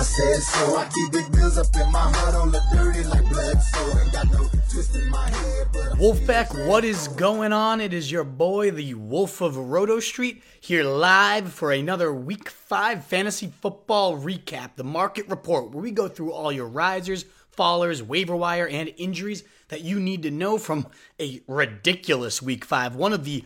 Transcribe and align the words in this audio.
I 0.00 0.02
said 0.02 0.40
so. 0.40 0.76
I 0.78 0.88
keep 0.88 1.12
big 1.12 1.30
bills 1.30 1.58
up 1.58 1.66
in 1.76 1.92
my 1.92 2.00
hood 2.00 2.34
on 2.34 2.50
the 2.50 2.62
dirty 2.72 3.04
like 3.04 3.28
blood. 3.28 3.60
So 3.60 3.98
ain't 3.98 4.10
got 4.10 4.32
no 4.32 4.48
twist 4.70 4.96
in 4.96 5.10
my 5.10 5.28
head. 5.28 5.66
Wolfpack, 5.98 6.66
what 6.66 6.86
is 6.86 7.06
going 7.08 7.52
on? 7.52 7.82
It 7.82 7.92
is 7.92 8.10
your 8.10 8.24
boy, 8.24 8.70
the 8.70 8.94
Wolf 8.94 9.42
of 9.42 9.58
Roto 9.58 10.00
Street, 10.00 10.42
here 10.58 10.84
live 10.84 11.52
for 11.52 11.70
another 11.70 12.14
Week 12.14 12.48
5 12.48 13.04
fantasy 13.04 13.52
football 13.60 14.16
recap, 14.16 14.70
the 14.76 14.84
market 14.84 15.28
report, 15.28 15.70
where 15.70 15.82
we 15.82 15.90
go 15.90 16.08
through 16.08 16.32
all 16.32 16.50
your 16.50 16.68
risers, 16.68 17.26
fallers, 17.56 18.02
waiver 18.02 18.36
wire, 18.36 18.66
and 18.66 18.92
injuries 18.96 19.44
that 19.68 19.82
you 19.82 20.00
need 20.00 20.22
to 20.24 20.30
know 20.30 20.58
from 20.58 20.86
a 21.20 21.40
ridiculous 21.46 22.42
Week 22.42 22.64
5. 22.64 22.96
One 22.96 23.12
of 23.12 23.24
the 23.24 23.44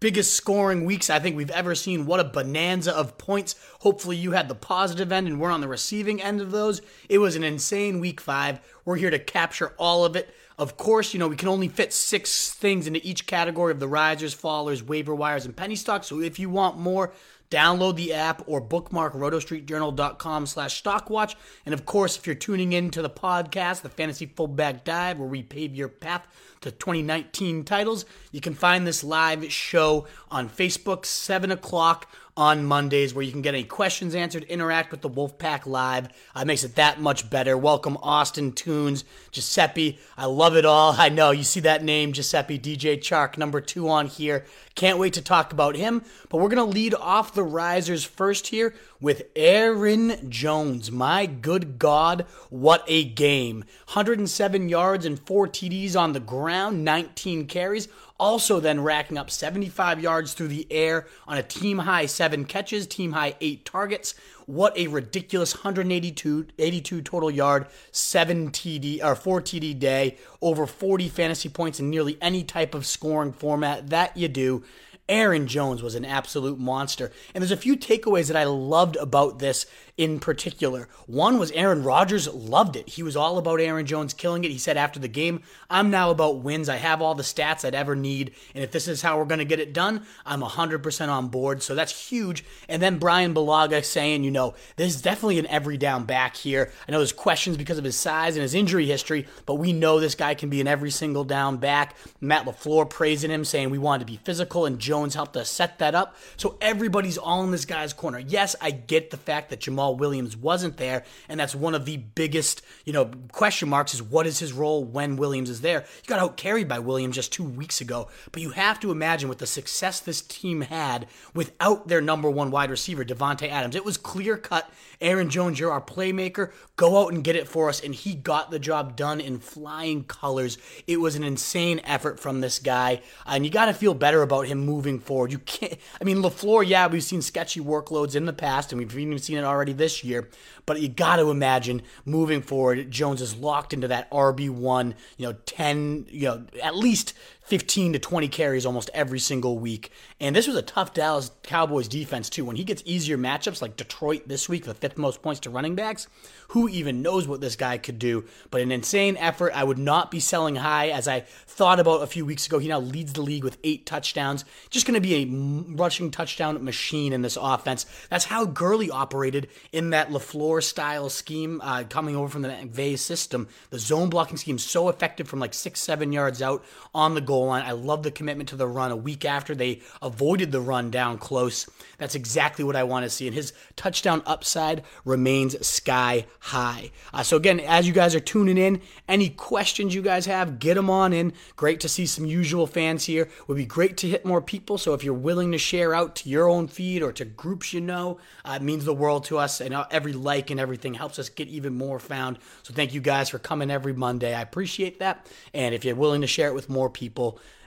biggest 0.00 0.34
scoring 0.34 0.84
weeks 0.84 1.08
I 1.08 1.18
think 1.18 1.36
we've 1.36 1.50
ever 1.50 1.74
seen. 1.74 2.04
What 2.06 2.20
a 2.20 2.24
bonanza 2.24 2.94
of 2.94 3.16
points. 3.16 3.54
Hopefully, 3.80 4.16
you 4.16 4.32
had 4.32 4.48
the 4.48 4.54
positive 4.54 5.12
end 5.12 5.28
and 5.28 5.40
we're 5.40 5.50
on 5.50 5.60
the 5.60 5.68
receiving 5.68 6.20
end 6.20 6.40
of 6.40 6.50
those. 6.50 6.82
It 7.08 7.18
was 7.18 7.36
an 7.36 7.44
insane 7.44 8.00
Week 8.00 8.20
5. 8.20 8.60
We're 8.84 8.96
here 8.96 9.10
to 9.10 9.18
capture 9.18 9.72
all 9.78 10.04
of 10.04 10.16
it. 10.16 10.34
Of 10.58 10.76
course, 10.76 11.14
you 11.14 11.18
know, 11.18 11.28
we 11.28 11.36
can 11.36 11.48
only 11.48 11.68
fit 11.68 11.92
six 11.92 12.52
things 12.52 12.86
into 12.86 13.00
each 13.02 13.26
category 13.26 13.72
of 13.72 13.80
the 13.80 13.88
risers, 13.88 14.34
fallers, 14.34 14.82
waiver 14.82 15.14
wires, 15.14 15.46
and 15.46 15.56
penny 15.56 15.76
stocks. 15.76 16.08
So 16.08 16.20
if 16.20 16.38
you 16.38 16.50
want 16.50 16.78
more, 16.78 17.12
download 17.52 17.96
the 17.96 18.14
app 18.14 18.42
or 18.46 18.60
bookmark 18.60 19.12
rotostreetjournal.com 19.12 20.46
slash 20.46 20.82
stockwatch. 20.82 21.34
And 21.66 21.74
of 21.74 21.84
course, 21.84 22.16
if 22.16 22.26
you're 22.26 22.34
tuning 22.34 22.72
in 22.72 22.90
to 22.92 23.02
the 23.02 23.10
podcast, 23.10 23.82
the 23.82 23.90
Fantasy 23.90 24.24
Fullback 24.24 24.84
Dive, 24.84 25.18
where 25.18 25.28
we 25.28 25.42
pave 25.42 25.74
your 25.74 25.88
path 25.88 26.26
to 26.62 26.70
2019 26.70 27.64
titles, 27.64 28.06
you 28.30 28.40
can 28.40 28.54
find 28.54 28.86
this 28.86 29.04
live 29.04 29.52
show 29.52 30.06
on 30.30 30.48
Facebook, 30.48 31.04
7 31.04 31.50
o'clock 31.50 32.08
on 32.34 32.64
Mondays, 32.64 33.12
where 33.12 33.22
you 33.22 33.30
can 33.30 33.42
get 33.42 33.54
any 33.54 33.64
questions 33.64 34.14
answered, 34.14 34.44
interact 34.44 34.90
with 34.90 35.02
the 35.02 35.10
Wolfpack 35.10 35.66
Live. 35.66 36.08
Uh, 36.34 36.44
makes 36.46 36.64
it 36.64 36.76
that 36.76 36.98
much 36.98 37.28
better. 37.28 37.58
Welcome, 37.58 37.98
Austin 37.98 38.52
Tunes, 38.52 39.04
Giuseppe. 39.32 39.98
I 40.16 40.24
love 40.24 40.56
it 40.56 40.64
all. 40.64 40.94
I 40.96 41.10
know 41.10 41.30
you 41.30 41.44
see 41.44 41.60
that 41.60 41.84
name, 41.84 42.12
Giuseppe 42.12 42.58
DJ 42.58 42.98
Chark, 42.98 43.36
number 43.36 43.60
two 43.60 43.88
on 43.90 44.06
here. 44.06 44.46
Can't 44.74 44.98
wait 44.98 45.12
to 45.14 45.22
talk 45.22 45.52
about 45.52 45.76
him. 45.76 46.02
But 46.28 46.38
we're 46.38 46.48
going 46.48 46.56
to 46.56 46.74
lead 46.74 46.94
off 46.94 47.34
the 47.34 47.42
risers 47.42 48.04
first 48.04 48.48
here 48.48 48.74
with 49.00 49.24
Aaron 49.36 50.30
Jones. 50.30 50.90
My 50.90 51.26
good 51.26 51.78
God, 51.78 52.26
what 52.50 52.84
a 52.86 53.04
game. 53.04 53.64
107 53.92 54.68
yards 54.68 55.04
and 55.04 55.18
four 55.20 55.46
TDs 55.46 55.96
on 55.96 56.12
the 56.12 56.20
ground, 56.20 56.84
19 56.84 57.46
carries. 57.46 57.88
Also, 58.18 58.60
then 58.60 58.80
racking 58.80 59.18
up 59.18 59.30
75 59.30 60.00
yards 60.00 60.32
through 60.32 60.48
the 60.48 60.66
air 60.70 61.08
on 61.26 61.38
a 61.38 61.42
team 61.42 61.78
high 61.78 62.06
seven 62.06 62.44
catches, 62.44 62.86
team 62.86 63.12
high 63.12 63.34
eight 63.40 63.64
targets. 63.64 64.14
What 64.46 64.76
a 64.76 64.88
ridiculous 64.88 65.54
182 65.54 66.46
82 66.58 67.02
total 67.02 67.30
yard, 67.30 67.66
seven 67.90 68.50
TD 68.50 69.02
or 69.02 69.14
four 69.14 69.40
TD 69.40 69.78
day, 69.78 70.18
over 70.40 70.66
40 70.66 71.08
fantasy 71.08 71.48
points 71.48 71.80
in 71.80 71.90
nearly 71.90 72.18
any 72.20 72.44
type 72.44 72.74
of 72.74 72.86
scoring 72.86 73.32
format 73.32 73.90
that 73.90 74.16
you 74.16 74.28
do. 74.28 74.64
Aaron 75.08 75.46
Jones 75.46 75.82
was 75.82 75.94
an 75.94 76.04
absolute 76.04 76.58
monster. 76.58 77.12
And 77.34 77.42
there's 77.42 77.50
a 77.50 77.56
few 77.56 77.76
takeaways 77.76 78.28
that 78.28 78.36
I 78.36 78.44
loved 78.44 78.96
about 78.96 79.40
this 79.40 79.66
in 79.98 80.18
particular. 80.18 80.88
One 81.06 81.38
was 81.38 81.50
Aaron 81.50 81.82
Rodgers 81.82 82.26
loved 82.26 82.76
it. 82.76 82.88
He 82.88 83.02
was 83.02 83.14
all 83.14 83.36
about 83.36 83.60
Aaron 83.60 83.84
Jones 83.84 84.14
killing 84.14 84.42
it. 84.42 84.50
He 84.50 84.58
said 84.58 84.78
after 84.78 84.98
the 84.98 85.08
game, 85.08 85.42
I'm 85.68 85.90
now 85.90 86.10
about 86.10 86.40
wins. 86.40 86.68
I 86.68 86.76
have 86.76 87.02
all 87.02 87.14
the 87.14 87.22
stats 87.22 87.64
I'd 87.64 87.74
ever 87.74 87.94
need. 87.94 88.32
And 88.54 88.64
if 88.64 88.72
this 88.72 88.88
is 88.88 89.02
how 89.02 89.18
we're 89.18 89.26
going 89.26 89.38
to 89.38 89.44
get 89.44 89.60
it 89.60 89.74
done, 89.74 90.06
I'm 90.24 90.40
100% 90.40 91.08
on 91.08 91.28
board. 91.28 91.62
So 91.62 91.74
that's 91.74 92.08
huge. 92.08 92.42
And 92.68 92.80
then 92.80 92.98
Bryan 92.98 93.34
Bulaga 93.34 93.84
saying, 93.84 94.24
you 94.24 94.30
know, 94.30 94.54
there's 94.76 95.02
definitely 95.02 95.38
an 95.38 95.46
every 95.48 95.76
down 95.76 96.04
back 96.04 96.36
here. 96.36 96.72
I 96.88 96.92
know 96.92 96.98
there's 96.98 97.12
questions 97.12 97.58
because 97.58 97.76
of 97.76 97.84
his 97.84 97.96
size 97.96 98.34
and 98.36 98.42
his 98.42 98.54
injury 98.54 98.86
history, 98.86 99.26
but 99.44 99.56
we 99.56 99.74
know 99.74 100.00
this 100.00 100.14
guy 100.14 100.34
can 100.34 100.48
be 100.48 100.62
an 100.62 100.68
every 100.68 100.90
single 100.90 101.24
down 101.24 101.58
back. 101.58 101.96
Matt 102.20 102.46
LaFleur 102.46 102.88
praising 102.88 103.30
him, 103.30 103.44
saying 103.44 103.68
we 103.68 103.78
wanted 103.78 104.06
to 104.06 104.12
be 104.12 104.18
physical, 104.24 104.64
and 104.64 104.78
Jones 104.78 105.14
helped 105.14 105.36
us 105.36 105.50
set 105.50 105.78
that 105.80 105.94
up. 105.94 106.16
So 106.38 106.56
everybody's 106.62 107.18
all 107.18 107.44
in 107.44 107.50
this 107.50 107.66
guy's 107.66 107.92
corner. 107.92 108.18
Yes, 108.18 108.56
I 108.60 108.70
get 108.70 109.10
the 109.10 109.16
fact 109.18 109.50
that 109.50 109.60
Jamal 109.60 109.81
Williams 109.90 110.36
wasn't 110.36 110.76
there, 110.76 111.04
and 111.28 111.38
that's 111.38 111.54
one 111.54 111.74
of 111.74 111.84
the 111.84 111.96
biggest, 111.96 112.62
you 112.84 112.92
know, 112.92 113.10
question 113.32 113.68
marks 113.68 113.94
is 113.94 114.02
what 114.02 114.26
is 114.26 114.38
his 114.38 114.52
role 114.52 114.84
when 114.84 115.16
Williams 115.16 115.50
is 115.50 115.60
there. 115.60 115.84
He 116.02 116.06
got 116.06 116.18
out 116.18 116.36
carried 116.36 116.68
by 116.68 116.78
Williams 116.78 117.16
just 117.16 117.32
two 117.32 117.44
weeks 117.44 117.80
ago, 117.80 118.08
but 118.30 118.42
you 118.42 118.50
have 118.50 118.80
to 118.80 118.90
imagine 118.90 119.28
with 119.28 119.38
the 119.38 119.46
success 119.46 120.00
this 120.00 120.22
team 120.22 120.62
had 120.62 121.06
without 121.34 121.88
their 121.88 122.00
number 122.00 122.30
one 122.30 122.50
wide 122.50 122.70
receiver, 122.70 123.04
Davante 123.04 123.48
Adams, 123.48 123.76
it 123.76 123.84
was 123.84 123.96
clear 123.96 124.36
cut. 124.36 124.70
Aaron 125.00 125.30
Jones, 125.30 125.58
you're 125.58 125.72
our 125.72 125.80
playmaker. 125.80 126.52
Go 126.76 127.02
out 127.02 127.12
and 127.12 127.24
get 127.24 127.36
it 127.36 127.48
for 127.48 127.68
us, 127.68 127.80
and 127.80 127.94
he 127.94 128.14
got 128.14 128.50
the 128.50 128.58
job 128.58 128.96
done 128.96 129.20
in 129.20 129.38
flying 129.38 130.04
colors. 130.04 130.58
It 130.86 131.00
was 131.00 131.16
an 131.16 131.24
insane 131.24 131.80
effort 131.84 132.20
from 132.20 132.40
this 132.40 132.58
guy, 132.58 133.02
and 133.26 133.44
you 133.44 133.50
got 133.50 133.66
to 133.66 133.74
feel 133.74 133.94
better 133.94 134.22
about 134.22 134.46
him 134.46 134.60
moving 134.60 135.00
forward. 135.00 135.32
You 135.32 135.38
can't. 135.38 135.76
I 136.00 136.04
mean, 136.04 136.18
LaFleur, 136.18 136.66
yeah, 136.66 136.86
we've 136.86 137.02
seen 137.02 137.22
sketchy 137.22 137.60
workloads 137.60 138.14
in 138.14 138.26
the 138.26 138.32
past, 138.32 138.72
and 138.72 138.78
we've 138.78 138.96
even 138.96 139.18
seen 139.18 139.38
it 139.38 139.44
already 139.44 139.71
this 139.72 140.04
year. 140.04 140.28
But 140.66 140.80
you 140.80 140.88
got 140.88 141.16
to 141.16 141.30
imagine 141.30 141.82
moving 142.04 142.42
forward, 142.42 142.90
Jones 142.90 143.20
is 143.20 143.36
locked 143.36 143.72
into 143.72 143.88
that 143.88 144.10
RB 144.10 144.50
one, 144.50 144.94
you 145.16 145.26
know, 145.26 145.32
ten, 145.46 146.06
you 146.08 146.28
know, 146.28 146.46
at 146.62 146.76
least 146.76 147.14
15 147.52 147.92
to 147.92 147.98
20 147.98 148.28
carries 148.28 148.64
almost 148.64 148.88
every 148.94 149.18
single 149.18 149.58
week. 149.58 149.92
And 150.18 150.34
this 150.34 150.46
was 150.46 150.56
a 150.56 150.62
tough 150.62 150.94
Dallas 150.94 151.30
Cowboys 151.42 151.86
defense, 151.86 152.30
too. 152.30 152.46
When 152.46 152.56
he 152.56 152.64
gets 152.64 152.82
easier 152.86 153.18
matchups 153.18 153.60
like 153.60 153.76
Detroit 153.76 154.26
this 154.26 154.48
week, 154.48 154.64
the 154.64 154.72
fifth 154.72 154.96
most 154.96 155.20
points 155.20 155.40
to 155.40 155.50
running 155.50 155.74
backs, 155.74 156.08
who 156.48 156.66
even 156.70 157.02
knows 157.02 157.28
what 157.28 157.42
this 157.42 157.56
guy 157.56 157.76
could 157.76 157.98
do? 157.98 158.24
But 158.50 158.62
an 158.62 158.72
insane 158.72 159.18
effort. 159.18 159.52
I 159.54 159.64
would 159.64 159.76
not 159.76 160.10
be 160.10 160.18
selling 160.18 160.56
high 160.56 160.88
as 160.88 161.06
I 161.06 161.20
thought 161.20 161.78
about 161.78 162.02
a 162.02 162.06
few 162.06 162.24
weeks 162.24 162.46
ago. 162.46 162.58
He 162.58 162.68
now 162.68 162.80
leads 162.80 163.12
the 163.12 163.20
league 163.20 163.44
with 163.44 163.58
eight 163.64 163.84
touchdowns. 163.84 164.46
Just 164.70 164.86
going 164.86 164.94
to 164.94 165.06
be 165.06 165.14
a 165.16 165.74
rushing 165.74 166.10
touchdown 166.10 166.64
machine 166.64 167.12
in 167.12 167.20
this 167.20 167.36
offense. 167.38 167.84
That's 168.08 168.24
how 168.24 168.46
Gurley 168.46 168.90
operated 168.90 169.48
in 169.72 169.90
that 169.90 170.08
LaFleur 170.08 170.62
style 170.62 171.10
scheme 171.10 171.60
uh, 171.62 171.84
coming 171.84 172.16
over 172.16 172.28
from 172.28 172.42
the 172.42 172.48
McVay 172.48 172.98
system. 172.98 173.46
The 173.68 173.78
zone 173.78 174.08
blocking 174.08 174.38
scheme 174.38 174.58
so 174.58 174.88
effective 174.88 175.28
from 175.28 175.40
like 175.40 175.52
six, 175.52 175.80
seven 175.80 176.12
yards 176.12 176.40
out 176.40 176.64
on 176.94 177.14
the 177.14 177.20
goal 177.20 177.41
line. 177.46 177.64
I 177.64 177.72
love 177.72 178.02
the 178.02 178.10
commitment 178.10 178.48
to 178.50 178.56
the 178.56 178.66
run. 178.66 178.90
A 178.90 178.96
week 178.96 179.24
after 179.24 179.54
they 179.54 179.80
avoided 180.00 180.52
the 180.52 180.60
run 180.60 180.90
down 180.90 181.18
close, 181.18 181.68
that's 181.98 182.14
exactly 182.14 182.64
what 182.64 182.76
I 182.76 182.84
want 182.84 183.04
to 183.04 183.10
see. 183.10 183.26
And 183.26 183.34
his 183.34 183.52
touchdown 183.76 184.22
upside 184.26 184.82
remains 185.04 185.66
sky 185.66 186.26
high. 186.40 186.90
Uh, 187.12 187.22
so 187.22 187.36
again, 187.36 187.60
as 187.60 187.86
you 187.86 187.92
guys 187.92 188.14
are 188.14 188.20
tuning 188.20 188.58
in, 188.58 188.80
any 189.08 189.28
questions 189.28 189.94
you 189.94 190.02
guys 190.02 190.26
have, 190.26 190.58
get 190.58 190.74
them 190.74 190.90
on 190.90 191.12
in. 191.12 191.32
Great 191.56 191.80
to 191.80 191.88
see 191.88 192.06
some 192.06 192.26
usual 192.26 192.66
fans 192.66 193.04
here. 193.04 193.28
Would 193.46 193.56
be 193.56 193.66
great 193.66 193.96
to 193.98 194.08
hit 194.08 194.24
more 194.24 194.42
people. 194.42 194.78
So 194.78 194.94
if 194.94 195.04
you're 195.04 195.14
willing 195.14 195.52
to 195.52 195.58
share 195.58 195.94
out 195.94 196.16
to 196.16 196.28
your 196.28 196.48
own 196.48 196.68
feed 196.68 197.02
or 197.02 197.12
to 197.12 197.24
groups 197.24 197.72
you 197.72 197.80
know, 197.80 198.18
uh, 198.44 198.58
it 198.60 198.62
means 198.62 198.84
the 198.84 198.94
world 198.94 199.24
to 199.24 199.38
us. 199.38 199.60
And 199.60 199.74
uh, 199.74 199.86
every 199.90 200.12
like 200.12 200.50
and 200.50 200.58
everything 200.58 200.94
helps 200.94 201.18
us 201.18 201.28
get 201.28 201.48
even 201.48 201.74
more 201.74 201.98
found. 201.98 202.38
So 202.62 202.74
thank 202.74 202.94
you 202.94 203.00
guys 203.00 203.28
for 203.28 203.38
coming 203.38 203.70
every 203.70 203.92
Monday. 203.92 204.34
I 204.34 204.42
appreciate 204.42 204.98
that. 204.98 205.26
And 205.54 205.74
if 205.74 205.84
you're 205.84 205.94
willing 205.94 206.20
to 206.22 206.26
share 206.26 206.48
it 206.48 206.54
with 206.54 206.68
more 206.68 206.90
people, 206.90 207.21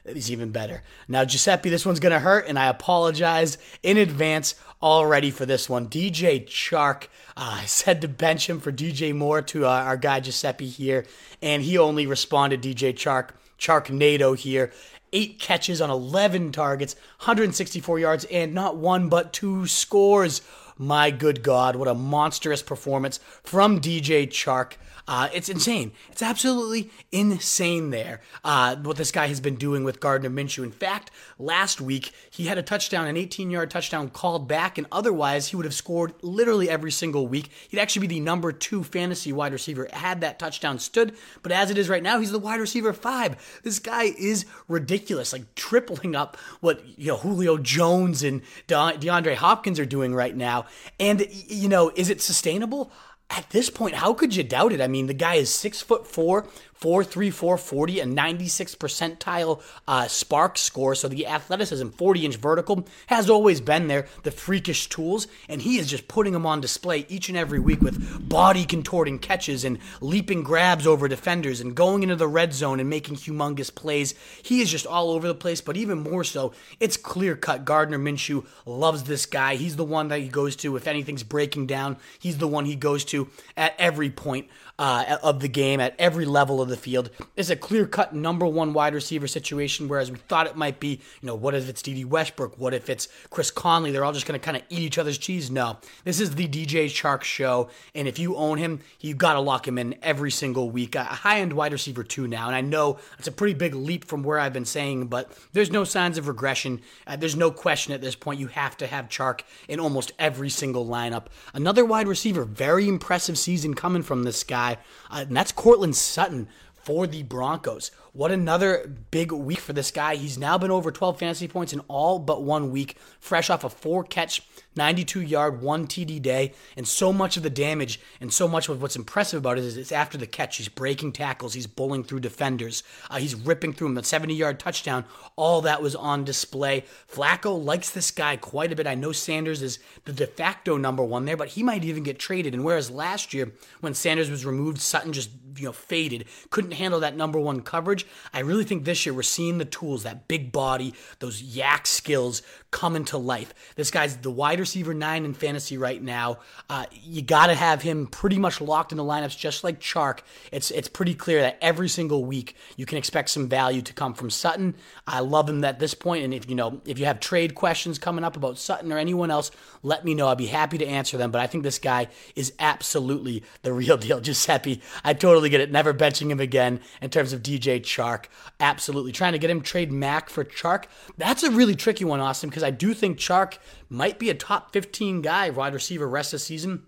it's 0.06 0.30
even 0.30 0.52
better. 0.52 0.84
Now, 1.07 1.25
Giuseppe, 1.25 1.69
this 1.69 1.86
one's 1.86 2.00
going 2.00 2.12
to 2.13 2.19
hurt, 2.19 2.48
and 2.48 2.60
I 2.60 2.68
apologize 2.68 3.57
in 3.81 3.98
advance 3.98 4.54
already 4.81 5.31
for 5.31 5.46
this 5.46 5.68
one. 5.68 5.88
DJ 5.88 6.46
Chark, 6.46 7.06
uh, 7.36 7.60
I 7.62 7.66
said 7.66 8.02
to 8.02 8.07
bench 8.07 8.48
him 8.50 8.60
for 8.60 8.72
DJ 8.72 9.16
Moore 9.16 9.42
to 9.44 9.66
uh, 9.66 9.69
our 9.69 9.98
guy 9.98 10.19
Giuseppe 10.19 10.68
here, 10.68 11.06
and 11.42 11.63
he 11.63 11.78
only 11.78 12.06
responded 12.06 12.62
DJ 12.62 12.94
Chark, 12.94 13.30
Charknado 13.57 14.38
here. 14.38 14.72
Eight 15.12 15.40
catches 15.40 15.81
on 15.81 15.90
11 15.90 16.51
targets, 16.51 16.96
164 17.19 18.00
yards, 18.00 18.25
and 18.25 18.54
not 18.54 18.78
one 18.78 19.10
but 19.10 19.34
two 19.34 19.66
scores. 19.66 20.42
my 20.78 21.10
good 21.10 21.42
God, 21.42 21.78
what 21.78 21.88
a 21.88 21.94
monstrous 21.94 22.62
performance 22.62 23.19
from 23.44 23.80
DJ 23.80 24.28
Chark. 24.28 24.74
Uh, 25.07 25.30
it's 25.34 25.50
insane. 25.50 25.92
It's 26.12 26.24
absolutely 26.24 26.90
insane 27.12 27.92
there 27.92 28.22
uh, 28.44 28.75
what 28.78 28.98
this 28.98 29.12
guy 29.12 29.28
has 29.28 29.40
been 29.40 29.56
doing 29.56 29.84
with 29.84 30.00
Gardner 30.00 30.30
Minshew. 30.30 30.63
In 30.63 30.72
fact, 30.72 31.12
last 31.38 31.80
week 31.80 32.12
he 32.31 32.46
had 32.46 32.57
a 32.57 32.63
touchdown, 32.63 33.07
an 33.07 33.16
18 33.16 33.52
yard 33.52 33.69
touchdown 33.69 34.10
called 34.10 34.48
back, 34.48 34.78
and 34.78 34.88
otherwise 34.92 35.50
he 35.50 35.56
would 35.56 35.66
have 35.66 35.75
scored 35.75 36.13
literally 36.22 36.69
every 36.69 36.92
single 36.92 37.28
week. 37.28 37.52
He'd 37.69 37.80
actually 37.80 38.07
be 38.07 38.16
the 38.16 38.19
number 38.19 38.52
two 38.52 38.84
fantasy 38.84 39.31
wide 39.31 39.54
receiver 39.54 39.88
had 39.94 40.22
that 40.22 40.40
touchdown 40.40 40.80
stood. 40.80 41.16
But 41.44 41.51
as 41.51 41.69
it 41.69 41.78
is 41.78 41.88
right 41.88 42.04
now, 42.04 42.19
he's 42.19 42.31
the 42.31 42.40
wide 42.40 42.60
receiver 42.60 42.94
five. 42.94 43.62
This 43.63 43.78
guy 43.78 44.06
is 44.18 44.46
ridiculous, 44.68 45.34
like 45.34 45.54
tripling 45.54 46.16
up 46.16 46.38
what 46.62 46.81
you 46.98 47.08
know 47.08 47.18
Julio 47.18 47.58
Jones 47.58 48.24
and 48.24 48.42
De- 48.66 48.75
DeAndre 48.75 49.36
Hopkins 49.36 49.80
are 49.80 49.86
doing 49.86 50.16
right 50.16 50.36
now. 50.36 50.66
And 51.00 51.28
you 51.30 51.69
know, 51.69 51.92
is 51.96 52.10
it 52.10 52.22
sustainable? 52.22 52.92
At 53.30 53.50
this 53.50 53.69
point, 53.69 53.95
how 53.95 54.13
could 54.13 54.36
you 54.36 54.44
doubt 54.44 54.72
it? 54.72 54.81
I 54.81 54.88
mean, 54.88 55.07
the 55.07 55.13
guy 55.13 55.36
is 55.36 55.54
six 55.54 55.81
foot 55.81 56.07
four, 56.07 56.48
434 56.86 57.58
40, 57.58 58.00
a 58.00 58.06
96 58.06 58.76
percentile 58.76 59.60
uh, 59.88 60.04
SPARQ 60.04 60.56
score. 60.56 60.94
So 60.94 61.08
the 61.08 61.26
athleticism, 61.26 61.90
40 61.90 62.26
inch 62.26 62.36
vertical, 62.36 62.88
has 63.08 63.28
always 63.28 63.60
been 63.60 63.88
there. 63.88 64.06
The 64.22 64.30
freakish 64.30 64.88
tools, 64.88 65.28
and 65.50 65.64
he 65.64 65.80
is 65.80 65.90
just 65.90 66.08
putting 66.08 66.34
them 66.34 66.46
on 66.46 66.62
display 66.62 67.08
each 67.10 67.28
and 67.28 67.36
every 67.36 67.60
week 67.60 67.82
with 67.82 68.30
body 68.30 68.66
contorting 68.66 69.18
catches 69.18 69.66
and 69.66 69.80
leaping 70.00 70.44
grabs 70.44 70.86
over 70.86 71.08
defenders 71.08 71.60
and 71.60 71.74
going 71.74 72.04
into 72.04 72.16
the 72.16 72.28
red 72.28 72.54
zone 72.54 72.80
and 72.80 72.88
making 72.88 73.16
humongous 73.16 73.74
plays. 73.74 74.14
He 74.44 74.62
is 74.62 74.70
just 74.70 74.86
all 74.86 75.10
over 75.10 75.28
the 75.28 75.34
place, 75.34 75.62
but 75.62 75.78
even 75.78 75.98
more 75.98 76.24
so, 76.24 76.54
it's 76.80 76.98
clear 76.98 77.36
cut. 77.36 77.66
Gardner 77.66 77.98
Minshew 77.98 78.46
loves 78.64 79.06
this 79.06 79.26
guy. 79.26 79.56
He's 79.56 79.76
the 79.76 79.84
one 79.84 80.10
that 80.10 80.20
he 80.20 80.28
goes 80.28 80.56
to 80.58 80.76
if 80.76 80.86
anything's 80.86 81.24
breaking 81.24 81.66
down. 81.66 81.98
He's 82.20 82.38
the 82.38 82.48
one 82.48 82.66
he 82.66 82.76
goes 82.76 83.04
to 83.06 83.28
at 83.58 83.74
every 83.80 84.12
point 84.12 84.48
uh, 84.77 85.18
of 85.24 85.39
the 85.39 85.48
game 85.48 85.80
at 85.80 85.95
every 85.98 86.25
level 86.25 86.62
of 86.62 86.69
the 86.69 86.77
field. 86.77 87.10
It's 87.36 87.50
a 87.50 87.56
clear 87.56 87.86
cut 87.86 88.13
number 88.13 88.45
one 88.45 88.74
wide 88.74 88.94
receiver 88.94 89.27
situation, 89.27 89.88
whereas 89.88 90.12
we 90.12 90.18
thought 90.18 90.48
it 90.48 90.56
might 90.56 90.80
be, 90.80 91.00
you 91.22 91.27
know, 91.27 91.36
what 91.36 91.56
if 91.56 91.69
it's 91.69 91.81
Dede 91.81 92.06
Westbrook? 92.06 92.60
What 92.60 92.74
if 92.74 92.89
it's 92.89 93.07
Chris 93.30 93.51
Conley? 93.51 93.92
They're 93.92 94.04
all 94.04 94.13
just 94.13 94.25
going 94.25 94.39
to 94.39 94.44
kind 94.44 94.57
of 94.57 94.63
eat 94.69 94.80
each 94.80 94.98
other's 94.98 95.18
cheese. 95.18 95.50
No, 95.50 95.77
this 96.04 96.19
is 96.19 96.36
the 96.36 96.48
DJ 96.48 96.86
Chark 96.88 97.24
show. 97.24 97.69
And 97.94 98.07
if 98.07 98.19
you 98.19 98.36
own 98.36 98.57
him, 98.57 98.81
you 99.00 99.13
got 99.13 99.33
to 99.33 99.39
lock 99.39 99.68
him 99.68 99.77
in 99.77 99.95
every 100.01 100.31
single 100.31 100.69
week. 100.69 100.95
A 100.95 101.04
high 101.04 101.39
end 101.39 101.54
wide 101.54 101.72
receiver, 101.72 102.04
too, 102.04 102.27
now. 102.27 102.48
And 102.48 102.56
I 102.56 102.62
know 102.62 103.00
it's 103.18 103.27
a 103.27 103.31
pretty 103.31 103.54
big 103.54 103.75
leap 103.75 104.06
from 104.06 104.24
where 104.24 104.39
I've 104.39 104.54
been 104.54 104.66
saying, 104.66 105.07
but 105.07 105.31
there's 105.54 105.72
no 105.72 105.83
signs 105.83 106.18
of 106.18 106.27
regression. 106.27 106.81
Uh, 107.07 107.16
there's 107.16 107.36
no 107.36 107.51
question 107.51 107.94
at 107.94 108.01
this 108.01 108.16
point. 108.16 108.39
You 108.39 108.48
have 108.48 108.75
to 108.77 108.88
have 108.88 109.07
Chark 109.07 109.42
in 109.68 109.80
almost 109.80 110.12
every 110.19 110.50
single 110.50 110.86
lineup. 110.86 111.27
Another 111.54 111.86
wide 111.86 112.07
receiver, 112.07 112.44
very 112.44 112.88
impressive 112.88 113.38
season 113.38 113.74
coming 113.74 114.04
from 114.04 114.24
this 114.24 114.44
guy, 114.44 114.64
uh, 114.73 115.25
and 115.27 115.35
that's 115.35 115.51
Courtland 115.51 115.95
Sutton 115.95 116.47
for 116.73 117.07
the 117.07 117.23
Broncos. 117.23 117.89
What 118.13 118.31
another 118.31 118.91
big 119.09 119.31
week 119.31 119.59
for 119.59 119.73
this 119.73 119.89
guy. 119.89 120.15
He's 120.15 120.38
now 120.38 120.57
been 120.57 120.69
over 120.69 120.91
12 120.91 121.17
fantasy 121.17 121.47
points 121.47 121.73
in 121.73 121.79
all 121.88 122.19
but 122.19 122.44
one 122.44 122.71
week, 122.71 122.97
fresh 123.19 123.50
off 123.50 123.63
a 123.63 123.69
four 123.69 124.03
catch 124.03 124.44
92 124.75 125.22
yard, 125.22 125.62
one 125.62 125.88
TD 125.88 126.22
day, 126.22 126.54
and 126.75 126.88
so 126.88 127.13
much 127.13 127.38
of 127.38 127.44
the 127.44 127.50
damage 127.50 128.00
and 128.19 128.33
so 128.33 128.48
much 128.48 128.69
of 128.69 128.81
what's 128.81 128.95
impressive 128.95 129.39
about 129.39 129.57
it 129.57 129.63
is 129.63 129.77
it's 129.77 129.92
after 129.92 130.18
the 130.18 130.27
catch. 130.27 130.57
He's 130.57 130.68
breaking 130.68 131.13
tackles, 131.13 131.54
he's 131.54 131.68
bowling 131.68 132.04
through 132.04 132.19
defenders, 132.22 132.83
uh, 133.10 133.18
he's 133.18 133.36
ripping 133.36 133.74
through 133.74 133.88
them. 133.88 133.95
The 133.95 134.04
70 134.04 134.33
yard 134.33 134.60
touchdown, 134.60 135.06
all 135.36 135.62
that 135.62 135.81
was 135.81 135.95
on 135.95 136.24
display. 136.24 136.83
Flacco 137.12 137.63
likes 137.63 137.89
this 137.89 138.12
guy 138.12 138.36
quite 138.36 138.72
a 138.72 138.75
bit. 138.75 138.88
I 138.88 138.95
know 138.95 139.12
Sanders 139.12 139.62
is 139.62 139.80
the 140.06 140.13
de 140.13 140.27
facto 140.27 140.77
number 140.77 141.04
one 141.04 141.25
there, 141.25 141.38
but 141.38 141.50
he 141.50 141.63
might 141.63 141.83
even 141.83 142.04
get 142.04 142.19
traded. 142.19 142.54
And 142.54 142.63
whereas 142.63 142.92
last 142.92 143.33
year, 143.33 143.51
when 143.81 143.94
Sanders 143.94 144.30
was 144.30 144.45
removed, 144.45 144.80
Sutton 144.80 145.13
just 145.13 145.30
you 145.57 145.66
know 145.66 145.72
faded, 145.72 146.25
couldn't 146.50 146.72
handle 146.72 147.00
that 147.00 147.16
number 147.16 147.39
one 147.39 147.62
coverage. 147.62 148.06
I 148.33 148.39
really 148.39 148.63
think 148.63 148.83
this 148.83 149.06
year 149.06 149.13
we're 149.13 149.24
seeing 149.24 149.57
the 149.57 149.66
tools, 149.66 150.04
that 150.04 150.27
big 150.27 150.51
body, 150.51 150.94
those 151.19 151.42
YAC 151.42 151.88
skills 151.88 152.42
come 152.72 152.95
into 152.95 153.18
life. 153.18 153.54
This 153.75 153.92
guy's 153.92 154.18
the 154.18 154.31
wide 154.31 154.60
receiver 154.65 154.95
nine 154.95 155.25
in 155.25 155.33
fantasy 155.35 155.77
right 155.77 156.01
now. 156.01 156.39
Uh, 156.71 156.88
you 156.91 157.21
got 157.21 157.47
to 157.47 157.53
have 157.53 157.83
him 157.83 158.07
pretty 158.07 158.39
much 158.39 158.59
locked 158.59 158.91
in 158.91 158.97
the 158.97 159.03
lineups, 159.03 159.38
just 159.38 159.63
like 159.63 159.79
Chark. 159.79 160.21
It's 160.51 160.71
it's 160.71 160.88
pretty 160.88 161.13
clear 161.13 161.39
that 161.41 161.59
every 161.62 161.88
single 161.88 162.25
week 162.25 162.56
you 162.75 162.88
can 162.88 162.97
expect 162.97 163.29
some 163.29 163.47
value 163.47 163.83
to 163.83 163.94
come 163.94 164.15
from 164.15 164.31
Sutton. 164.31 164.73
I 165.06 165.19
love 165.19 165.47
him 165.47 165.63
at 165.63 165.77
this 165.77 165.94
point, 165.94 166.23
and 166.23 166.33
if 166.33 166.50
you 166.50 166.56
know 166.56 166.81
if 166.83 166.97
you 166.97 167.06
have 167.06 167.19
trade 167.19 167.53
questions 167.53 168.00
coming 168.00 168.23
up 168.23 168.35
about 168.35 168.57
Sutton 168.57 168.91
or 168.91 168.97
anyone 168.97 169.29
else, 169.29 169.51
let 169.83 170.03
me 170.03 170.15
know. 170.15 170.29
I'd 170.29 170.39
be 170.39 170.47
happy 170.47 170.79
to 170.79 170.85
answer 170.88 171.15
them. 171.15 171.29
But 171.29 171.41
I 171.41 171.47
think 171.47 171.63
this 171.63 171.77
guy 171.77 172.07
is 172.35 172.51
absolutely 172.57 173.44
the 173.62 173.71
real 173.71 173.97
deal. 173.97 174.19
Giuseppe, 174.25 174.81
I 175.03 175.13
totally 175.13 175.50
get 175.50 175.62
it. 175.62 175.71
Never 175.71 175.94
benching 175.94 176.31
him 176.31 176.39
again 176.39 176.79
in 177.03 177.12
terms 177.12 177.33
of 177.33 177.44
DJ 177.44 177.81
Chark. 177.81 178.25
Absolutely 178.59 179.12
trying 179.12 179.33
to 179.33 179.39
get 179.39 179.51
him 179.51 179.62
trade 179.62 179.91
Mac 179.91 180.27
for 180.27 180.44
Chark. 180.44 180.85
That's 181.19 181.44
a 181.44 181.51
really 181.51 181.75
tricky 181.75 182.03
one, 182.03 182.19
Austin, 182.19 182.50
because 182.50 182.63
I 182.63 182.71
do 182.71 182.95
think 182.95 183.19
Chark 183.19 183.59
might 183.95 184.19
be 184.19 184.30
a 184.30 184.36
top 184.36 184.74
15 184.74 185.21
guy, 185.21 185.50
wide 185.50 185.74
receiver, 185.74 186.07
rest 186.07 186.33
of 186.33 186.39
the 186.39 186.45
season. 186.45 186.83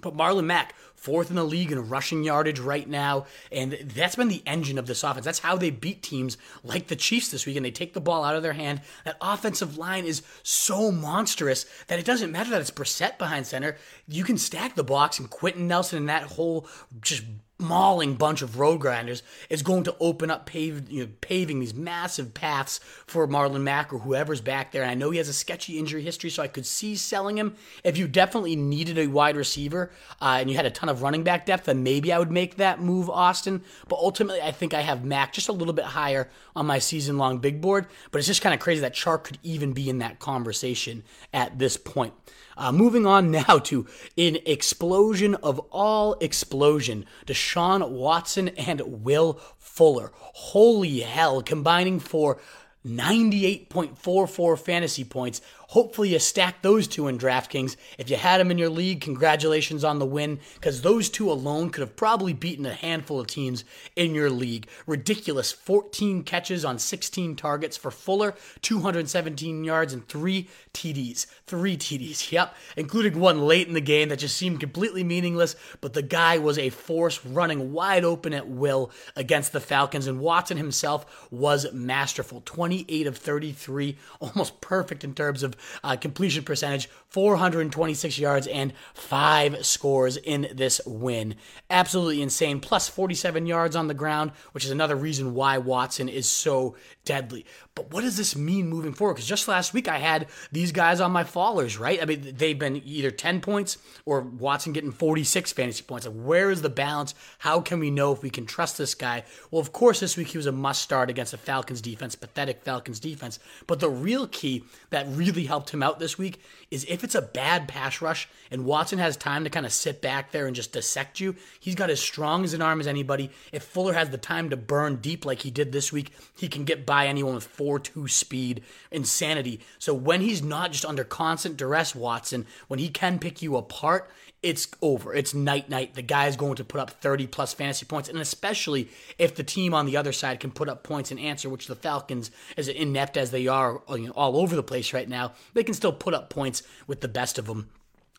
But 0.00 0.16
Marlon 0.16 0.44
Mack, 0.44 0.74
fourth 0.94 1.30
in 1.30 1.36
the 1.36 1.44
league 1.44 1.72
in 1.72 1.88
rushing 1.88 2.22
yardage 2.22 2.60
right 2.60 2.88
now. 2.88 3.26
And 3.50 3.72
that's 3.72 4.16
been 4.16 4.28
the 4.28 4.42
engine 4.46 4.78
of 4.78 4.86
this 4.86 5.02
offense. 5.02 5.24
That's 5.24 5.40
how 5.40 5.56
they 5.56 5.70
beat 5.70 6.02
teams 6.02 6.38
like 6.62 6.86
the 6.86 6.96
Chiefs 6.96 7.30
this 7.30 7.44
week. 7.44 7.56
And 7.56 7.64
they 7.64 7.70
take 7.70 7.92
the 7.92 8.00
ball 8.00 8.24
out 8.24 8.36
of 8.36 8.42
their 8.42 8.52
hand. 8.52 8.82
That 9.04 9.16
offensive 9.20 9.78
line 9.78 10.04
is 10.04 10.22
so 10.42 10.92
monstrous 10.92 11.66
that 11.88 11.98
it 11.98 12.06
doesn't 12.06 12.32
matter 12.32 12.50
that 12.50 12.60
it's 12.60 12.70
Brissett 12.70 13.18
behind 13.18 13.46
center. 13.46 13.76
You 14.06 14.24
can 14.24 14.38
stack 14.38 14.74
the 14.74 14.84
box 14.84 15.18
and 15.18 15.28
Quenton 15.28 15.66
Nelson 15.66 15.98
and 15.98 16.08
that 16.08 16.22
whole 16.22 16.68
just 17.00 17.24
mauling 17.60 18.14
bunch 18.14 18.42
of 18.42 18.58
road 18.58 18.78
grinders 18.78 19.22
is 19.48 19.62
going 19.62 19.84
to 19.84 19.94
open 20.00 20.30
up 20.30 20.46
paved, 20.46 20.90
you 20.90 21.04
know, 21.04 21.10
paving 21.20 21.60
these 21.60 21.74
massive 21.74 22.34
paths 22.34 22.80
for 23.06 23.26
Marlon 23.28 23.62
Mack 23.62 23.92
or 23.92 23.98
whoever's 23.98 24.40
back 24.40 24.72
there. 24.72 24.82
And 24.82 24.90
I 24.90 24.94
know 24.94 25.10
he 25.10 25.18
has 25.18 25.28
a 25.28 25.32
sketchy 25.32 25.78
injury 25.78 26.02
history, 26.02 26.30
so 26.30 26.42
I 26.42 26.48
could 26.48 26.66
see 26.66 26.96
selling 26.96 27.36
him. 27.36 27.56
If 27.84 27.98
you 27.98 28.08
definitely 28.08 28.56
needed 28.56 28.98
a 28.98 29.06
wide 29.06 29.36
receiver 29.36 29.90
uh, 30.20 30.38
and 30.40 30.50
you 30.50 30.56
had 30.56 30.66
a 30.66 30.70
ton 30.70 30.88
of 30.88 31.02
running 31.02 31.22
back 31.22 31.46
depth, 31.46 31.64
then 31.64 31.82
maybe 31.82 32.12
I 32.12 32.18
would 32.18 32.30
make 32.30 32.56
that 32.56 32.80
move, 32.80 33.10
Austin. 33.10 33.62
But 33.88 33.98
ultimately, 33.98 34.42
I 34.42 34.52
think 34.52 34.74
I 34.74 34.80
have 34.80 35.04
Mack 35.04 35.32
just 35.32 35.48
a 35.48 35.52
little 35.52 35.74
bit 35.74 35.84
higher 35.84 36.30
on 36.56 36.66
my 36.66 36.78
season 36.78 37.18
long 37.18 37.38
big 37.38 37.60
board. 37.60 37.86
But 38.10 38.18
it's 38.18 38.28
just 38.28 38.42
kind 38.42 38.54
of 38.54 38.60
crazy 38.60 38.80
that 38.80 38.94
Chark 38.94 39.24
could 39.24 39.38
even 39.42 39.72
be 39.72 39.90
in 39.90 39.98
that 39.98 40.18
conversation 40.18 41.04
at 41.32 41.58
this 41.58 41.76
point. 41.76 42.14
Uh, 42.60 42.70
moving 42.70 43.06
on 43.06 43.30
now 43.30 43.58
to 43.58 43.86
an 44.18 44.36
explosion 44.44 45.34
of 45.36 45.58
all 45.70 46.14
explosion, 46.20 47.06
Deshaun 47.26 47.88
Watson 47.88 48.48
and 48.50 48.82
Will 49.02 49.40
Fuller. 49.58 50.12
Holy 50.14 51.00
hell, 51.00 51.40
combining 51.42 51.98
for 51.98 52.38
98.44 52.86 54.58
fantasy 54.58 55.04
points. 55.04 55.40
Hopefully, 55.70 56.08
you 56.08 56.18
stack 56.18 56.62
those 56.62 56.88
two 56.88 57.06
in 57.06 57.16
DraftKings. 57.16 57.76
If 57.96 58.10
you 58.10 58.16
had 58.16 58.40
them 58.40 58.50
in 58.50 58.58
your 58.58 58.68
league, 58.68 59.00
congratulations 59.00 59.84
on 59.84 60.00
the 60.00 60.04
win, 60.04 60.40
because 60.54 60.82
those 60.82 61.08
two 61.08 61.30
alone 61.30 61.70
could 61.70 61.82
have 61.82 61.94
probably 61.94 62.32
beaten 62.32 62.66
a 62.66 62.74
handful 62.74 63.20
of 63.20 63.28
teams 63.28 63.62
in 63.94 64.12
your 64.12 64.30
league. 64.30 64.66
Ridiculous 64.84 65.52
14 65.52 66.24
catches 66.24 66.64
on 66.64 66.80
16 66.80 67.36
targets 67.36 67.76
for 67.76 67.92
Fuller, 67.92 68.34
217 68.62 69.62
yards, 69.62 69.92
and 69.92 70.08
three 70.08 70.48
TDs. 70.74 71.26
Three 71.46 71.76
TDs, 71.76 72.32
yep, 72.32 72.56
including 72.76 73.20
one 73.20 73.42
late 73.42 73.68
in 73.68 73.74
the 73.74 73.80
game 73.80 74.08
that 74.08 74.18
just 74.18 74.36
seemed 74.36 74.58
completely 74.58 75.04
meaningless, 75.04 75.54
but 75.80 75.92
the 75.92 76.02
guy 76.02 76.38
was 76.38 76.58
a 76.58 76.70
force 76.70 77.24
running 77.24 77.72
wide 77.72 78.02
open 78.02 78.34
at 78.34 78.48
will 78.48 78.90
against 79.14 79.52
the 79.52 79.60
Falcons, 79.60 80.08
and 80.08 80.18
Watson 80.18 80.56
himself 80.56 81.28
was 81.30 81.72
masterful. 81.72 82.42
28 82.44 83.06
of 83.06 83.16
33, 83.16 83.96
almost 84.20 84.60
perfect 84.60 85.04
in 85.04 85.14
terms 85.14 85.44
of 85.44 85.54
uh, 85.84 85.96
completion 85.96 86.44
percentage, 86.44 86.88
426 87.10 88.18
yards, 88.18 88.46
and 88.46 88.72
five 88.94 89.66
scores 89.66 90.16
in 90.16 90.48
this 90.54 90.80
win. 90.86 91.34
Absolutely 91.68 92.22
insane. 92.22 92.60
Plus 92.60 92.88
47 92.88 93.46
yards 93.46 93.76
on 93.76 93.88
the 93.88 93.94
ground, 93.94 94.30
which 94.52 94.64
is 94.64 94.70
another 94.70 94.96
reason 94.96 95.34
why 95.34 95.58
Watson 95.58 96.08
is 96.08 96.28
so 96.28 96.76
deadly. 97.04 97.44
But 97.74 97.92
what 97.92 98.02
does 98.02 98.16
this 98.16 98.36
mean 98.36 98.68
moving 98.68 98.92
forward? 98.92 99.14
Because 99.14 99.28
just 99.28 99.48
last 99.48 99.72
week 99.72 99.88
I 99.88 99.98
had 99.98 100.28
these 100.52 100.70
guys 100.70 101.00
on 101.00 101.12
my 101.12 101.24
fallers, 101.24 101.78
right? 101.78 102.00
I 102.00 102.04
mean, 102.04 102.34
they've 102.36 102.58
been 102.58 102.82
either 102.84 103.10
10 103.10 103.40
points 103.40 103.78
or 104.04 104.20
Watson 104.20 104.72
getting 104.72 104.92
46 104.92 105.52
fantasy 105.52 105.82
points. 105.82 106.06
Like, 106.06 106.14
where 106.14 106.50
is 106.50 106.62
the 106.62 106.68
balance? 106.68 107.14
How 107.38 107.60
can 107.60 107.80
we 107.80 107.90
know 107.90 108.12
if 108.12 108.22
we 108.22 108.30
can 108.30 108.46
trust 108.46 108.76
this 108.76 108.94
guy? 108.94 109.24
Well, 109.50 109.60
of 109.60 109.72
course, 109.72 110.00
this 110.00 110.16
week 110.16 110.28
he 110.28 110.38
was 110.38 110.46
a 110.46 110.52
must 110.52 110.82
start 110.82 111.10
against 111.10 111.32
the 111.32 111.38
Falcons 111.38 111.80
defense, 111.80 112.14
pathetic 112.14 112.62
Falcons 112.62 113.00
defense. 113.00 113.38
But 113.66 113.80
the 113.80 113.90
real 113.90 114.26
key 114.26 114.64
that 114.90 115.06
really 115.08 115.46
helped 115.46 115.70
him 115.70 115.82
out 115.82 115.98
this 115.98 116.18
week 116.18 116.40
is 116.70 116.84
if 116.88 116.99
it's 117.04 117.14
a 117.14 117.22
bad 117.22 117.68
pass 117.68 118.00
rush 118.00 118.28
and 118.50 118.64
Watson 118.64 118.98
has 118.98 119.16
time 119.16 119.44
to 119.44 119.50
kind 119.50 119.64
of 119.64 119.72
sit 119.72 120.02
back 120.02 120.32
there 120.32 120.46
and 120.46 120.56
just 120.56 120.72
dissect 120.72 121.20
you, 121.20 121.36
he's 121.60 121.74
got 121.74 121.90
as 121.90 122.00
strong 122.00 122.44
as 122.44 122.52
an 122.52 122.62
arm 122.62 122.80
as 122.80 122.86
anybody. 122.86 123.30
If 123.52 123.62
Fuller 123.62 123.92
has 123.92 124.10
the 124.10 124.18
time 124.18 124.50
to 124.50 124.56
burn 124.56 124.96
deep 124.96 125.24
like 125.24 125.40
he 125.40 125.50
did 125.50 125.70
this 125.70 125.92
week, 125.92 126.12
he 126.36 126.48
can 126.48 126.64
get 126.64 126.84
by 126.84 127.06
anyone 127.06 127.34
with 127.34 127.44
4 127.44 127.78
2 127.78 128.08
speed, 128.08 128.62
insanity. 128.90 129.60
So 129.78 129.94
when 129.94 130.20
he's 130.20 130.42
not 130.42 130.72
just 130.72 130.84
under 130.84 131.04
constant 131.04 131.56
duress, 131.56 131.94
Watson, 131.94 132.46
when 132.66 132.80
he 132.80 132.88
can 132.88 133.18
pick 133.18 133.40
you 133.40 133.56
apart, 133.56 134.10
it's 134.42 134.68
over. 134.80 135.14
It's 135.14 135.34
night 135.34 135.68
night. 135.68 135.94
The 135.94 136.02
guy 136.02 136.26
is 136.26 136.36
going 136.36 136.56
to 136.56 136.64
put 136.64 136.80
up 136.80 136.90
30 136.90 137.26
plus 137.26 137.52
fantasy 137.52 137.84
points, 137.84 138.08
and 138.08 138.18
especially 138.18 138.88
if 139.18 139.34
the 139.34 139.44
team 139.44 139.74
on 139.74 139.86
the 139.86 139.96
other 139.96 140.12
side 140.12 140.40
can 140.40 140.50
put 140.50 140.68
up 140.68 140.82
points 140.82 141.10
and 141.10 141.20
answer, 141.20 141.48
which 141.48 141.66
the 141.66 141.76
Falcons, 141.76 142.30
as 142.56 142.68
inept 142.68 143.16
as 143.16 143.30
they 143.30 143.46
are 143.46 143.82
uh, 143.88 143.94
you 143.94 144.06
know, 144.06 144.12
all 144.12 144.38
over 144.38 144.56
the 144.56 144.62
place 144.62 144.92
right 144.92 145.08
now, 145.08 145.32
they 145.52 145.64
can 145.64 145.74
still 145.74 145.92
put 145.92 146.14
up 146.14 146.30
points 146.30 146.62
with 146.86 147.00
the 147.00 147.08
best 147.08 147.38
of 147.38 147.46
them. 147.46 147.68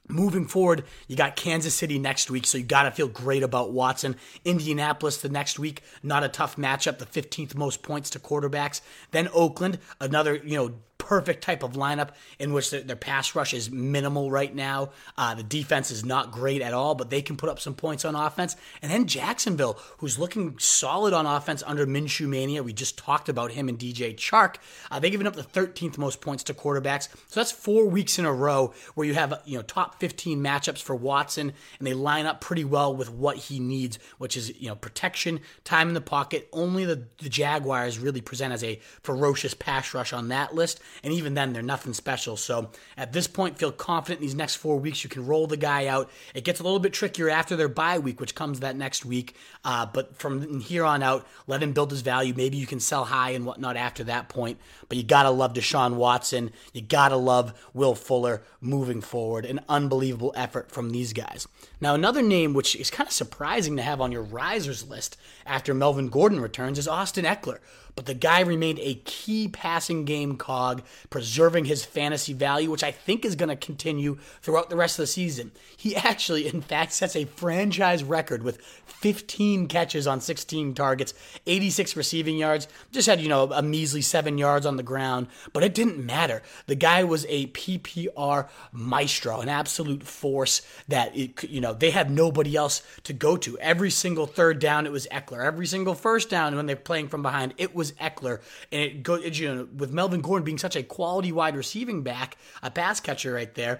Moving 0.07 0.45
forward, 0.45 0.83
you 1.07 1.15
got 1.15 1.35
Kansas 1.35 1.73
City 1.73 1.97
next 1.97 2.29
week, 2.29 2.45
so 2.45 2.57
you 2.57 2.65
got 2.65 2.83
to 2.83 2.91
feel 2.91 3.07
great 3.07 3.43
about 3.43 3.71
Watson. 3.71 4.17
Indianapolis 4.43 5.17
the 5.17 5.29
next 5.29 5.57
week, 5.57 5.81
not 6.03 6.23
a 6.23 6.27
tough 6.27 6.57
matchup, 6.57 6.97
the 6.97 7.05
15th 7.05 7.55
most 7.55 7.81
points 7.81 8.09
to 8.09 8.19
quarterbacks. 8.19 8.81
Then 9.11 9.29
Oakland, 9.33 9.79
another, 10.01 10.35
you 10.35 10.57
know, 10.57 10.73
perfect 11.01 11.43
type 11.43 11.63
of 11.63 11.73
lineup 11.73 12.09
in 12.37 12.53
which 12.53 12.69
their, 12.69 12.81
their 12.81 12.95
pass 12.95 13.33
rush 13.33 13.55
is 13.55 13.71
minimal 13.71 14.29
right 14.29 14.53
now. 14.53 14.91
Uh, 15.17 15.33
the 15.33 15.41
defense 15.43 15.89
is 15.89 16.05
not 16.05 16.31
great 16.31 16.61
at 16.61 16.75
all, 16.75 16.93
but 16.93 17.09
they 17.09 17.23
can 17.23 17.35
put 17.35 17.49
up 17.49 17.59
some 17.59 17.73
points 17.73 18.05
on 18.05 18.15
offense. 18.15 18.55
And 18.83 18.91
then 18.91 19.07
Jacksonville, 19.07 19.79
who's 19.97 20.19
looking 20.19 20.59
solid 20.59 21.11
on 21.11 21.25
offense 21.25 21.63
under 21.65 21.87
Minshew 21.87 22.27
Mania. 22.27 22.61
We 22.61 22.71
just 22.71 22.99
talked 22.99 23.29
about 23.29 23.51
him 23.51 23.67
and 23.67 23.79
DJ 23.79 24.15
Chark. 24.15 24.57
Uh, 24.91 24.99
they've 24.99 25.11
given 25.11 25.25
up 25.25 25.35
the 25.35 25.41
13th 25.41 25.97
most 25.97 26.21
points 26.21 26.43
to 26.43 26.53
quarterbacks. 26.53 27.09
So 27.27 27.39
that's 27.39 27.51
four 27.51 27.87
weeks 27.87 28.19
in 28.19 28.25
a 28.25 28.33
row 28.33 28.73
where 28.93 29.07
you 29.07 29.15
have 29.15 29.41
you 29.45 29.57
know 29.57 29.63
top 29.63 29.99
15 29.99 30.39
matchups 30.39 30.81
for 30.81 30.95
Watson, 30.95 31.51
and 31.79 31.87
they 31.87 31.93
line 31.93 32.27
up 32.27 32.41
pretty 32.41 32.63
well 32.63 32.95
with 32.95 33.09
what 33.11 33.37
he 33.37 33.59
needs, 33.59 33.97
which 34.19 34.37
is 34.37 34.53
you 34.61 34.67
know 34.67 34.75
protection, 34.75 35.39
time 35.63 35.87
in 35.87 35.93
the 35.95 36.01
pocket. 36.01 36.47
Only 36.53 36.85
the, 36.85 37.07
the 37.17 37.29
Jaguars 37.29 37.97
really 37.97 38.21
present 38.21 38.53
as 38.53 38.63
a 38.63 38.79
ferocious 39.01 39.53
pass 39.55 39.93
rush 39.93 40.13
on 40.13 40.27
that 40.27 40.53
list. 40.53 40.79
And 41.03 41.13
even 41.13 41.33
then, 41.33 41.53
they're 41.53 41.61
nothing 41.61 41.93
special. 41.93 42.37
So 42.37 42.69
at 42.97 43.13
this 43.13 43.27
point, 43.27 43.57
feel 43.57 43.71
confident 43.71 44.19
in 44.19 44.27
these 44.27 44.35
next 44.35 44.55
four 44.55 44.77
weeks. 44.77 45.03
You 45.03 45.09
can 45.09 45.25
roll 45.25 45.47
the 45.47 45.57
guy 45.57 45.87
out. 45.87 46.09
It 46.33 46.43
gets 46.43 46.59
a 46.59 46.63
little 46.63 46.79
bit 46.79 46.93
trickier 46.93 47.29
after 47.29 47.55
their 47.55 47.67
bye 47.67 47.99
week, 47.99 48.19
which 48.19 48.35
comes 48.35 48.59
that 48.59 48.75
next 48.75 49.05
week. 49.05 49.35
Uh, 49.63 49.85
but 49.85 50.17
from 50.17 50.59
here 50.59 50.85
on 50.85 51.03
out, 51.03 51.27
let 51.47 51.63
him 51.63 51.73
build 51.73 51.91
his 51.91 52.01
value. 52.01 52.33
Maybe 52.35 52.57
you 52.57 52.67
can 52.67 52.79
sell 52.79 53.05
high 53.05 53.31
and 53.31 53.45
whatnot 53.45 53.77
after 53.77 54.03
that 54.05 54.29
point. 54.29 54.59
But 54.87 54.97
you 54.97 55.03
got 55.03 55.23
to 55.23 55.29
love 55.29 55.53
Deshaun 55.53 55.95
Watson. 55.95 56.51
You 56.73 56.81
got 56.81 57.09
to 57.09 57.17
love 57.17 57.53
Will 57.73 57.95
Fuller 57.95 58.43
moving 58.59 59.01
forward. 59.01 59.45
An 59.45 59.61
unbelievable 59.69 60.33
effort 60.35 60.71
from 60.71 60.91
these 60.91 61.13
guys. 61.13 61.47
Now, 61.79 61.95
another 61.95 62.21
name 62.21 62.53
which 62.53 62.75
is 62.75 62.89
kind 62.89 63.07
of 63.07 63.13
surprising 63.13 63.75
to 63.77 63.81
have 63.81 64.01
on 64.01 64.11
your 64.11 64.21
risers 64.21 64.87
list 64.87 65.17
after 65.45 65.73
Melvin 65.73 66.09
Gordon 66.09 66.39
returns 66.39 66.77
is 66.77 66.87
Austin 66.87 67.25
Ekeler 67.25 67.59
but 67.95 68.05
the 68.05 68.13
guy 68.13 68.41
remained 68.41 68.79
a 68.79 68.95
key 69.05 69.47
passing 69.47 70.05
game 70.05 70.37
cog, 70.37 70.83
preserving 71.09 71.65
his 71.65 71.83
fantasy 71.83 72.33
value, 72.33 72.71
which 72.71 72.83
I 72.83 72.91
think 72.91 73.25
is 73.25 73.35
going 73.35 73.49
to 73.49 73.55
continue 73.55 74.17
throughout 74.41 74.69
the 74.69 74.75
rest 74.75 74.97
of 74.97 75.03
the 75.03 75.07
season. 75.07 75.51
He 75.75 75.95
actually, 76.11 76.47
in 76.47 76.61
fact, 76.61 76.93
sets 76.93 77.15
a 77.15 77.25
franchise 77.25 78.03
record 78.03 78.43
with 78.43 78.61
15 78.85 79.67
catches 79.67 80.07
on 80.07 80.21
16 80.21 80.73
targets, 80.73 81.13
86 81.47 81.95
receiving 81.95 82.37
yards, 82.37 82.67
just 82.91 83.07
had, 83.07 83.19
you 83.19 83.27
know, 83.27 83.51
a 83.51 83.61
measly 83.61 84.01
seven 84.01 84.37
yards 84.37 84.65
on 84.65 84.77
the 84.77 84.83
ground, 84.83 85.27
but 85.53 85.63
it 85.63 85.73
didn't 85.73 86.03
matter. 86.03 86.41
The 86.67 86.75
guy 86.75 87.03
was 87.03 87.25
a 87.27 87.47
PPR 87.47 88.47
maestro, 88.71 89.41
an 89.41 89.49
absolute 89.49 90.03
force 90.03 90.61
that, 90.87 91.15
it, 91.17 91.43
you 91.43 91.61
know, 91.61 91.73
they 91.73 91.91
had 91.91 92.11
nobody 92.11 92.55
else 92.55 92.83
to 93.03 93.13
go 93.13 93.37
to. 93.37 93.57
Every 93.59 93.89
single 93.89 94.27
third 94.27 94.59
down, 94.59 94.85
it 94.85 94.91
was 94.91 95.07
Ekeler. 95.11 95.43
Every 95.43 95.65
single 95.65 95.95
first 95.95 96.29
down 96.29 96.55
when 96.55 96.65
they're 96.65 96.75
playing 96.75 97.07
from 97.07 97.23
behind, 97.23 97.53
it 97.57 97.73
was 97.73 97.80
was 97.81 97.93
Ekeler, 97.93 98.41
and 98.71 98.81
it 98.81 99.01
goes 99.01 99.39
you 99.39 99.53
know 99.53 99.67
with 99.75 99.91
Melvin 99.91 100.21
Gordon 100.21 100.45
being 100.45 100.59
such 100.59 100.75
a 100.75 100.83
quality 100.83 101.31
wide 101.31 101.55
receiving 101.55 102.03
back, 102.03 102.37
a 102.61 102.69
pass 102.69 102.99
catcher 102.99 103.33
right 103.33 103.53
there 103.55 103.79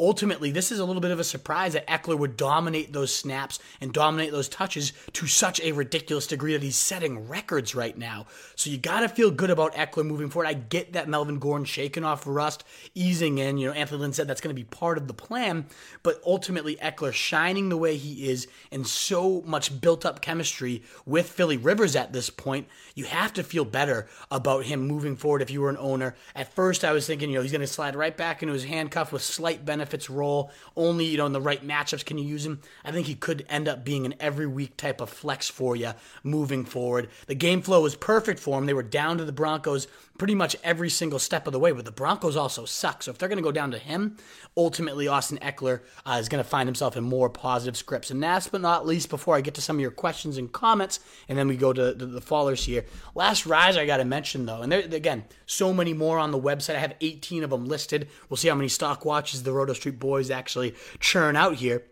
ultimately, 0.00 0.50
this 0.50 0.72
is 0.72 0.78
a 0.78 0.84
little 0.84 1.02
bit 1.02 1.10
of 1.10 1.20
a 1.20 1.24
surprise 1.24 1.74
that 1.74 1.86
Ekeler 1.86 2.18
would 2.18 2.36
dominate 2.36 2.92
those 2.92 3.14
snaps 3.14 3.58
and 3.80 3.92
dominate 3.92 4.32
those 4.32 4.48
touches 4.48 4.92
to 5.12 5.26
such 5.26 5.60
a 5.60 5.72
ridiculous 5.72 6.26
degree 6.26 6.54
that 6.54 6.62
he's 6.62 6.76
setting 6.76 7.28
records 7.28 7.74
right 7.74 7.96
now. 7.96 8.26
So 8.56 8.70
you 8.70 8.78
got 8.78 9.00
to 9.00 9.08
feel 9.08 9.30
good 9.30 9.50
about 9.50 9.74
Ekeler 9.74 10.06
moving 10.06 10.30
forward. 10.30 10.48
I 10.48 10.54
get 10.54 10.94
that 10.94 11.08
Melvin 11.08 11.38
Gordon 11.38 11.66
shaking 11.66 12.04
off 12.04 12.26
rust, 12.26 12.64
easing 12.94 13.38
in. 13.38 13.58
You 13.58 13.68
know, 13.68 13.74
Anthony 13.74 14.00
Lynn 14.00 14.12
said 14.12 14.26
that's 14.26 14.40
going 14.40 14.54
to 14.56 14.60
be 14.60 14.64
part 14.64 14.96
of 14.96 15.06
the 15.06 15.14
plan, 15.14 15.66
but 16.02 16.20
ultimately, 16.26 16.76
Ekeler 16.76 17.12
shining 17.12 17.68
the 17.68 17.76
way 17.76 17.96
he 17.96 18.28
is 18.28 18.48
and 18.72 18.86
so 18.86 19.42
much 19.42 19.80
built 19.80 20.06
up 20.06 20.22
chemistry 20.22 20.82
with 21.04 21.28
Philly 21.28 21.58
Rivers 21.58 21.94
at 21.94 22.12
this 22.12 22.30
point, 22.30 22.66
you 22.94 23.04
have 23.04 23.32
to 23.34 23.42
feel 23.42 23.64
better 23.64 24.08
about 24.30 24.64
him 24.64 24.86
moving 24.86 25.16
forward 25.16 25.42
if 25.42 25.50
you 25.50 25.60
were 25.60 25.70
an 25.70 25.76
owner. 25.78 26.16
At 26.34 26.52
first, 26.54 26.84
I 26.84 26.92
was 26.92 27.06
thinking, 27.06 27.28
you 27.28 27.36
know, 27.36 27.42
he's 27.42 27.52
going 27.52 27.60
to 27.60 27.66
slide 27.66 27.94
right 27.94 28.16
back 28.16 28.42
into 28.42 28.54
his 28.54 28.64
handcuff 28.64 29.12
with 29.12 29.22
slight 29.22 29.64
benefit 29.64 29.89
benefits 29.90 30.08
role. 30.08 30.50
Only, 30.76 31.06
you 31.06 31.18
know, 31.18 31.26
in 31.26 31.32
the 31.32 31.40
right 31.40 31.66
matchups 31.66 32.04
can 32.04 32.16
you 32.16 32.24
use 32.24 32.46
him. 32.46 32.60
I 32.84 32.92
think 32.92 33.06
he 33.06 33.14
could 33.14 33.44
end 33.48 33.68
up 33.68 33.84
being 33.84 34.06
an 34.06 34.14
every 34.20 34.46
week 34.46 34.76
type 34.76 35.00
of 35.00 35.10
flex 35.10 35.48
for 35.48 35.74
you 35.74 35.92
moving 36.22 36.64
forward. 36.64 37.08
The 37.26 37.34
game 37.34 37.60
flow 37.62 37.82
was 37.82 37.96
perfect 37.96 38.38
for 38.38 38.56
him. 38.58 38.66
They 38.66 38.74
were 38.74 38.82
down 38.82 39.18
to 39.18 39.24
the 39.24 39.32
Broncos 39.32 39.88
pretty 40.20 40.34
much 40.34 40.54
every 40.62 40.90
single 40.90 41.18
step 41.18 41.46
of 41.46 41.52
the 41.54 41.58
way, 41.58 41.72
but 41.72 41.86
the 41.86 41.90
Broncos 41.90 42.36
also 42.36 42.66
suck. 42.66 43.02
So 43.02 43.10
if 43.10 43.16
they're 43.16 43.26
going 43.30 43.38
to 43.38 43.42
go 43.42 43.50
down 43.50 43.70
to 43.70 43.78
him, 43.78 44.18
ultimately 44.54 45.08
Austin 45.08 45.38
Ekeler 45.38 45.80
uh, 46.04 46.18
is 46.20 46.28
going 46.28 46.44
to 46.44 46.48
find 46.48 46.68
himself 46.68 46.94
in 46.94 47.04
more 47.04 47.30
positive 47.30 47.74
scripts. 47.74 48.10
And 48.10 48.20
last 48.20 48.52
but 48.52 48.60
not 48.60 48.86
least, 48.86 49.08
before 49.08 49.34
I 49.34 49.40
get 49.40 49.54
to 49.54 49.62
some 49.62 49.76
of 49.76 49.80
your 49.80 49.90
questions 49.90 50.36
and 50.36 50.52
comments, 50.52 51.00
and 51.26 51.38
then 51.38 51.48
we 51.48 51.56
go 51.56 51.72
to, 51.72 51.94
the 51.94 52.20
fallers 52.20 52.66
here, 52.66 52.84
last 53.14 53.46
rise 53.46 53.78
I 53.78 53.86
got 53.86 53.96
to 53.96 54.04
mention 54.04 54.44
though, 54.44 54.60
and 54.60 54.70
there, 54.70 54.80
again, 54.80 55.24
so 55.46 55.72
many 55.72 55.94
more 55.94 56.18
on 56.18 56.32
the 56.32 56.38
website. 56.38 56.76
I 56.76 56.80
have 56.80 56.96
18 57.00 57.42
of 57.42 57.48
them 57.48 57.64
listed. 57.64 58.10
We'll 58.28 58.36
see 58.36 58.48
how 58.48 58.54
many 58.54 58.68
stock 58.68 59.06
watches 59.06 59.42
the 59.42 59.52
Roto 59.52 59.72
Street 59.72 59.98
Boys 59.98 60.30
actually 60.30 60.74
churn 60.98 61.34
out 61.34 61.54
here. 61.54 61.84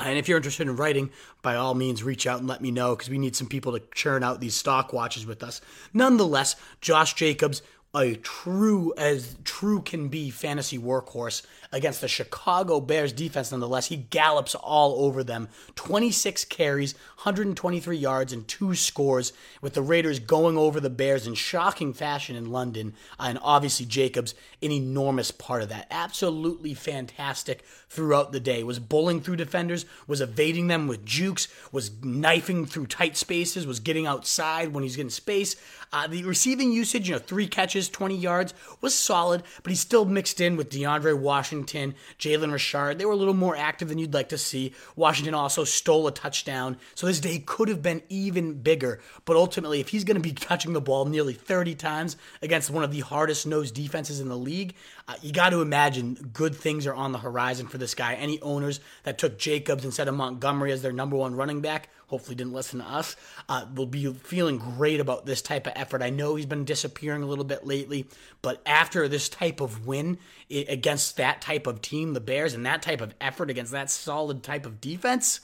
And 0.00 0.18
if 0.18 0.28
you're 0.28 0.38
interested 0.38 0.68
in 0.68 0.76
writing, 0.76 1.10
by 1.42 1.56
all 1.56 1.74
means, 1.74 2.02
reach 2.02 2.26
out 2.26 2.38
and 2.38 2.48
let 2.48 2.60
me 2.60 2.70
know 2.70 2.94
because 2.94 3.10
we 3.10 3.18
need 3.18 3.34
some 3.34 3.48
people 3.48 3.72
to 3.72 3.82
churn 3.94 4.22
out 4.22 4.40
these 4.40 4.54
stock 4.54 4.92
watches 4.92 5.26
with 5.26 5.42
us. 5.42 5.60
Nonetheless, 5.92 6.56
Josh 6.80 7.14
Jacobs, 7.14 7.62
a 7.94 8.14
true 8.16 8.92
as 8.96 9.36
true 9.44 9.80
can 9.80 10.08
be 10.08 10.30
fantasy 10.30 10.78
workhorse 10.78 11.42
against 11.72 12.00
the 12.00 12.08
Chicago 12.08 12.80
Bears 12.80 13.12
defense 13.12 13.50
nonetheless. 13.50 13.86
He 13.86 13.96
gallops 13.96 14.54
all 14.54 15.04
over 15.04 15.22
them. 15.22 15.48
26 15.74 16.44
carries, 16.46 16.94
123 16.94 17.96
yards, 17.96 18.32
and 18.32 18.46
two 18.46 18.74
scores, 18.74 19.32
with 19.60 19.74
the 19.74 19.82
Raiders 19.82 20.18
going 20.18 20.56
over 20.56 20.80
the 20.80 20.90
Bears 20.90 21.26
in 21.26 21.34
shocking 21.34 21.92
fashion 21.92 22.36
in 22.36 22.50
London. 22.50 22.94
And 23.18 23.38
obviously, 23.42 23.86
Jacobs, 23.86 24.34
an 24.62 24.72
enormous 24.72 25.30
part 25.30 25.62
of 25.62 25.68
that. 25.68 25.86
Absolutely 25.90 26.74
fantastic 26.74 27.64
throughout 27.88 28.32
the 28.32 28.40
day. 28.40 28.62
Was 28.62 28.78
bowling 28.78 29.20
through 29.20 29.36
defenders, 29.36 29.86
was 30.06 30.20
evading 30.20 30.68
them 30.68 30.86
with 30.86 31.04
jukes, 31.04 31.48
was 31.72 31.90
knifing 32.02 32.66
through 32.66 32.86
tight 32.86 33.16
spaces, 33.16 33.66
was 33.66 33.80
getting 33.80 34.06
outside 34.06 34.72
when 34.72 34.82
he's 34.82 34.96
getting 34.96 35.10
space. 35.10 35.56
Uh, 35.92 36.06
the 36.06 36.22
receiving 36.24 36.72
usage, 36.72 37.08
you 37.08 37.14
know, 37.14 37.20
three 37.20 37.46
catches, 37.46 37.88
20 37.88 38.14
yards, 38.14 38.52
was 38.80 38.94
solid, 38.94 39.42
but 39.62 39.70
he 39.70 39.76
still 39.76 40.04
mixed 40.04 40.40
in 40.40 40.56
with 40.56 40.70
DeAndre 40.70 41.18
Washington, 41.18 41.57
Jalen 41.64 42.52
Richard. 42.52 42.98
They 42.98 43.04
were 43.04 43.12
a 43.12 43.16
little 43.16 43.34
more 43.34 43.56
active 43.56 43.88
than 43.88 43.98
you'd 43.98 44.14
like 44.14 44.28
to 44.30 44.38
see. 44.38 44.72
Washington 44.96 45.34
also 45.34 45.64
stole 45.64 46.06
a 46.06 46.12
touchdown, 46.12 46.76
so 46.94 47.06
this 47.06 47.20
day 47.20 47.38
could 47.38 47.68
have 47.68 47.82
been 47.82 48.02
even 48.08 48.54
bigger. 48.54 49.00
But 49.24 49.36
ultimately, 49.36 49.80
if 49.80 49.88
he's 49.88 50.04
going 50.04 50.16
to 50.16 50.20
be 50.20 50.32
touching 50.48 50.72
the 50.72 50.80
ball 50.80 51.04
nearly 51.04 51.34
30 51.34 51.74
times 51.74 52.16
against 52.42 52.70
one 52.70 52.84
of 52.84 52.92
the 52.92 53.00
hardest 53.00 53.46
nosed 53.46 53.74
defenses 53.74 54.20
in 54.20 54.28
the 54.28 54.36
league, 54.36 54.74
uh, 55.06 55.14
you 55.22 55.32
got 55.32 55.50
to 55.50 55.62
imagine 55.62 56.30
good 56.32 56.54
things 56.54 56.86
are 56.86 56.94
on 56.94 57.12
the 57.12 57.18
horizon 57.18 57.66
for 57.66 57.78
this 57.78 57.94
guy. 57.94 58.14
Any 58.14 58.40
owners 58.42 58.80
that 59.04 59.18
took 59.18 59.38
Jacobs 59.38 59.84
instead 59.84 60.08
of 60.08 60.14
Montgomery 60.14 60.72
as 60.72 60.82
their 60.82 60.92
number 60.92 61.16
one 61.16 61.34
running 61.34 61.60
back, 61.60 61.88
hopefully 62.08 62.34
didn't 62.34 62.52
listen 62.52 62.80
to 62.80 62.86
us, 62.86 63.16
uh, 63.48 63.66
will 63.74 63.86
be 63.86 64.12
feeling 64.12 64.58
great 64.58 65.00
about 65.00 65.24
this 65.24 65.40
type 65.40 65.66
of 65.66 65.72
effort. 65.76 66.02
I 66.02 66.10
know 66.10 66.34
he's 66.34 66.46
been 66.46 66.64
disappearing 66.64 67.22
a 67.22 67.26
little 67.26 67.44
bit 67.44 67.66
lately, 67.66 68.08
but 68.42 68.60
after 68.66 69.08
this 69.08 69.28
type 69.28 69.60
of 69.60 69.86
win 69.86 70.18
against 70.50 71.16
that 71.18 71.40
type 71.40 71.66
of 71.66 71.80
team, 71.80 72.14
the 72.14 72.20
Bears, 72.20 72.54
and 72.54 72.66
that 72.66 72.82
type 72.82 73.00
of 73.00 73.14
effort 73.20 73.50
against 73.50 73.72
that 73.72 73.90
solid 73.90 74.42
type 74.42 74.66
of 74.66 74.80
defense, 74.80 75.40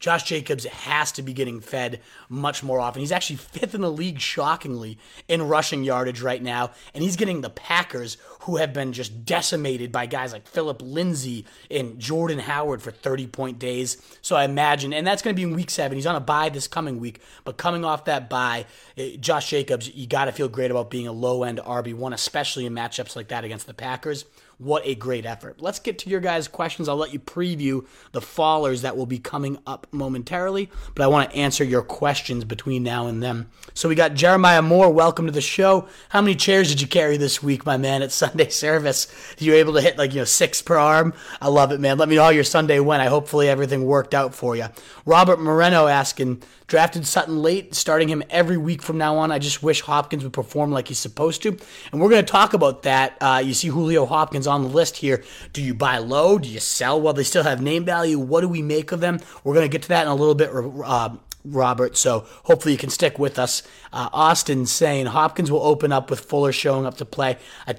Josh 0.00 0.22
Jacobs 0.24 0.64
has 0.64 1.12
to 1.12 1.22
be 1.22 1.34
getting 1.34 1.60
fed 1.60 2.00
much 2.30 2.62
more 2.62 2.80
often. 2.80 3.00
He's 3.00 3.12
actually 3.12 3.36
fifth 3.36 3.74
in 3.74 3.82
the 3.82 3.92
league, 3.92 4.18
shockingly, 4.18 4.98
in 5.28 5.46
rushing 5.46 5.84
yardage 5.84 6.22
right 6.22 6.42
now. 6.42 6.70
And 6.94 7.04
he's 7.04 7.16
getting 7.16 7.42
the 7.42 7.50
Packers, 7.50 8.16
who 8.40 8.56
have 8.56 8.72
been 8.72 8.94
just 8.94 9.26
decimated 9.26 9.92
by 9.92 10.06
guys 10.06 10.32
like 10.32 10.48
Phillip 10.48 10.80
Lindsay 10.80 11.44
and 11.70 11.98
Jordan 11.98 12.38
Howard 12.38 12.80
for 12.80 12.90
30 12.90 13.26
point 13.26 13.58
days. 13.58 13.98
So 14.22 14.36
I 14.36 14.44
imagine, 14.44 14.94
and 14.94 15.06
that's 15.06 15.20
going 15.20 15.36
to 15.36 15.38
be 15.38 15.46
in 15.46 15.54
week 15.54 15.70
seven. 15.70 15.96
He's 15.96 16.06
on 16.06 16.16
a 16.16 16.20
bye 16.20 16.48
this 16.48 16.66
coming 16.66 16.98
week. 16.98 17.20
But 17.44 17.58
coming 17.58 17.84
off 17.84 18.06
that 18.06 18.30
bye, 18.30 18.64
eh, 18.96 19.16
Josh 19.20 19.50
Jacobs, 19.50 19.94
you 19.94 20.06
got 20.06 20.24
to 20.24 20.32
feel 20.32 20.48
great 20.48 20.70
about 20.70 20.90
being 20.90 21.06
a 21.06 21.12
low 21.12 21.42
end 21.42 21.58
RB1, 21.58 22.14
especially 22.14 22.64
in 22.64 22.72
matchups 22.72 23.14
like 23.14 23.28
that 23.28 23.44
against 23.44 23.66
the 23.66 23.74
Packers. 23.74 24.24
What 24.60 24.84
a 24.84 24.94
great 24.94 25.24
effort. 25.24 25.62
Let's 25.62 25.78
get 25.78 25.98
to 26.00 26.10
your 26.10 26.20
guys' 26.20 26.46
questions. 26.46 26.86
I'll 26.86 26.96
let 26.96 27.14
you 27.14 27.18
preview 27.18 27.86
the 28.12 28.20
fallers 28.20 28.82
that 28.82 28.94
will 28.94 29.06
be 29.06 29.18
coming 29.18 29.56
up 29.66 29.86
momentarily, 29.90 30.68
but 30.94 31.02
I 31.02 31.06
want 31.06 31.30
to 31.30 31.36
answer 31.36 31.64
your 31.64 31.80
questions 31.80 32.44
between 32.44 32.82
now 32.82 33.06
and 33.06 33.22
then. 33.22 33.46
So 33.72 33.88
we 33.88 33.94
got 33.94 34.12
Jeremiah 34.12 34.60
Moore. 34.60 34.90
Welcome 34.92 35.24
to 35.24 35.32
the 35.32 35.40
show. 35.40 35.88
How 36.10 36.20
many 36.20 36.34
chairs 36.34 36.68
did 36.68 36.82
you 36.82 36.86
carry 36.86 37.16
this 37.16 37.42
week, 37.42 37.64
my 37.64 37.78
man, 37.78 38.02
at 38.02 38.12
Sunday 38.12 38.48
service? 38.50 39.06
You 39.38 39.54
able 39.54 39.72
to 39.72 39.80
hit 39.80 39.96
like, 39.96 40.12
you 40.12 40.18
know, 40.18 40.24
six 40.24 40.60
per 40.60 40.76
arm? 40.76 41.14
I 41.40 41.48
love 41.48 41.72
it, 41.72 41.80
man. 41.80 41.96
Let 41.96 42.10
me 42.10 42.16
know 42.16 42.24
how 42.24 42.28
your 42.28 42.44
Sunday 42.44 42.80
went. 42.80 43.02
I 43.02 43.06
hopefully 43.06 43.48
everything 43.48 43.86
worked 43.86 44.12
out 44.12 44.34
for 44.34 44.56
you. 44.56 44.66
Robert 45.06 45.40
Moreno 45.40 45.86
asking, 45.86 46.42
Drafted 46.70 47.04
Sutton 47.04 47.42
late, 47.42 47.74
starting 47.74 48.08
him 48.08 48.22
every 48.30 48.56
week 48.56 48.80
from 48.80 48.96
now 48.96 49.16
on. 49.16 49.32
I 49.32 49.40
just 49.40 49.60
wish 49.60 49.80
Hopkins 49.80 50.22
would 50.22 50.32
perform 50.32 50.70
like 50.70 50.86
he's 50.86 51.00
supposed 51.00 51.42
to. 51.42 51.48
And 51.90 52.00
we're 52.00 52.08
going 52.08 52.24
to 52.24 52.30
talk 52.30 52.54
about 52.54 52.84
that. 52.84 53.16
Uh, 53.20 53.42
you 53.44 53.54
see 53.54 53.66
Julio 53.66 54.06
Hopkins 54.06 54.46
on 54.50 54.62
the 54.62 54.68
list 54.68 54.98
here. 54.98 55.22
Do 55.52 55.62
you 55.62 55.74
buy 55.74 55.98
low? 55.98 56.38
Do 56.38 56.48
you 56.48 56.60
sell 56.60 57.00
while 57.00 57.14
they 57.14 57.22
still 57.22 57.44
have 57.44 57.62
name 57.62 57.84
value? 57.84 58.18
What 58.18 58.42
do 58.42 58.48
we 58.48 58.62
make 58.62 58.92
of 58.92 59.00
them? 59.00 59.20
We're 59.44 59.54
going 59.54 59.68
to 59.68 59.72
get 59.72 59.82
to 59.82 59.88
that 59.88 60.02
in 60.02 60.08
a 60.08 60.14
little 60.14 60.34
bit. 60.34 60.50
Uh, 60.52 61.16
Robert. 61.44 61.96
So 61.96 62.26
hopefully 62.44 62.72
you 62.72 62.78
can 62.78 62.90
stick 62.90 63.18
with 63.18 63.38
us. 63.38 63.62
Uh, 63.92 64.10
Austin 64.12 64.66
saying 64.66 65.06
Hopkins 65.06 65.50
will 65.50 65.62
open 65.62 65.92
up 65.92 66.10
with 66.10 66.20
Fuller 66.20 66.52
showing 66.52 66.84
up 66.84 66.98
to 66.98 67.04
play. 67.04 67.38
I 67.66 67.76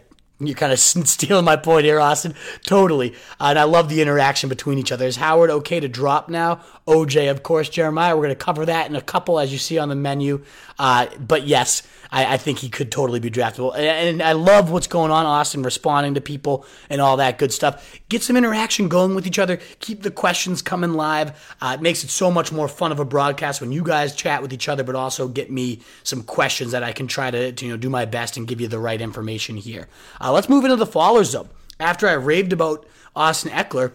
you're 0.48 0.55
kind 0.55 0.74
of 0.74 0.79
stealing 0.79 1.45
my 1.45 1.55
point 1.55 1.86
here, 1.86 2.00
Austin. 2.00 2.36
Totally. 2.65 3.13
Uh, 3.39 3.48
and 3.50 3.60
I 3.60 3.63
love 3.63 3.89
the 3.89 4.01
interaction 4.01 4.50
between 4.50 4.77
each 4.77 4.91
other. 4.91 5.05
Is 5.05 5.17
Howard 5.17 5.50
okay 5.50 5.79
to 5.79 5.88
drop 5.88 6.29
now? 6.29 6.62
OJ, 6.88 7.29
of 7.29 7.43
course, 7.43 7.69
Jeremiah. 7.69 8.15
We're 8.15 8.24
going 8.24 8.29
to 8.29 8.43
cover 8.43 8.65
that 8.65 8.89
in 8.89 8.95
a 8.95 9.01
couple, 9.01 9.39
as 9.39 9.51
you 9.51 9.57
see 9.57 9.77
on 9.77 9.89
the 9.89 9.95
menu. 9.95 10.43
Uh, 10.79 11.07
but 11.19 11.45
yes, 11.45 11.83
I, 12.12 12.33
I, 12.33 12.38
think 12.38 12.60
he 12.60 12.69
could 12.69 12.91
totally 12.91 13.19
be 13.19 13.29
draftable. 13.29 13.74
And, 13.75 13.86
and, 13.86 14.21
I 14.21 14.33
love 14.33 14.71
what's 14.71 14.88
going 14.88 15.12
on, 15.12 15.25
Austin, 15.25 15.63
responding 15.63 16.15
to 16.15 16.21
people 16.21 16.65
and 16.89 17.00
all 17.00 17.17
that 17.17 17.38
good 17.38 17.53
stuff. 17.53 18.00
Get 18.10 18.24
some 18.24 18.36
interaction 18.36 18.89
going 18.89 19.15
with 19.15 19.25
each 19.25 19.39
other. 19.39 19.57
Keep 19.79 20.01
the 20.01 20.12
questions 20.12 20.62
coming 20.62 20.93
live. 20.93 21.55
Uh, 21.62 21.75
it 21.77 21.81
makes 21.81 22.03
it 22.03 22.10
so 22.10 22.31
much 22.31 22.51
more 22.51 22.67
fun 22.67 22.91
of 22.91 23.00
a 23.00 23.05
broadcast 23.05 23.62
when 23.62 23.71
you 23.71 23.83
guys 23.83 24.15
chat 24.15 24.41
with 24.41 24.51
each 24.51 24.67
other, 24.67 24.83
but 24.83 24.95
also 24.95 25.27
get 25.27 25.51
me 25.51 25.81
some 26.03 26.24
questions 26.24 26.71
that 26.71 26.83
I 26.83 26.91
can 26.91 27.07
try 27.07 27.31
to, 27.31 27.51
to 27.51 27.65
you 27.65 27.71
know 27.71 27.77
do 27.77 27.89
my 27.89 28.05
best 28.05 28.38
and 28.38 28.48
give 28.48 28.60
you 28.60 28.67
the 28.67 28.79
right 28.79 29.00
information 29.00 29.55
here. 29.55 29.88
Uh, 30.19 30.30
let's 30.33 30.50
move 30.50 30.63
into 30.63 30.75
the 30.75 30.85
fallers, 30.85 31.33
though. 31.33 31.50
After 31.79 32.07
I 32.07 32.13
raved 32.13 32.53
about 32.53 32.85
Austin 33.15 33.51
Ekeler, 33.51 33.93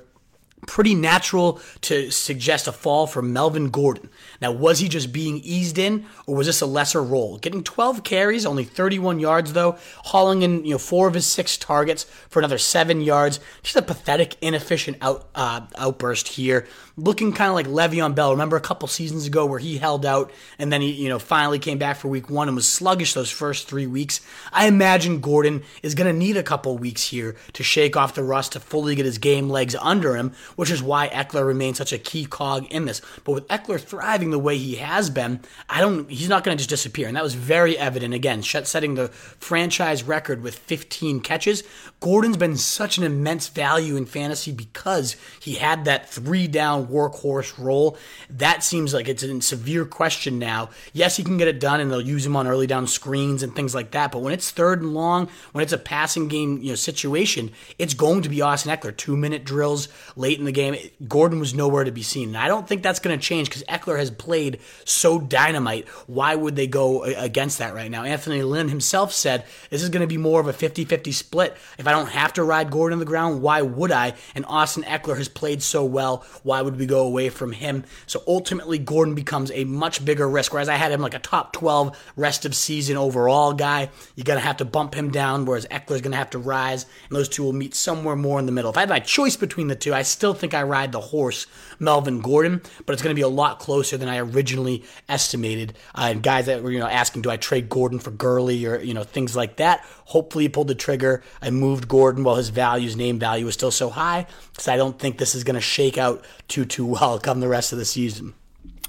pretty 0.66 0.94
natural 0.94 1.60
to 1.80 2.10
suggest 2.10 2.66
a 2.66 2.72
fall 2.72 3.06
for 3.06 3.22
Melvin 3.22 3.70
Gordon. 3.70 4.10
Now, 4.40 4.52
was 4.52 4.80
he 4.80 4.88
just 4.88 5.12
being 5.12 5.38
eased 5.38 5.78
in, 5.78 6.06
or 6.26 6.36
was 6.36 6.46
this 6.46 6.60
a 6.60 6.66
lesser 6.66 7.02
role? 7.02 7.38
Getting 7.38 7.62
12 7.62 8.02
carries, 8.02 8.44
only 8.44 8.64
31 8.64 9.20
yards 9.20 9.52
though, 9.52 9.78
hauling 10.04 10.42
in 10.42 10.64
you 10.64 10.72
know 10.72 10.78
four 10.78 11.08
of 11.08 11.14
his 11.14 11.26
six 11.26 11.56
targets 11.56 12.04
for 12.28 12.40
another 12.40 12.58
seven 12.58 13.00
yards. 13.00 13.40
Just 13.62 13.76
a 13.76 13.82
pathetic, 13.82 14.36
inefficient 14.40 14.98
out 15.00 15.28
uh, 15.34 15.62
outburst 15.76 16.28
here. 16.28 16.66
Looking 16.98 17.34
kind 17.34 17.50
of 17.50 17.54
like 17.54 17.66
Le'Veon 17.66 18.14
Bell. 18.14 18.30
Remember 18.30 18.56
a 18.56 18.60
couple 18.60 18.88
seasons 18.88 19.26
ago 19.26 19.44
where 19.44 19.58
he 19.58 19.76
held 19.76 20.06
out 20.06 20.32
and 20.58 20.72
then 20.72 20.80
he 20.80 20.92
you 20.92 21.10
know 21.10 21.18
finally 21.18 21.58
came 21.58 21.76
back 21.76 21.98
for 21.98 22.08
week 22.08 22.30
one 22.30 22.48
and 22.48 22.56
was 22.56 22.66
sluggish 22.66 23.12
those 23.12 23.30
first 23.30 23.68
three 23.68 23.86
weeks. 23.86 24.22
I 24.50 24.66
imagine 24.66 25.20
Gordon 25.20 25.62
is 25.82 25.94
going 25.94 26.10
to 26.10 26.18
need 26.18 26.38
a 26.38 26.42
couple 26.42 26.78
weeks 26.78 27.08
here 27.08 27.36
to 27.52 27.62
shake 27.62 27.98
off 27.98 28.14
the 28.14 28.22
rust 28.22 28.52
to 28.52 28.60
fully 28.60 28.94
get 28.94 29.04
his 29.04 29.18
game 29.18 29.50
legs 29.50 29.74
under 29.74 30.16
him, 30.16 30.32
which 30.56 30.70
is 30.70 30.82
why 30.82 31.08
Ekeler 31.08 31.46
remains 31.46 31.76
such 31.76 31.92
a 31.92 31.98
key 31.98 32.24
cog 32.24 32.64
in 32.70 32.86
this. 32.86 33.02
But 33.24 33.32
with 33.32 33.48
Ekeler 33.48 33.78
thriving 33.78 34.30
the 34.30 34.38
way 34.38 34.56
he 34.56 34.76
has 34.76 35.10
been, 35.10 35.40
I 35.68 35.82
don't. 35.82 36.10
He's 36.10 36.30
not 36.30 36.44
going 36.44 36.56
to 36.56 36.60
just 36.62 36.70
disappear, 36.70 37.08
and 37.08 37.16
that 37.18 37.22
was 37.22 37.34
very 37.34 37.76
evident 37.76 38.14
again, 38.14 38.42
setting 38.42 38.94
the 38.94 39.08
franchise 39.08 40.02
record 40.02 40.42
with 40.42 40.58
15 40.60 41.20
catches. 41.20 41.62
Gordon's 42.00 42.38
been 42.38 42.56
such 42.56 42.96
an 42.96 43.04
immense 43.04 43.48
value 43.48 43.96
in 43.96 44.06
fantasy 44.06 44.50
because 44.50 45.16
he 45.38 45.56
had 45.56 45.84
that 45.84 46.08
three 46.08 46.46
down 46.46 46.85
workhorse 46.86 47.56
role. 47.58 47.96
That 48.30 48.62
seems 48.62 48.94
like 48.94 49.08
it's 49.08 49.22
in 49.22 49.40
severe 49.40 49.84
question 49.84 50.38
now. 50.38 50.70
Yes, 50.92 51.16
he 51.16 51.24
can 51.24 51.36
get 51.36 51.48
it 51.48 51.60
done, 51.60 51.80
and 51.80 51.90
they'll 51.90 52.00
use 52.00 52.24
him 52.24 52.36
on 52.36 52.46
early 52.46 52.66
down 52.66 52.86
screens 52.86 53.42
and 53.42 53.54
things 53.54 53.74
like 53.74 53.90
that. 53.92 54.12
But 54.12 54.22
when 54.22 54.32
it's 54.32 54.50
third 54.50 54.82
and 54.82 54.94
long, 54.94 55.28
when 55.52 55.62
it's 55.62 55.72
a 55.72 55.78
passing 55.78 56.28
game 56.28 56.58
you 56.62 56.70
know 56.70 56.74
situation, 56.74 57.50
it's 57.78 57.94
going 57.94 58.22
to 58.22 58.28
be 58.28 58.42
Austin 58.42 58.76
Ekeler. 58.76 58.96
Two 58.96 59.16
minute 59.16 59.44
drills 59.44 59.88
late 60.16 60.38
in 60.38 60.44
the 60.44 60.52
game. 60.52 60.76
Gordon 61.06 61.40
was 61.40 61.54
nowhere 61.54 61.84
to 61.84 61.92
be 61.92 62.02
seen, 62.02 62.28
and 62.28 62.38
I 62.38 62.48
don't 62.48 62.68
think 62.68 62.82
that's 62.82 63.00
going 63.00 63.18
to 63.18 63.22
change 63.24 63.48
because 63.48 63.64
Ekeler 63.64 63.98
has 63.98 64.10
played 64.10 64.60
so 64.84 65.18
dynamite. 65.18 65.88
Why 66.06 66.34
would 66.34 66.56
they 66.56 66.66
go 66.66 67.04
against 67.04 67.58
that 67.58 67.74
right 67.74 67.90
now? 67.90 68.04
Anthony 68.04 68.42
Lynn 68.42 68.68
himself 68.68 69.12
said 69.12 69.44
this 69.70 69.82
is 69.82 69.88
going 69.88 70.00
to 70.02 70.06
be 70.06 70.18
more 70.18 70.40
of 70.40 70.48
a 70.48 70.52
50-50 70.52 71.12
split. 71.12 71.56
If 71.78 71.86
I 71.86 71.92
don't 71.92 72.10
have 72.10 72.32
to 72.34 72.44
ride 72.44 72.70
Gordon 72.70 72.94
on 72.94 72.98
the 73.00 73.04
ground, 73.04 73.42
why 73.42 73.62
would 73.62 73.92
I? 73.92 74.14
And 74.34 74.44
Austin 74.46 74.84
Ekeler 74.84 75.16
has 75.16 75.28
played 75.28 75.62
so 75.62 75.84
well. 75.84 76.24
Why 76.42 76.62
would 76.62 76.75
we 76.78 76.86
go 76.86 77.04
away 77.06 77.28
from 77.28 77.52
him? 77.52 77.84
So 78.06 78.22
ultimately, 78.26 78.78
Gordon 78.78 79.14
becomes 79.14 79.50
a 79.52 79.64
much 79.64 80.04
bigger 80.04 80.28
risk. 80.28 80.52
Whereas 80.52 80.68
I 80.68 80.74
had 80.76 80.92
him 80.92 81.00
like 81.00 81.14
a 81.14 81.18
top 81.18 81.52
12 81.52 81.96
rest 82.16 82.44
of 82.44 82.54
season 82.54 82.96
overall 82.96 83.52
guy, 83.52 83.90
you're 84.14 84.24
going 84.24 84.38
to 84.38 84.44
have 84.44 84.58
to 84.58 84.64
bump 84.64 84.94
him 84.94 85.10
down, 85.10 85.44
whereas 85.44 85.66
Ekeler's 85.66 86.00
going 86.00 86.12
to 86.12 86.18
have 86.18 86.30
to 86.30 86.38
rise, 86.38 86.86
and 87.08 87.16
those 87.16 87.28
two 87.28 87.42
will 87.42 87.52
meet 87.52 87.74
somewhere 87.74 88.16
more 88.16 88.38
in 88.38 88.46
the 88.46 88.52
middle. 88.52 88.70
If 88.70 88.76
I 88.76 88.80
had 88.80 88.88
my 88.88 89.00
choice 89.00 89.36
between 89.36 89.68
the 89.68 89.76
two, 89.76 89.94
I 89.94 90.02
still 90.02 90.34
think 90.34 90.54
I 90.54 90.62
ride 90.62 90.92
the 90.92 91.00
horse 91.00 91.46
Melvin 91.78 92.20
Gordon, 92.20 92.62
but 92.84 92.92
it's 92.92 93.02
going 93.02 93.14
to 93.14 93.18
be 93.18 93.22
a 93.22 93.28
lot 93.28 93.58
closer 93.58 93.96
than 93.96 94.08
I 94.08 94.18
originally 94.18 94.84
estimated. 95.08 95.74
Uh, 95.94 96.08
and 96.10 96.22
guys 96.22 96.46
that 96.46 96.62
were 96.62 96.70
you 96.70 96.78
know 96.78 96.86
asking, 96.86 97.22
do 97.22 97.30
I 97.30 97.36
trade 97.36 97.68
Gordon 97.68 97.98
for 97.98 98.10
Gurley 98.10 98.64
or 98.66 98.80
you 98.80 98.94
know 98.94 99.04
things 99.04 99.36
like 99.36 99.56
that? 99.56 99.84
Hopefully, 100.06 100.44
he 100.44 100.48
pulled 100.48 100.68
the 100.68 100.74
trigger. 100.74 101.22
I 101.42 101.50
moved 101.50 101.88
Gordon 101.88 102.24
while 102.24 102.36
his 102.36 102.50
value, 102.50 102.86
his 102.86 102.96
name 102.96 103.18
value, 103.18 103.46
is 103.46 103.54
still 103.54 103.70
so 103.70 103.90
high 103.90 104.26
because 104.52 104.68
I 104.68 104.76
don't 104.76 104.98
think 104.98 105.18
this 105.18 105.34
is 105.34 105.44
going 105.44 105.54
to 105.54 105.60
shake 105.60 105.98
out 105.98 106.24
too 106.48 106.64
too 106.66 106.86
well 106.86 107.18
come 107.18 107.40
the 107.40 107.48
rest 107.48 107.72
of 107.72 107.78
the 107.78 107.84
season. 107.84 108.34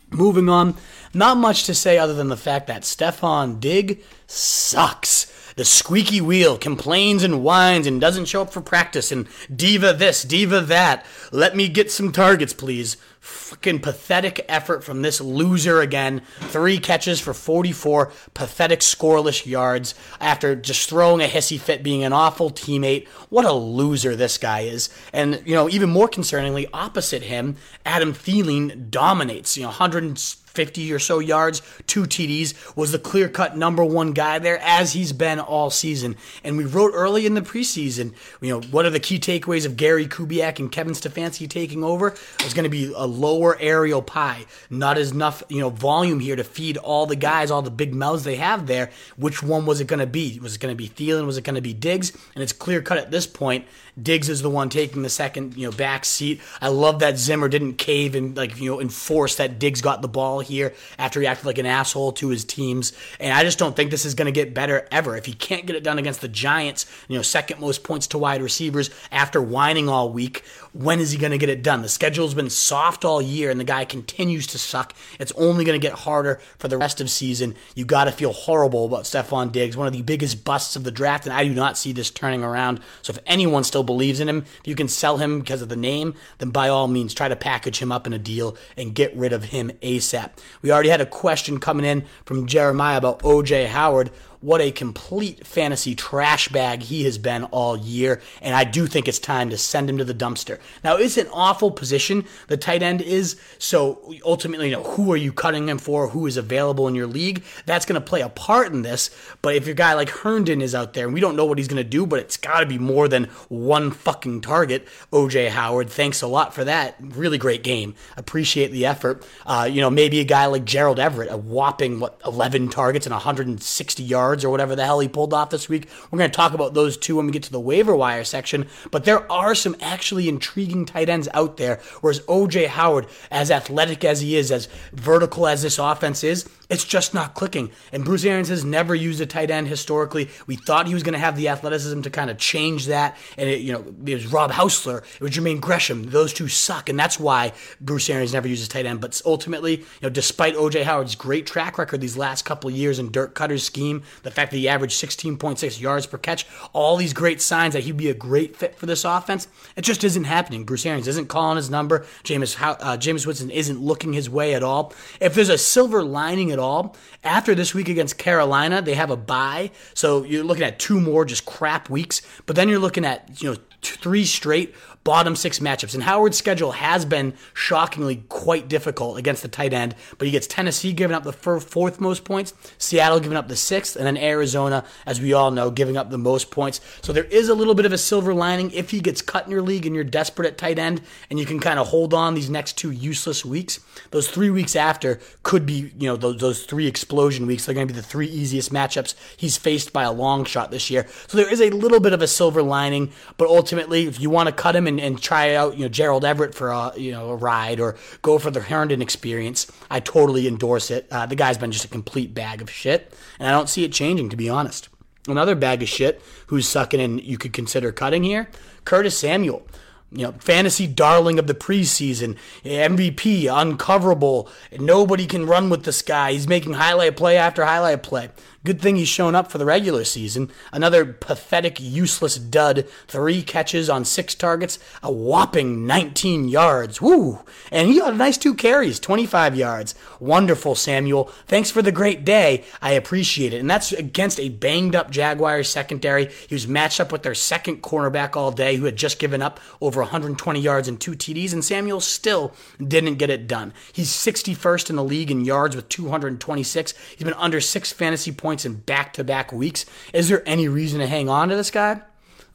Moving 0.10 0.48
on, 0.48 0.76
not 1.13 1.38
much 1.38 1.66
to 1.66 1.74
say 1.74 1.98
other 1.98 2.13
than 2.13 2.30
the 2.30 2.38
fact 2.38 2.68
that 2.68 2.84
Stefon 2.84 3.60
Diggs 3.60 4.04
sucks. 4.26 5.34
The 5.56 5.66
squeaky 5.66 6.22
wheel 6.22 6.58
complains 6.58 7.24
and 7.24 7.44
whines 7.44 7.88
and 7.88 8.00
doesn't 8.00 8.26
show 8.26 8.44
up 8.44 8.54
for 8.54 8.62
practice 8.62 9.12
and 9.12 9.28
diva 9.54 9.92
this, 9.92 10.24
diva 10.24 10.62
that. 10.62 11.04
Let 11.32 11.56
me 11.56 11.68
get 11.68 11.92
some 11.92 12.12
targets, 12.12 12.54
please. 12.54 12.96
Fucking 13.28 13.80
pathetic 13.80 14.46
effort 14.48 14.86
from 14.86 15.02
this 15.02 15.20
loser 15.20 15.82
again. 15.82 16.22
Three 16.40 16.78
catches 16.80 17.20
for 17.20 17.34
44 17.34 18.13
pathetic 18.34 18.80
scoreless 18.80 19.46
yards 19.46 19.96
after 20.22 20.56
just 20.56 20.90
throwing 20.90 21.22
a 21.22 21.28
hissy 21.28 21.60
fit, 21.60 21.84
being 21.84 22.06
an 22.06 22.13
awful 22.13 22.50
teammate. 22.50 23.06
What 23.30 23.44
a 23.44 23.52
loser 23.52 24.16
this 24.16 24.38
guy 24.38 24.62
is. 24.62 24.90
And, 25.12 25.42
you 25.46 25.56
know, 25.56 25.70
even 25.70 25.90
more 25.90 26.08
concerningly, 26.08 26.70
opposite 26.74 27.24
him, 27.24 27.58
Adam 27.86 28.13
Thielen 28.13 28.90
dominates. 28.90 29.58
You 29.58 29.63
know, 29.63 29.70
100 29.70 30.18
50 30.58 30.92
or 30.92 30.98
so 30.98 31.20
yards, 31.20 31.62
two 31.86 32.06
TDs, 32.06 32.76
was 32.76 32.92
the 32.92 32.98
clear 32.98 33.30
cut 33.30 33.56
number 33.56 33.86
one 33.86 34.12
guy 34.12 34.40
there, 34.40 34.58
as 34.63 34.94
he's 34.94 35.13
been 35.13 35.40
all 35.40 35.70
season. 35.70 36.16
And 36.44 36.58
we 36.58 36.66
wrote 36.66 36.94
early 36.96 37.28
in 37.28 37.36
the 37.36 37.44
preseason, 37.44 38.16
you 38.42 38.50
know, 38.50 38.62
what 38.72 38.84
are 38.84 38.90
the 38.90 39.00
key 39.00 39.20
takeaways 39.20 39.68
of 39.68 39.78
Gary 39.78 40.08
Kubiak 40.08 40.58
and 40.58 40.72
Kevin 40.72 40.94
Stefanski 40.94 41.48
taking 41.48 41.84
over? 41.84 42.08
It's 42.40 42.56
going 42.56 42.63
to 42.63 42.72
be 42.72 42.92
a 42.92 43.06
lower 43.17 43.58
aerial 43.60 44.01
pie, 44.01 44.45
not 44.69 44.97
enough, 44.97 45.43
you 45.49 45.60
know, 45.60 45.69
volume 45.69 46.19
here 46.19 46.36
to 46.36 46.43
feed 46.43 46.77
all 46.77 47.06
the 47.06 47.15
guys, 47.15 47.51
all 47.51 47.62
the 47.62 47.71
big 47.71 47.93
mouths 47.93 48.23
they 48.23 48.36
have 48.36 48.67
there. 48.67 48.91
Which 49.17 49.41
one 49.43 49.65
was 49.65 49.82
it 49.82 49.88
going 49.88 49.99
to 49.99 50.08
be? 50.08 50.39
Was 50.39 50.56
it 50.56 50.60
going 50.60 50.71
to 50.71 50.77
be 50.77 50.89
Thielen? 50.89 51.25
Was 51.25 51.38
it 51.38 51.43
going 51.43 51.56
to 51.56 51.62
be 51.62 51.73
Diggs? 51.73 52.12
And 52.36 52.43
it's 52.43 52.53
clear 52.53 52.82
cut 52.82 52.97
at 52.97 53.12
this 53.12 53.27
point. 53.27 53.65
Diggs 54.02 54.30
is 54.30 54.42
the 54.42 54.50
one 54.50 54.70
taking 54.70 55.02
the 55.02 55.10
second, 55.10 55.56
you 55.58 55.70
know, 55.70 55.76
back 55.76 56.06
seat. 56.06 56.40
I 56.62 56.68
love 56.70 57.00
that 57.00 57.18
Zimmer 57.18 57.50
didn't 57.50 57.76
cave 57.76 58.16
and 58.16 58.38
like, 58.38 58.60
you 58.60 58.70
know, 58.70 58.80
enforce 58.80 59.36
that 59.38 59.60
Diggs 59.60 59.82
got 59.82 60.02
the 60.02 60.08
ball 60.08 60.40
here 60.40 60.74
after 61.00 61.20
he 61.20 61.28
acted 61.28 61.46
like 61.46 61.58
an 61.58 61.66
asshole 61.66 62.12
to 62.14 62.30
his 62.30 62.46
teams. 62.46 62.94
And 63.20 63.34
I 63.34 63.44
just 63.44 63.58
don't 63.58 63.76
think 63.76 63.90
this 63.90 64.06
is 64.06 64.14
going 64.14 64.28
to 64.28 64.32
get 64.32 64.54
better 64.54 64.88
ever. 64.92 65.18
If 65.18 65.26
he 65.26 65.34
can't 65.34 65.66
get 65.66 65.76
it 65.76 65.84
done 65.84 65.98
against 65.98 66.22
the 66.22 66.28
Giants, 66.28 66.86
you 67.08 67.16
know, 67.16 67.24
second 67.24 67.60
most 67.60 67.84
points 67.84 68.08
to 68.08 68.18
wide 68.18 68.42
receivers 68.42 68.90
after 69.12 69.42
whining 69.42 69.90
all 69.90 70.12
week, 70.12 70.44
when 70.74 71.00
is 71.00 71.12
he 71.12 71.18
going 71.18 71.32
to 71.32 71.38
get 71.40 71.50
it 71.50 71.64
done? 71.64 71.82
The 71.82 71.90
schedule's 71.90 72.36
been 72.36 72.52
soft 72.52 73.04
all 73.04 73.22
year 73.22 73.50
and 73.50 73.60
the 73.60 73.64
guy 73.64 73.84
continues 73.86 74.46
to 74.48 74.60
suck, 74.60 74.94
it's 75.20 75.32
only 75.34 75.66
going 75.66 75.80
to 75.80 75.86
get 75.86 75.98
harder 75.98 76.40
for 76.60 76.68
the 76.68 76.78
rest 76.78 77.02
of 77.02 77.10
season. 77.10 77.56
You 77.74 77.86
got 77.86 78.04
to 78.04 78.12
feel 78.12 78.32
horrible 78.32 78.86
about 78.86 79.06
Stefon 79.06 79.52
Diggs, 79.52 79.76
one 79.76 79.88
of 79.88 79.94
the 79.94 80.04
biggest 80.04 80.44
busts 80.44 80.76
of 80.76 80.84
the 80.84 80.92
draft, 80.92 81.26
and 81.26 81.34
I 81.34 81.44
do 81.44 81.54
not 81.54 81.78
see 81.78 81.94
this 81.94 82.12
turning 82.12 82.44
around. 82.44 82.80
So 83.02 83.12
if 83.12 83.20
anyone 83.26 83.64
still 83.64 83.87
believes 83.88 84.19
in 84.19 84.30
him, 84.30 84.45
if 84.60 84.67
you 84.67 84.76
can 84.76 84.88
sell 84.88 85.17
him 85.17 85.39
because 85.39 85.63
of 85.63 85.69
the 85.69 85.76
name, 85.76 86.13
then 86.38 86.52
by 86.52 86.69
all 86.69 86.88
means 86.88 87.15
try 87.15 87.28
to 87.28 87.36
package 87.36 87.80
him 87.80 87.91
up 87.91 88.06
in 88.06 88.13
a 88.13 88.19
deal 88.19 88.56
and 88.78 88.93
get 88.93 89.15
rid 89.17 89.34
of 89.34 89.45
him 89.45 89.71
ASAP. 89.82 90.30
We 90.62 90.71
already 90.71 90.89
had 90.89 91.02
a 91.02 91.08
question 91.08 91.60
coming 91.60 91.86
in 91.86 92.06
from 92.26 92.45
Jeremiah 92.45 92.97
about 92.97 93.23
OJ 93.23 93.65
Howard 93.65 94.12
what 94.41 94.62
a 94.62 94.71
complete 94.71 95.45
fantasy 95.45 95.95
trash 95.95 96.47
bag 96.50 96.82
he 96.84 97.04
has 97.04 97.17
been 97.17 97.43
all 97.45 97.76
year, 97.78 98.21
and 98.41 98.56
I 98.56 98.63
do 98.63 98.88
think 98.88 99.08
it's 99.08 99.19
time 99.19 99.50
to 99.50 99.58
send 99.58 99.89
him 99.89 99.97
to 99.97 100.04
the 100.04 100.13
dumpster. 100.13 100.60
Now, 100.84 100.97
it's 100.97 101.17
an 101.17 101.28
awful 101.34 101.71
position, 101.71 102.26
the 102.47 102.58
tight 102.58 102.84
end 102.84 103.02
is, 103.02 103.39
so 103.58 104.13
ultimately, 104.23 104.69
you 104.69 104.76
know, 104.76 104.84
who 104.84 105.12
are 105.12 105.17
you 105.17 105.34
cutting 105.34 105.69
him 105.69 105.80
for? 105.80 106.10
Who 106.10 106.28
is 106.28 106.38
available 106.38 106.88
in 106.88 106.95
your 106.95 107.08
league? 107.08 107.43
That's 107.65 107.86
going 107.86 108.00
to 108.00 108.06
play 108.06 108.21
a 108.21 108.30
part 108.30 108.71
in 108.71 108.84
this, 108.84 109.10
but 109.41 109.56
if 109.56 109.65
your 109.65 109.76
guy 109.76 109.93
like 109.93 110.10
Herndon 110.10 110.62
is 110.62 110.76
out 110.76 110.93
there, 110.93 111.06
and 111.06 111.13
we 111.13 111.19
don't 111.19 111.36
know 111.36 111.45
what 111.45 111.58
he's 111.58 111.67
going 111.67 111.84
to 111.84 111.89
do, 111.89 112.06
but 112.06 112.19
it's 112.19 112.38
got 112.38 112.60
to 112.60 112.65
be 112.65 112.78
more 112.78 113.08
than 113.08 113.26
one 113.50 113.91
fucking 113.91 114.41
target, 114.41 114.88
OJ 115.12 115.50
Howard, 115.50 115.89
thanks 115.89 116.21
a 116.21 116.28
lot 116.28 116.54
for 116.54 116.63
that. 116.63 116.95
Really 117.00 117.38
great 117.38 117.63
game. 117.63 117.95
Appreciate 118.15 118.71
the 118.71 118.86
effort. 118.86 119.26
Uh, 119.45 119.67
you 119.69 119.82
know, 119.82 119.89
maybe 119.89 120.19
a 120.19 120.23
guy 120.23 120.45
like 120.45 120.65
Gerald 120.65 121.00
Everett, 121.00 121.32
a 121.32 121.38
whopping, 121.38 122.00
what, 122.00 122.21
11 122.26 122.69
targets 122.69 123.06
and 123.06 123.13
160 123.13 124.04
yards 124.04 124.27
yards 124.28 124.44
or 124.44 124.50
whatever 124.50 124.76
the 124.76 124.86
hell 124.86 125.00
he 125.00 125.08
pulled 125.08 125.34
off 125.34 125.50
this 125.50 125.70
week. 125.70 125.88
We're 126.12 126.20
going 126.20 126.30
to 126.30 126.36
talk 126.36 126.54
about 126.54 126.74
those 126.74 126.98
two 126.98 127.16
when 127.16 127.26
we 127.26 127.32
get 127.32 127.44
to 127.44 127.52
the 127.52 127.60
waiver 127.60 127.96
wire 127.96 128.24
section. 128.24 128.68
But 128.92 129.06
there 129.06 129.30
are 129.32 129.56
some 129.56 129.76
actually 129.82 130.28
intriguing 130.28 130.86
tight 130.86 131.10
ends 131.10 131.30
out 131.34 131.58
there. 131.58 131.80
Whereas 132.02 132.20
OJ 132.22 132.68
Howard, 132.68 133.08
as 133.32 133.50
athletic 133.50 134.04
as 134.04 134.22
he 134.22 134.36
is, 134.36 134.52
as 134.52 134.68
vertical 134.92 135.48
as 135.48 135.62
this 135.62 135.80
offense 135.80 136.24
is, 136.24 136.50
it's 136.69 136.84
just 136.84 137.13
not 137.13 137.34
clicking. 137.34 137.71
And 137.91 138.03
Bruce 138.03 138.25
Arians 138.25 138.49
has 138.49 138.65
never 138.65 138.93
used 138.93 139.21
a 139.21 139.25
tight 139.25 139.49
end 139.49 139.67
historically. 139.67 140.30
We 140.47 140.56
thought 140.56 140.88
he 140.88 140.93
was 140.93 141.03
going 141.03 141.13
to 141.13 141.19
have 141.19 141.38
the 141.38 141.47
athleticism 141.47 142.01
to 142.01 142.10
kind 142.10 142.30
of 142.30 142.38
change 142.38 142.88
that. 142.88 143.15
And 143.38 143.49
it, 143.49 143.62
you 143.62 143.71
know, 143.71 143.86
it 144.06 144.13
was 144.13 144.27
Rob 144.27 144.51
Housler, 144.51 145.03
it 145.15 145.21
was 145.21 145.32
Jermaine 145.32 145.62
Gresham. 145.62 146.10
Those 146.10 146.34
two 146.34 146.47
suck, 146.47 146.89
and 146.89 146.99
that's 146.99 147.19
why 147.19 147.53
Bruce 147.80 148.10
Arians 148.10 148.34
never 148.34 148.47
uses 148.47 148.67
tight 148.67 148.86
end. 148.86 148.99
But 148.99 149.21
ultimately, 149.25 149.77
you 149.77 149.86
know, 150.03 150.10
despite 150.10 150.56
OJ 150.56 150.84
Howard's 150.84 151.15
great 151.15 151.45
track 151.45 151.77
record 151.77 152.01
these 152.01 152.17
last 152.17 152.43
couple 152.43 152.69
years 152.69 152.99
in 152.99 153.12
Dirk 153.12 153.34
Koetter's 153.34 153.63
scheme, 153.63 154.03
the 154.23 154.32
fact 154.32 154.51
that 154.51 154.58
he 154.58 154.67
averaged 154.67 155.01
16.6 155.01 155.80
yards 155.80 156.06
per 156.06 156.17
catch, 156.17 156.45
all 156.73 156.97
these 156.97 157.13
great 157.13 157.41
signs 157.41 157.73
that 157.73 157.84
he'd 157.84 157.97
be 157.97 158.10
a 158.10 158.13
great 158.13 158.56
fit 158.56 158.75
for 158.75 158.86
this 158.86 159.06
offense, 159.06 159.47
it 159.75 159.82
just 159.84 160.03
isn't 160.03 160.25
happening. 160.25 160.65
Bruce 160.65 160.86
Arians 160.86 161.08
isn't 161.08 161.27
calling 161.30 161.56
his 161.56 161.69
number. 161.69 162.06
James, 162.23 162.56
uh, 162.60 162.97
Jameis 162.97 163.25
Winston 163.25 163.49
isn't 163.49 163.80
looking 163.80 164.13
his 164.13 164.30
way 164.30 164.53
at 164.53 164.63
all. 164.63 164.93
If 165.21 165.34
there's 165.34 165.49
a 165.49 165.58
silver 165.58 166.03
lining 166.03 166.51
at 166.58 166.62
all. 166.62 166.96
After 167.24 167.56
this 167.56 167.74
week 167.74 167.89
against 167.89 168.17
Carolina, 168.17 168.82
they 168.82 168.96
have 168.96 169.12
a 169.12 169.17
bye, 169.17 169.72
so 169.93 170.24
you're 170.24 170.43
looking 170.43 170.63
at 170.63 170.80
two 170.80 171.00
more 171.00 171.26
just 171.26 171.46
crap 171.46 171.89
weeks. 171.89 172.22
But 172.46 172.56
then 172.56 172.70
you're 172.70 172.80
looking 172.80 173.06
at 173.06 173.41
you 173.41 173.52
know 173.52 173.58
three 173.82 174.26
straight 174.26 174.76
bottom 175.08 175.38
six 175.38 175.60
matchups. 175.60 175.93
And 175.93 176.04
Howard's 176.04 176.38
schedule 176.38 176.74
has 176.74 177.06
been 177.06 177.34
shockingly 177.54 178.26
quite 178.28 178.67
difficult 178.67 179.17
against 179.17 179.41
the 179.41 179.48
tight 179.48 179.72
end, 179.72 179.96
but 180.17 180.26
he 180.26 180.34
gets 180.34 180.48
Tennessee 180.48 180.91
giving 180.91 181.15
up 181.15 181.24
the 181.24 181.32
fourth 181.32 182.02
most 182.02 182.26
points, 182.26 182.54
Seattle 182.78 183.22
giving 183.22 183.38
up 183.38 183.48
the 183.48 183.56
sixth, 183.56 183.96
and 183.96 184.06
then 184.06 184.17
Arizona, 184.17 184.84
as 185.06 185.22
we 185.22 185.32
all 185.32 185.50
know, 185.50 185.72
giving 185.72 185.96
up 185.96 186.10
the 186.10 186.17
most 186.17 186.52
points. 186.52 186.82
So 187.02 187.13
there 187.13 187.24
is 187.24 187.48
a 187.48 187.56
little 187.56 187.74
bit 187.74 187.86
of 187.86 187.93
a 187.93 187.98
silver 187.98 188.34
lining 188.34 188.70
if 188.72 188.89
he 188.89 189.00
gets 189.00 189.22
cut 189.22 189.46
in 189.46 189.52
your 189.52 189.62
league 189.62 189.86
and 189.86 189.96
you're 189.96 190.04
desperate 190.04 190.46
at 190.46 190.58
tight 190.58 190.78
end 190.78 191.00
and 191.30 191.39
you 191.39 191.46
can 191.46 191.62
kind 191.62 191.80
of 191.80 191.88
hold 191.88 192.13
on 192.13 192.34
these 192.34 192.50
next 192.50 192.78
two 192.78 192.91
useless 192.91 193.46
weeks. 193.46 193.80
Those 194.12 194.28
three 194.28 194.50
weeks 194.50 194.76
after 194.76 195.22
could 195.43 195.65
be, 195.65 195.93
you 195.98 196.10
know, 196.10 196.17
those, 196.17 196.36
those 196.41 196.65
three 196.65 196.86
explosion 196.86 197.48
weeks. 197.48 197.65
They're 197.65 197.76
going 197.76 197.88
to 197.88 197.93
be 197.93 197.98
the 197.98 198.06
three 198.06 198.28
easiest 198.28 198.74
matchups 198.74 199.15
he's 199.38 199.56
faced 199.56 199.93
by 199.93 200.04
a 200.04 200.12
long 200.12 200.43
shot 200.43 200.70
this 200.70 200.89
year. 200.89 201.08
So 201.28 201.38
there 201.38 201.50
is 201.50 201.62
a 201.62 201.70
little 201.70 202.02
bit 202.02 202.12
of 202.12 202.22
a 202.22 202.28
silver 202.28 202.62
lining, 202.62 203.13
but 203.38 203.48
ultimately, 203.48 204.06
if 204.06 204.20
you 204.20 204.30
want 204.30 204.48
to 204.48 204.54
cut 204.54 204.76
him 204.76 204.86
and 204.86 204.97
and, 205.00 205.06
and 205.06 205.22
try 205.22 205.56
out 205.56 205.78
you 205.78 205.84
know 205.84 205.90
Gerald 205.90 206.26
Everett 206.26 206.56
for 206.56 206.70
a 206.70 206.92
you 206.98 207.12
know 207.12 207.30
a 207.30 207.36
ride 207.36 207.80
or 207.80 207.96
go 208.22 208.40
for 208.40 208.52
the 208.52 208.62
Herndon 208.62 209.02
experience, 209.02 209.72
I 209.90 210.00
totally 210.00 210.48
endorse 210.48 210.92
it. 210.92 211.08
Uh, 211.12 211.26
the 211.26 211.36
guy's 211.36 211.58
been 211.58 211.72
just 211.72 211.86
a 211.86 211.90
complete 211.90 212.34
bag 212.34 212.62
of 212.62 212.70
shit, 212.70 213.14
and 213.40 213.48
I 213.48 213.52
don't 213.52 213.70
see 213.70 213.84
it 213.84 213.92
changing 213.94 214.30
to 214.30 214.36
be 214.36 214.50
honest. 214.50 214.90
Another 215.28 215.56
bag 215.56 215.84
of 215.84 215.90
shit 215.90 216.22
who's 216.48 216.68
sucking 216.68 217.02
and 217.02 217.22
you 217.22 217.38
could 217.38 217.52
consider 217.52 217.92
cutting 217.92 218.24
here, 218.24 218.50
Curtis 218.86 219.18
Samuel 219.18 219.68
you 220.12 220.24
know, 220.24 220.32
fantasy 220.40 220.88
darling 220.88 221.38
of 221.38 221.48
the 221.48 221.54
preseason, 221.54 222.38
MVP, 222.64 223.44
uncoverable. 223.44 224.50
Nobody 224.80 225.26
can 225.26 225.46
run 225.46 225.70
with 225.70 225.84
this 225.84 226.02
guy. 226.02 226.32
He's 226.32 226.48
making 226.48 226.74
highlight 226.74 227.18
play 227.18 227.38
after 227.38 227.66
highlight 227.66 228.04
play. 228.04 228.30
Good 228.63 228.82
thing 228.82 228.96
he's 228.96 229.08
shown 229.08 229.36
up 229.36 229.52
for 229.52 229.60
the 229.60 229.65
regular 229.65 230.04
season. 230.04 230.52
Another 230.74 231.06
pathetic, 231.06 231.80
useless 231.80 232.38
dud. 232.38 232.88
Three 233.08 233.43
catches 233.43 233.89
on 233.89 234.04
six 234.04 234.34
targets, 234.34 234.80
a 235.04 235.12
whopping 235.12 235.86
19 235.86 236.50
yards. 236.50 237.00
Woo! 237.00 237.39
And 237.72 237.88
he 237.88 238.00
got 238.00 238.13
a 238.13 238.17
nice 238.17 238.38
two 238.38 238.56
carries, 238.56 239.00
25 239.00 239.56
yards. 239.56 239.93
Wonderful, 240.20 240.76
Samuel. 240.76 241.26
Thanks 241.46 241.70
for 241.70 241.82
the 241.82 241.91
great 241.91 242.26
day. 242.26 242.63
I 242.82 242.91
appreciate 242.93 243.54
it. 243.54 243.60
And 243.60 243.70
that's 243.70 243.91
against 243.91 244.39
a 244.39 244.50
banged 244.50 244.96
up 244.96 245.12
Jaguars 245.12 245.70
secondary. 245.70 246.26
He 246.48 246.56
was 246.56 246.67
matched 246.67 247.00
up 247.00 247.12
with 247.12 247.24
their 247.24 247.36
second 247.36 247.84
cornerback 247.84 248.36
all 248.36 248.52
day, 248.52 248.76
who 248.76 248.86
had 248.86 248.96
just 248.96 249.20
given 249.20 249.41
up 249.41 249.60
over 249.80 250.02
120 250.02 250.60
yards 250.60 250.88
and 250.88 251.00
two 251.00 251.13
TDs, 251.13 251.54
and 251.54 251.63
Samuel 251.63 252.02
still 252.02 252.54
didn't 252.86 253.15
get 253.15 253.30
it 253.30 253.48
done. 253.48 253.72
He's 253.93 254.10
61st 254.10 254.89
in 254.89 254.96
the 254.96 255.04
league 255.04 255.32
in 255.32 255.46
yards 255.46 255.76
with 255.76 255.89
226. 255.89 256.93
He's 257.15 257.24
been 257.24 257.34
under 257.36 257.62
six 257.62 257.93
fantasy 257.93 258.32
points 258.32 258.47
points 258.48 258.64
in 258.64 258.76
back 258.76 259.12
to 259.12 259.26
back 259.26 259.52
weeks. 259.52 259.86
Is 260.14 260.30
there 260.30 260.42
any 260.46 260.70
reason 260.70 261.02
to 261.02 261.08
hang 261.08 261.28
on 261.28 261.50
to 261.50 261.56
this 261.58 261.70
guy? 261.70 262.00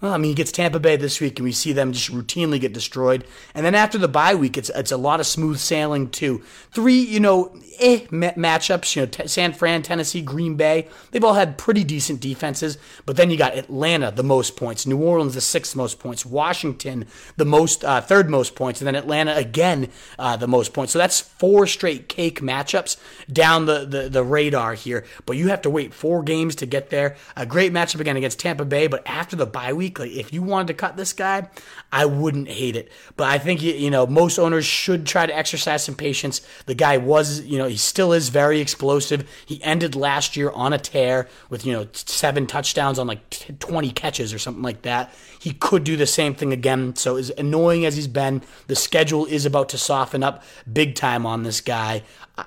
Well, 0.00 0.14
I 0.14 0.16
mean, 0.16 0.30
he 0.30 0.34
gets 0.34 0.50
Tampa 0.50 0.80
Bay 0.80 0.96
this 0.96 1.20
week, 1.20 1.38
and 1.38 1.44
we 1.44 1.52
see 1.52 1.74
them 1.74 1.92
just 1.92 2.10
routinely 2.10 2.58
get 2.58 2.72
destroyed. 2.72 3.26
And 3.54 3.64
then 3.64 3.74
after 3.74 3.98
the 3.98 4.08
bye 4.08 4.34
week, 4.34 4.56
it's 4.56 4.70
it's 4.70 4.90
a 4.90 4.96
lot 4.96 5.20
of 5.20 5.26
smooth 5.26 5.58
sailing 5.58 6.08
too. 6.08 6.42
Three, 6.70 6.98
you 6.98 7.20
know, 7.20 7.54
eh 7.78 8.06
matchups. 8.10 8.96
You 8.96 9.02
know, 9.02 9.06
t- 9.06 9.26
San 9.26 9.52
Fran, 9.52 9.82
Tennessee, 9.82 10.22
Green 10.22 10.56
Bay. 10.56 10.88
They've 11.10 11.24
all 11.24 11.34
had 11.34 11.58
pretty 11.58 11.84
decent 11.84 12.20
defenses. 12.20 12.78
But 13.06 13.16
then 13.16 13.30
you 13.30 13.36
got 13.36 13.56
Atlanta, 13.56 14.10
the 14.10 14.22
most 14.22 14.56
points. 14.56 14.86
New 14.86 14.98
Orleans, 14.98 15.34
the 15.34 15.40
sixth 15.40 15.76
most 15.76 15.98
points. 15.98 16.26
Washington, 16.26 17.06
the 17.36 17.44
most 17.44 17.84
uh, 17.84 18.00
third 18.00 18.30
most 18.30 18.54
points, 18.54 18.80
and 18.80 18.86
then 18.86 18.94
Atlanta 18.94 19.36
again, 19.36 19.88
uh, 20.18 20.36
the 20.36 20.48
most 20.48 20.72
points. 20.72 20.92
So 20.92 20.98
that's 20.98 21.20
four 21.20 21.66
straight 21.66 22.08
cake 22.08 22.40
matchups 22.40 22.96
down 23.32 23.66
the, 23.66 23.86
the 23.86 24.08
the 24.08 24.24
radar 24.24 24.74
here. 24.74 25.04
But 25.26 25.36
you 25.36 25.48
have 25.48 25.62
to 25.62 25.70
wait 25.70 25.94
four 25.94 26.22
games 26.22 26.54
to 26.56 26.66
get 26.66 26.90
there. 26.90 27.16
A 27.36 27.46
great 27.46 27.72
matchup 27.72 28.00
again 28.00 28.16
against 28.16 28.38
Tampa 28.38 28.64
Bay, 28.64 28.86
but 28.86 29.02
after 29.06 29.36
the 29.36 29.46
bye 29.46 29.72
week. 29.72 29.98
Like 29.98 30.12
if 30.12 30.32
you 30.32 30.42
wanted 30.42 30.68
to 30.68 30.74
cut 30.74 30.96
this 30.96 31.12
guy, 31.12 31.48
I 31.90 32.06
wouldn't 32.06 32.48
hate 32.48 32.76
it. 32.76 32.90
But 33.16 33.28
I 33.28 33.38
think 33.38 33.62
you 33.62 33.90
know 33.90 34.06
most 34.06 34.38
owners 34.38 34.64
should 34.64 35.06
try 35.06 35.26
to 35.26 35.36
exercise 35.36 35.84
some 35.84 35.94
patience. 35.94 36.40
The 36.66 36.74
guy 36.74 36.98
was, 36.98 37.40
you 37.42 37.58
know, 37.58 37.61
he 37.68 37.76
still 37.76 38.12
is 38.12 38.28
very 38.28 38.60
explosive. 38.60 39.28
He 39.46 39.62
ended 39.62 39.94
last 39.94 40.36
year 40.36 40.50
on 40.50 40.72
a 40.72 40.78
tear 40.78 41.28
with 41.50 41.64
you 41.66 41.72
know 41.72 41.88
seven 41.92 42.46
touchdowns 42.46 42.98
on 42.98 43.06
like 43.06 43.58
20 43.58 43.90
catches 43.90 44.32
or 44.32 44.38
something 44.38 44.62
like 44.62 44.82
that. 44.82 45.12
He 45.38 45.52
could 45.52 45.84
do 45.84 45.96
the 45.96 46.06
same 46.06 46.34
thing 46.34 46.52
again. 46.52 46.96
So 46.96 47.16
as 47.16 47.30
annoying 47.30 47.84
as 47.84 47.96
he's 47.96 48.08
been, 48.08 48.42
the 48.66 48.76
schedule 48.76 49.26
is 49.26 49.46
about 49.46 49.68
to 49.70 49.78
soften 49.78 50.22
up 50.22 50.42
big 50.70 50.94
time 50.94 51.26
on 51.26 51.42
this 51.42 51.60
guy. 51.60 52.02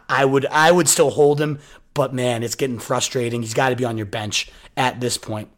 I 0.10 0.26
would 0.26 0.46
I 0.48 0.72
would 0.72 0.88
still 0.88 1.12
hold 1.12 1.40
him, 1.40 1.60
but 1.94 2.14
man, 2.14 2.44
it's 2.44 2.56
getting 2.56 2.80
frustrating. 2.80 3.42
He's 3.42 3.54
got 3.54 3.70
to 3.70 3.76
be 3.76 3.86
on 3.86 3.98
your 3.98 4.06
bench 4.06 4.52
at 4.78 5.00
this 5.00 5.18
point. 5.18 5.50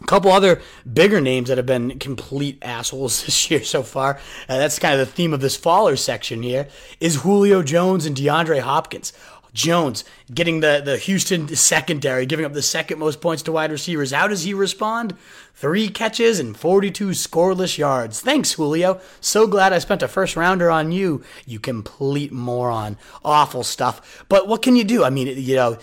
A 0.00 0.04
couple 0.04 0.30
other 0.30 0.60
bigger 0.90 1.20
names 1.20 1.48
that 1.48 1.56
have 1.56 1.66
been 1.66 1.98
complete 1.98 2.58
assholes 2.62 3.22
this 3.26 3.50
year 3.50 3.62
so 3.64 3.82
far. 3.82 4.16
Uh, 4.48 4.58
that's 4.58 4.78
kind 4.78 4.98
of 4.98 5.06
the 5.06 5.12
theme 5.12 5.32
of 5.32 5.40
this 5.40 5.56
faller 5.56 5.96
section 5.96 6.42
here. 6.42 6.68
Is 7.00 7.22
Julio 7.22 7.62
Jones 7.62 8.06
and 8.06 8.16
DeAndre 8.16 8.60
Hopkins. 8.60 9.12
Jones 9.52 10.04
getting 10.32 10.60
the, 10.60 10.82
the 10.84 10.96
Houston 10.98 11.48
secondary, 11.54 12.26
giving 12.26 12.44
up 12.44 12.52
the 12.52 12.62
second 12.62 12.98
most 12.98 13.20
points 13.20 13.42
to 13.44 13.52
wide 13.52 13.70
receivers. 13.70 14.12
How 14.12 14.26
does 14.26 14.42
he 14.42 14.54
respond? 14.54 15.14
Three 15.58 15.88
catches 15.88 16.38
and 16.38 16.54
42 16.54 17.10
scoreless 17.10 17.78
yards. 17.78 18.20
Thanks, 18.20 18.52
Julio. 18.52 19.00
So 19.22 19.46
glad 19.46 19.72
I 19.72 19.78
spent 19.78 20.02
a 20.02 20.08
first 20.08 20.36
rounder 20.36 20.70
on 20.70 20.92
you, 20.92 21.22
you 21.46 21.58
complete 21.58 22.30
moron. 22.30 22.98
Awful 23.24 23.62
stuff. 23.62 24.26
But 24.28 24.48
what 24.48 24.60
can 24.60 24.76
you 24.76 24.84
do? 24.84 25.02
I 25.02 25.08
mean, 25.08 25.28
you 25.28 25.56
know, 25.56 25.78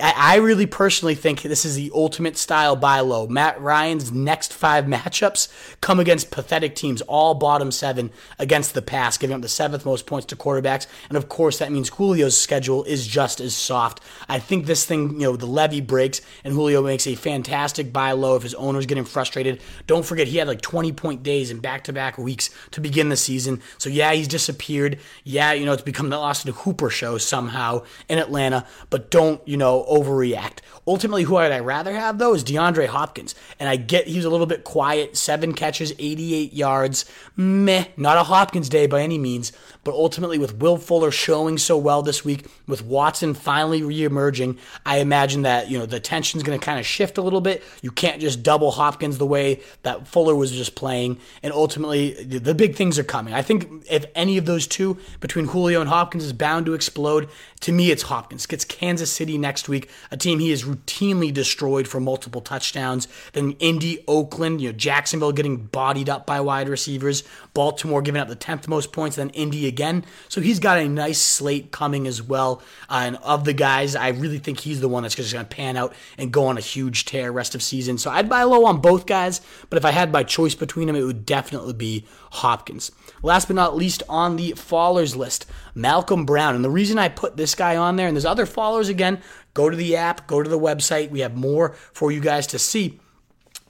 I 0.00 0.36
really 0.36 0.64
personally 0.64 1.14
think 1.14 1.42
this 1.42 1.66
is 1.66 1.76
the 1.76 1.90
ultimate 1.94 2.38
style 2.38 2.74
buy 2.74 3.00
low. 3.00 3.26
Matt 3.26 3.60
Ryan's 3.60 4.10
next 4.10 4.54
five 4.54 4.86
matchups 4.86 5.48
come 5.82 6.00
against 6.00 6.30
pathetic 6.30 6.74
teams, 6.74 7.02
all 7.02 7.34
bottom 7.34 7.70
seven 7.70 8.10
against 8.38 8.72
the 8.72 8.80
pass, 8.80 9.18
giving 9.18 9.36
up 9.36 9.42
the 9.42 9.48
seventh 9.48 9.84
most 9.84 10.06
points 10.06 10.24
to 10.28 10.36
quarterbacks. 10.36 10.86
And 11.10 11.18
of 11.18 11.28
course, 11.28 11.58
that 11.58 11.70
means 11.70 11.90
Julio's 11.90 12.40
schedule 12.40 12.82
is 12.84 13.06
just 13.06 13.40
as 13.40 13.54
soft 13.54 13.87
soft. 13.88 14.00
I 14.28 14.38
think 14.38 14.66
this 14.66 14.84
thing, 14.84 15.20
you 15.20 15.26
know, 15.26 15.36
the 15.36 15.46
levee 15.46 15.80
breaks 15.80 16.20
and 16.44 16.54
Julio 16.54 16.82
makes 16.82 17.06
a 17.06 17.14
fantastic 17.14 17.92
buy 17.92 18.12
low 18.12 18.36
if 18.36 18.42
his 18.42 18.54
owner's 18.54 18.86
getting 18.86 19.04
frustrated. 19.04 19.60
Don't 19.86 20.04
forget, 20.04 20.28
he 20.28 20.38
had 20.38 20.48
like 20.48 20.60
20 20.60 20.92
point 20.92 21.22
days 21.22 21.50
in 21.50 21.60
back 21.60 21.84
to 21.84 21.92
back 21.92 22.18
weeks 22.18 22.50
to 22.72 22.80
begin 22.80 23.08
the 23.08 23.16
season. 23.16 23.60
So, 23.78 23.88
yeah, 23.88 24.12
he's 24.12 24.28
disappeared. 24.28 24.98
Yeah, 25.24 25.52
you 25.52 25.64
know, 25.64 25.72
it's 25.72 25.82
become 25.82 26.10
the 26.10 26.16
Austin 26.16 26.52
Hooper 26.52 26.90
show 26.90 27.18
somehow 27.18 27.84
in 28.08 28.18
Atlanta, 28.18 28.66
but 28.90 29.10
don't, 29.10 29.46
you 29.46 29.56
know, 29.56 29.84
overreact. 29.90 30.58
Ultimately, 30.86 31.24
who 31.24 31.36
I'd 31.36 31.58
rather 31.60 31.94
have, 31.94 32.18
though, 32.18 32.34
is 32.34 32.44
DeAndre 32.44 32.86
Hopkins. 32.86 33.34
And 33.60 33.68
I 33.68 33.76
get 33.76 34.06
he's 34.06 34.24
a 34.24 34.30
little 34.30 34.46
bit 34.46 34.64
quiet, 34.64 35.16
seven 35.16 35.52
catches, 35.52 35.92
88 35.98 36.52
yards. 36.52 37.04
Meh, 37.36 37.86
not 37.96 38.16
a 38.16 38.24
Hopkins 38.24 38.68
day 38.68 38.86
by 38.86 39.02
any 39.02 39.18
means. 39.18 39.52
But 39.84 39.94
ultimately, 39.94 40.38
with 40.38 40.56
Will 40.56 40.76
Fuller 40.76 41.10
showing 41.10 41.58
so 41.58 41.76
well 41.76 42.02
this 42.02 42.24
week, 42.24 42.46
with 42.66 42.82
Watson 42.82 43.34
finally 43.34 43.77
reemerging, 43.82 44.58
I 44.86 44.98
imagine 44.98 45.42
that 45.42 45.70
you 45.70 45.78
know 45.78 45.86
the 45.86 46.00
tension's 46.00 46.42
going 46.42 46.58
to 46.58 46.64
kind 46.64 46.78
of 46.78 46.86
shift 46.86 47.18
a 47.18 47.22
little 47.22 47.40
bit. 47.40 47.62
You 47.82 47.90
can't 47.90 48.20
just 48.20 48.42
double 48.42 48.70
Hopkins 48.70 49.18
the 49.18 49.26
way 49.26 49.60
that 49.82 50.06
Fuller 50.06 50.34
was 50.34 50.52
just 50.52 50.74
playing, 50.74 51.18
and 51.42 51.52
ultimately 51.52 52.12
the 52.24 52.54
big 52.54 52.76
things 52.76 52.98
are 52.98 53.04
coming. 53.04 53.34
I 53.34 53.42
think 53.42 53.84
if 53.90 54.06
any 54.14 54.38
of 54.38 54.46
those 54.46 54.66
two 54.66 54.98
between 55.20 55.46
Julio 55.46 55.80
and 55.80 55.88
Hopkins 55.88 56.24
is 56.24 56.32
bound 56.32 56.66
to 56.66 56.74
explode, 56.74 57.28
to 57.60 57.72
me 57.72 57.90
it's 57.90 58.04
Hopkins. 58.04 58.46
Gets 58.46 58.64
Kansas 58.64 59.10
City 59.10 59.38
next 59.38 59.68
week, 59.68 59.90
a 60.10 60.16
team 60.16 60.38
he 60.38 60.50
has 60.50 60.64
routinely 60.64 61.32
destroyed 61.32 61.88
for 61.88 62.00
multiple 62.00 62.40
touchdowns. 62.40 63.08
Then 63.32 63.52
Indy, 63.58 64.04
Oakland, 64.06 64.60
you 64.60 64.68
know 64.68 64.76
Jacksonville 64.76 65.32
getting 65.32 65.56
bodied 65.56 66.08
up 66.08 66.26
by 66.26 66.40
wide 66.40 66.68
receivers, 66.68 67.24
Baltimore 67.54 68.02
giving 68.02 68.20
up 68.20 68.28
the 68.28 68.36
tenth 68.36 68.68
most 68.68 68.92
points, 68.92 69.16
then 69.16 69.30
Indy 69.30 69.66
again. 69.66 70.04
So 70.28 70.40
he's 70.40 70.60
got 70.60 70.78
a 70.78 70.88
nice 70.88 71.20
slate 71.20 71.72
coming 71.72 72.06
as 72.06 72.22
well. 72.22 72.62
Uh, 72.88 73.04
and 73.06 73.16
of 73.16 73.44
the 73.44 73.52
guys, 73.52 73.67
I 73.68 74.08
really 74.08 74.38
think 74.38 74.60
he's 74.60 74.80
the 74.80 74.88
one 74.88 75.02
that's 75.02 75.14
just 75.14 75.32
going 75.32 75.44
to 75.44 75.56
pan 75.56 75.76
out 75.76 75.94
and 76.16 76.32
go 76.32 76.46
on 76.46 76.58
a 76.58 76.60
huge 76.60 77.04
tear 77.04 77.30
rest 77.30 77.54
of 77.54 77.62
season. 77.62 77.98
So 77.98 78.10
I'd 78.10 78.28
buy 78.28 78.42
low 78.42 78.64
on 78.64 78.80
both 78.80 79.06
guys, 79.06 79.40
but 79.70 79.76
if 79.76 79.84
I 79.84 79.90
had 79.90 80.12
my 80.12 80.22
choice 80.22 80.54
between 80.54 80.86
them, 80.86 80.96
it 80.96 81.02
would 81.02 81.26
definitely 81.26 81.74
be 81.74 82.06
Hopkins. 82.32 82.90
Last 83.22 83.46
but 83.48 83.56
not 83.56 83.76
least 83.76 84.02
on 84.08 84.36
the 84.36 84.52
fallers 84.52 85.16
list, 85.16 85.46
Malcolm 85.74 86.24
Brown. 86.24 86.54
And 86.54 86.64
the 86.64 86.70
reason 86.70 86.98
I 86.98 87.08
put 87.08 87.36
this 87.36 87.54
guy 87.54 87.76
on 87.76 87.96
there, 87.96 88.06
and 88.06 88.16
there's 88.16 88.24
other 88.24 88.46
followers 88.46 88.88
again, 88.88 89.20
go 89.54 89.68
to 89.68 89.76
the 89.76 89.96
app, 89.96 90.26
go 90.26 90.42
to 90.42 90.48
the 90.48 90.58
website. 90.58 91.10
We 91.10 91.20
have 91.20 91.36
more 91.36 91.74
for 91.92 92.12
you 92.12 92.20
guys 92.20 92.46
to 92.48 92.58
see. 92.58 93.00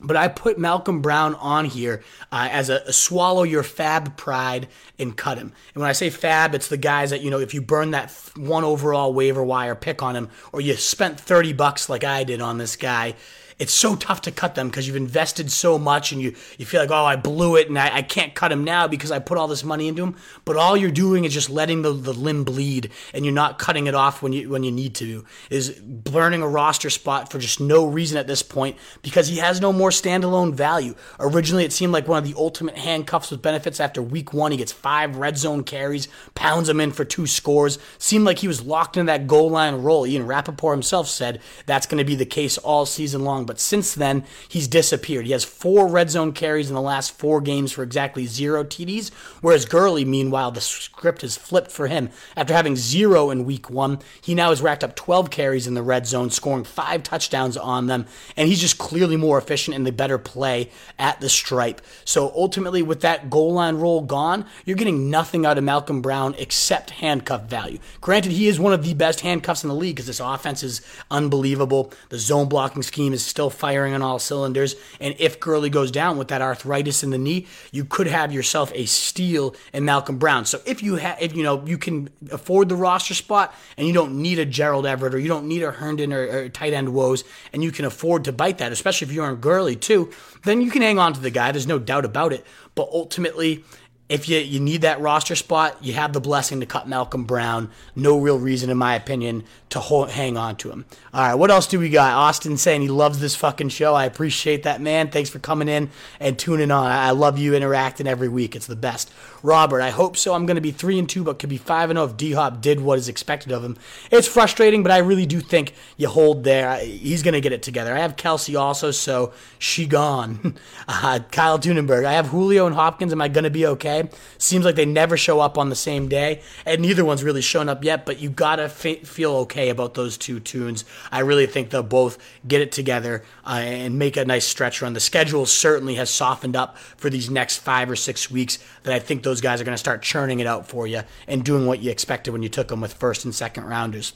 But 0.00 0.16
I 0.16 0.28
put 0.28 0.58
Malcolm 0.58 1.02
Brown 1.02 1.34
on 1.36 1.64
here 1.64 2.02
uh, 2.30 2.48
as 2.50 2.70
a, 2.70 2.82
a, 2.86 2.92
swallow 2.92 3.42
your 3.42 3.62
FAAB 3.62 4.16
pride 4.16 4.68
and 4.98 5.16
cut 5.16 5.38
him. 5.38 5.52
And 5.74 5.80
when 5.80 5.88
I 5.88 5.92
say 5.92 6.08
FAAB, 6.08 6.54
it's 6.54 6.68
the 6.68 6.76
guys 6.76 7.10
that, 7.10 7.20
you 7.20 7.30
know, 7.30 7.40
if 7.40 7.54
you 7.54 7.60
burn 7.60 7.90
that 7.92 8.10
one 8.36 8.64
overall 8.64 9.12
waiver 9.12 9.42
wire 9.42 9.74
pick 9.74 10.02
on 10.02 10.14
him, 10.16 10.30
or 10.52 10.60
you 10.60 10.74
spent 10.74 11.18
30 11.18 11.52
bucks 11.52 11.88
like 11.88 12.04
I 12.04 12.24
did 12.24 12.40
on 12.40 12.58
this 12.58 12.76
guy, 12.76 13.14
it's 13.58 13.74
so 13.74 13.96
tough 13.96 14.20
to 14.22 14.30
cut 14.30 14.54
them 14.54 14.68
because 14.68 14.86
you've 14.86 14.96
invested 14.96 15.50
so 15.50 15.78
much 15.78 16.12
and 16.12 16.22
you, 16.22 16.34
you 16.58 16.64
feel 16.64 16.80
like, 16.80 16.92
oh, 16.92 17.04
I 17.04 17.16
blew 17.16 17.56
it 17.56 17.68
and 17.68 17.76
I, 17.76 17.96
I 17.96 18.02
can't 18.02 18.34
cut 18.34 18.52
him 18.52 18.62
now 18.62 18.86
because 18.86 19.10
I 19.10 19.18
put 19.18 19.36
all 19.36 19.48
this 19.48 19.64
money 19.64 19.88
into 19.88 20.02
him. 20.04 20.16
But 20.44 20.56
all 20.56 20.76
you're 20.76 20.92
doing 20.92 21.24
is 21.24 21.34
just 21.34 21.50
letting 21.50 21.82
the, 21.82 21.92
the 21.92 22.12
limb 22.12 22.44
bleed 22.44 22.90
and 23.12 23.24
you're 23.24 23.34
not 23.34 23.58
cutting 23.58 23.88
it 23.88 23.94
off 23.96 24.22
when 24.22 24.32
you 24.32 24.48
when 24.48 24.62
you 24.62 24.70
need 24.70 24.94
to. 24.96 25.24
Is 25.50 25.70
burning 25.70 26.40
a 26.40 26.48
roster 26.48 26.88
spot 26.88 27.32
for 27.32 27.40
just 27.40 27.60
no 27.60 27.84
reason 27.84 28.16
at 28.16 28.28
this 28.28 28.42
point 28.42 28.76
because 29.02 29.26
he 29.26 29.38
has 29.38 29.60
no 29.60 29.72
more 29.72 29.90
standalone 29.90 30.54
value. 30.54 30.94
Originally, 31.18 31.64
it 31.64 31.72
seemed 31.72 31.92
like 31.92 32.06
one 32.06 32.18
of 32.18 32.24
the 32.24 32.38
ultimate 32.38 32.78
handcuffs 32.78 33.32
with 33.32 33.42
benefits 33.42 33.80
after 33.80 34.00
week 34.00 34.32
one. 34.32 34.52
He 34.52 34.58
gets 34.58 34.72
five 34.72 35.16
red 35.16 35.36
zone 35.36 35.64
carries, 35.64 36.06
pounds 36.34 36.68
him 36.68 36.80
in 36.80 36.92
for 36.92 37.04
two 37.04 37.26
scores. 37.26 37.78
Seemed 37.98 38.24
like 38.24 38.38
he 38.38 38.48
was 38.48 38.62
locked 38.62 38.96
in 38.96 39.06
that 39.06 39.26
goal 39.26 39.50
line 39.50 39.82
role. 39.82 40.06
Ian 40.06 40.26
Rapoport 40.26 40.76
himself 40.76 41.08
said 41.08 41.40
that's 41.66 41.86
going 41.86 41.98
to 41.98 42.04
be 42.04 42.14
the 42.14 42.24
case 42.24 42.56
all 42.58 42.86
season 42.86 43.24
long 43.24 43.47
but 43.48 43.58
since 43.58 43.94
then, 43.94 44.24
he's 44.48 44.68
disappeared. 44.68 45.26
He 45.26 45.32
has 45.32 45.42
four 45.42 45.88
red 45.88 46.10
zone 46.10 46.32
carries 46.32 46.68
in 46.68 46.74
the 46.74 46.80
last 46.80 47.10
four 47.10 47.40
games 47.40 47.72
for 47.72 47.82
exactly 47.82 48.26
zero 48.26 48.62
TDs, 48.62 49.10
whereas 49.40 49.64
Gurley, 49.64 50.04
meanwhile, 50.04 50.52
the 50.52 50.60
script 50.60 51.22
has 51.22 51.36
flipped 51.36 51.72
for 51.72 51.88
him. 51.88 52.10
After 52.36 52.54
having 52.54 52.76
zero 52.76 53.30
in 53.30 53.44
week 53.44 53.68
one, 53.68 53.98
he 54.20 54.34
now 54.34 54.50
has 54.50 54.62
racked 54.62 54.84
up 54.84 54.94
12 54.94 55.30
carries 55.30 55.66
in 55.66 55.74
the 55.74 55.82
red 55.82 56.06
zone, 56.06 56.30
scoring 56.30 56.62
five 56.62 57.02
touchdowns 57.02 57.56
on 57.56 57.86
them, 57.86 58.06
and 58.36 58.48
he's 58.48 58.60
just 58.60 58.78
clearly 58.78 59.16
more 59.16 59.38
efficient 59.38 59.74
and 59.74 59.86
the 59.86 59.92
better 59.92 60.18
play 60.18 60.70
at 60.98 61.20
the 61.20 61.28
stripe. 61.28 61.80
So 62.04 62.32
ultimately, 62.36 62.82
with 62.82 63.00
that 63.00 63.30
goal 63.30 63.54
line 63.54 63.76
role 63.76 64.02
gone, 64.02 64.44
you're 64.64 64.76
getting 64.76 65.10
nothing 65.10 65.46
out 65.46 65.58
of 65.58 65.64
Malcolm 65.64 66.02
Brown 66.02 66.34
except 66.38 66.90
handcuff 66.90 67.44
value. 67.44 67.78
Granted, 68.00 68.32
he 68.32 68.46
is 68.46 68.60
one 68.60 68.72
of 68.72 68.84
the 68.84 68.94
best 68.94 69.20
handcuffs 69.20 69.64
in 69.64 69.68
the 69.68 69.74
league 69.74 69.96
because 69.96 70.06
this 70.06 70.20
offense 70.20 70.62
is 70.62 70.82
unbelievable. 71.10 71.92
The 72.10 72.18
zone 72.18 72.48
blocking 72.48 72.82
scheme 72.82 73.12
is 73.12 73.24
still 73.38 73.50
firing 73.50 73.94
on 73.94 74.02
all 74.02 74.18
cylinders. 74.18 74.74
And 75.00 75.14
if 75.20 75.38
Gurley 75.38 75.70
goes 75.70 75.92
down 75.92 76.18
with 76.18 76.26
that 76.26 76.42
arthritis 76.42 77.04
in 77.04 77.10
the 77.10 77.18
knee, 77.18 77.46
you 77.70 77.84
could 77.84 78.08
have 78.08 78.32
yourself 78.32 78.72
a 78.74 78.84
steal 78.86 79.54
in 79.72 79.84
Malcolm 79.84 80.18
Brown. 80.18 80.44
So 80.44 80.60
if 80.66 80.82
you 80.82 80.96
have, 80.96 81.22
if 81.22 81.36
you 81.36 81.44
know, 81.44 81.64
you 81.64 81.78
can 81.78 82.10
afford 82.32 82.68
the 82.68 82.74
roster 82.74 83.14
spot 83.14 83.54
and 83.76 83.86
you 83.86 83.94
don't 83.94 84.20
need 84.20 84.40
a 84.40 84.44
Gerald 84.44 84.86
Everett 84.86 85.14
or 85.14 85.20
you 85.20 85.28
don't 85.28 85.46
need 85.46 85.62
a 85.62 85.70
Herndon 85.70 86.12
or, 86.12 86.22
or 86.22 86.48
tight 86.48 86.72
end 86.72 86.92
woes, 86.92 87.22
and 87.52 87.62
you 87.62 87.70
can 87.70 87.84
afford 87.84 88.24
to 88.24 88.32
bite 88.32 88.58
that, 88.58 88.72
especially 88.72 89.06
if 89.06 89.12
you're 89.12 89.24
on 89.24 89.36
Gurley 89.36 89.76
too, 89.76 90.10
then 90.42 90.60
you 90.60 90.72
can 90.72 90.82
hang 90.82 90.98
on 90.98 91.12
to 91.12 91.20
the 91.20 91.30
guy. 91.30 91.52
There's 91.52 91.68
no 91.68 91.78
doubt 91.78 92.04
about 92.04 92.32
it. 92.32 92.44
But 92.74 92.88
ultimately, 92.92 93.62
if 94.08 94.28
you, 94.28 94.38
you 94.38 94.58
need 94.58 94.80
that 94.80 95.00
roster 95.00 95.36
spot, 95.36 95.76
you 95.80 95.92
have 95.92 96.12
the 96.12 96.20
blessing 96.20 96.60
to 96.60 96.66
cut 96.66 96.88
Malcolm 96.88 97.24
Brown. 97.24 97.70
No 97.94 98.18
real 98.18 98.38
reason, 98.38 98.70
in 98.70 98.78
my 98.78 98.94
opinion, 98.94 99.44
to 99.70 99.80
hold, 99.80 100.10
hang 100.10 100.36
on 100.36 100.56
to 100.56 100.70
him. 100.70 100.84
All 101.12 101.20
right, 101.20 101.34
what 101.34 101.50
else 101.50 101.66
do 101.66 101.78
we 101.78 101.90
got? 101.90 102.14
Austin 102.14 102.56
saying 102.56 102.80
he 102.80 102.88
loves 102.88 103.20
this 103.20 103.34
fucking 103.34 103.68
show. 103.68 103.94
I 103.94 104.06
appreciate 104.06 104.62
that, 104.62 104.80
man. 104.80 105.10
Thanks 105.10 105.28
for 105.28 105.38
coming 105.38 105.68
in 105.68 105.90
and 106.20 106.38
tuning 106.38 106.70
on. 106.70 106.86
I 106.86 107.10
love 107.10 107.38
you 107.38 107.54
interacting 107.54 108.06
every 108.06 108.28
week. 108.28 108.56
It's 108.56 108.66
the 108.66 108.76
best. 108.76 109.12
Robert, 109.42 109.80
I 109.80 109.90
hope 109.90 110.16
so. 110.16 110.34
I'm 110.34 110.46
going 110.46 110.56
to 110.56 110.60
be 110.60 110.70
3 110.70 110.98
and 110.98 111.08
2, 111.08 111.24
but 111.24 111.38
could 111.38 111.50
be 111.50 111.58
5 111.58 111.90
and 111.90 111.98
0 111.98 112.06
if 112.06 112.16
D 112.16 112.32
Hop 112.32 112.60
did 112.60 112.80
what 112.80 112.98
is 112.98 113.08
expected 113.08 113.52
of 113.52 113.62
him. 113.62 113.76
It's 114.10 114.26
frustrating, 114.26 114.82
but 114.82 114.92
I 114.92 114.98
really 114.98 115.26
do 115.26 115.40
think 115.40 115.74
you 115.96 116.08
hold 116.08 116.44
there. 116.44 116.78
He's 116.78 117.22
going 117.22 117.34
to 117.34 117.40
get 117.40 117.52
it 117.52 117.62
together. 117.62 117.94
I 117.94 118.00
have 118.00 118.16
Kelsey 118.16 118.56
also, 118.56 118.90
so 118.90 119.32
she 119.58 119.86
gone. 119.86 120.56
Uh, 120.90 121.20
Kyle 121.30 121.58
Tunenberg, 121.58 122.04
I 122.04 122.14
have 122.14 122.28
Julio 122.28 122.66
and 122.66 122.74
Hopkins. 122.74 123.12
Am 123.12 123.20
I 123.20 123.28
going 123.28 123.44
to 123.44 123.50
be 123.50 123.66
okay? 123.66 124.08
Seems 124.38 124.64
like 124.64 124.74
they 124.74 124.86
never 124.86 125.16
show 125.16 125.38
up 125.38 125.58
on 125.58 125.68
the 125.68 125.76
same 125.76 126.08
day, 126.08 126.40
and 126.64 126.80
neither 126.80 127.04
one's 127.04 127.22
really 127.22 127.42
shown 127.42 127.68
up 127.68 127.84
yet, 127.84 128.06
but 128.06 128.18
you 128.18 128.30
got 128.30 128.56
to 128.56 128.64
f- 128.64 129.06
feel 129.06 129.32
okay 129.36 129.57
about 129.66 129.94
those 129.94 130.16
two 130.16 130.38
tunes. 130.40 130.84
I 131.10 131.20
really 131.20 131.46
think 131.46 131.70
they'll 131.70 131.82
both 131.82 132.18
get 132.46 132.60
it 132.60 132.70
together 132.70 133.24
uh, 133.44 133.60
and 133.62 133.98
make 133.98 134.16
a 134.16 134.24
nice 134.24 134.46
stretch 134.46 134.80
run. 134.80 134.92
The 134.92 135.00
schedule 135.00 135.46
certainly 135.46 135.96
has 135.96 136.10
softened 136.10 136.54
up 136.54 136.78
for 136.78 137.10
these 137.10 137.28
next 137.28 137.58
five 137.58 137.90
or 137.90 137.96
six 137.96 138.30
weeks 138.30 138.58
that 138.84 138.94
I 138.94 139.00
think 139.00 139.22
those 139.22 139.40
guys 139.40 139.60
are 139.60 139.64
going 139.64 139.74
to 139.74 139.78
start 139.78 140.02
churning 140.02 140.40
it 140.40 140.46
out 140.46 140.68
for 140.68 140.86
you 140.86 141.02
and 141.26 141.44
doing 141.44 141.66
what 141.66 141.80
you 141.80 141.90
expected 141.90 142.30
when 142.30 142.42
you 142.42 142.48
took 142.48 142.68
them 142.68 142.80
with 142.80 142.94
first 142.94 143.24
and 143.24 143.34
second 143.34 143.64
rounders. 143.64 144.12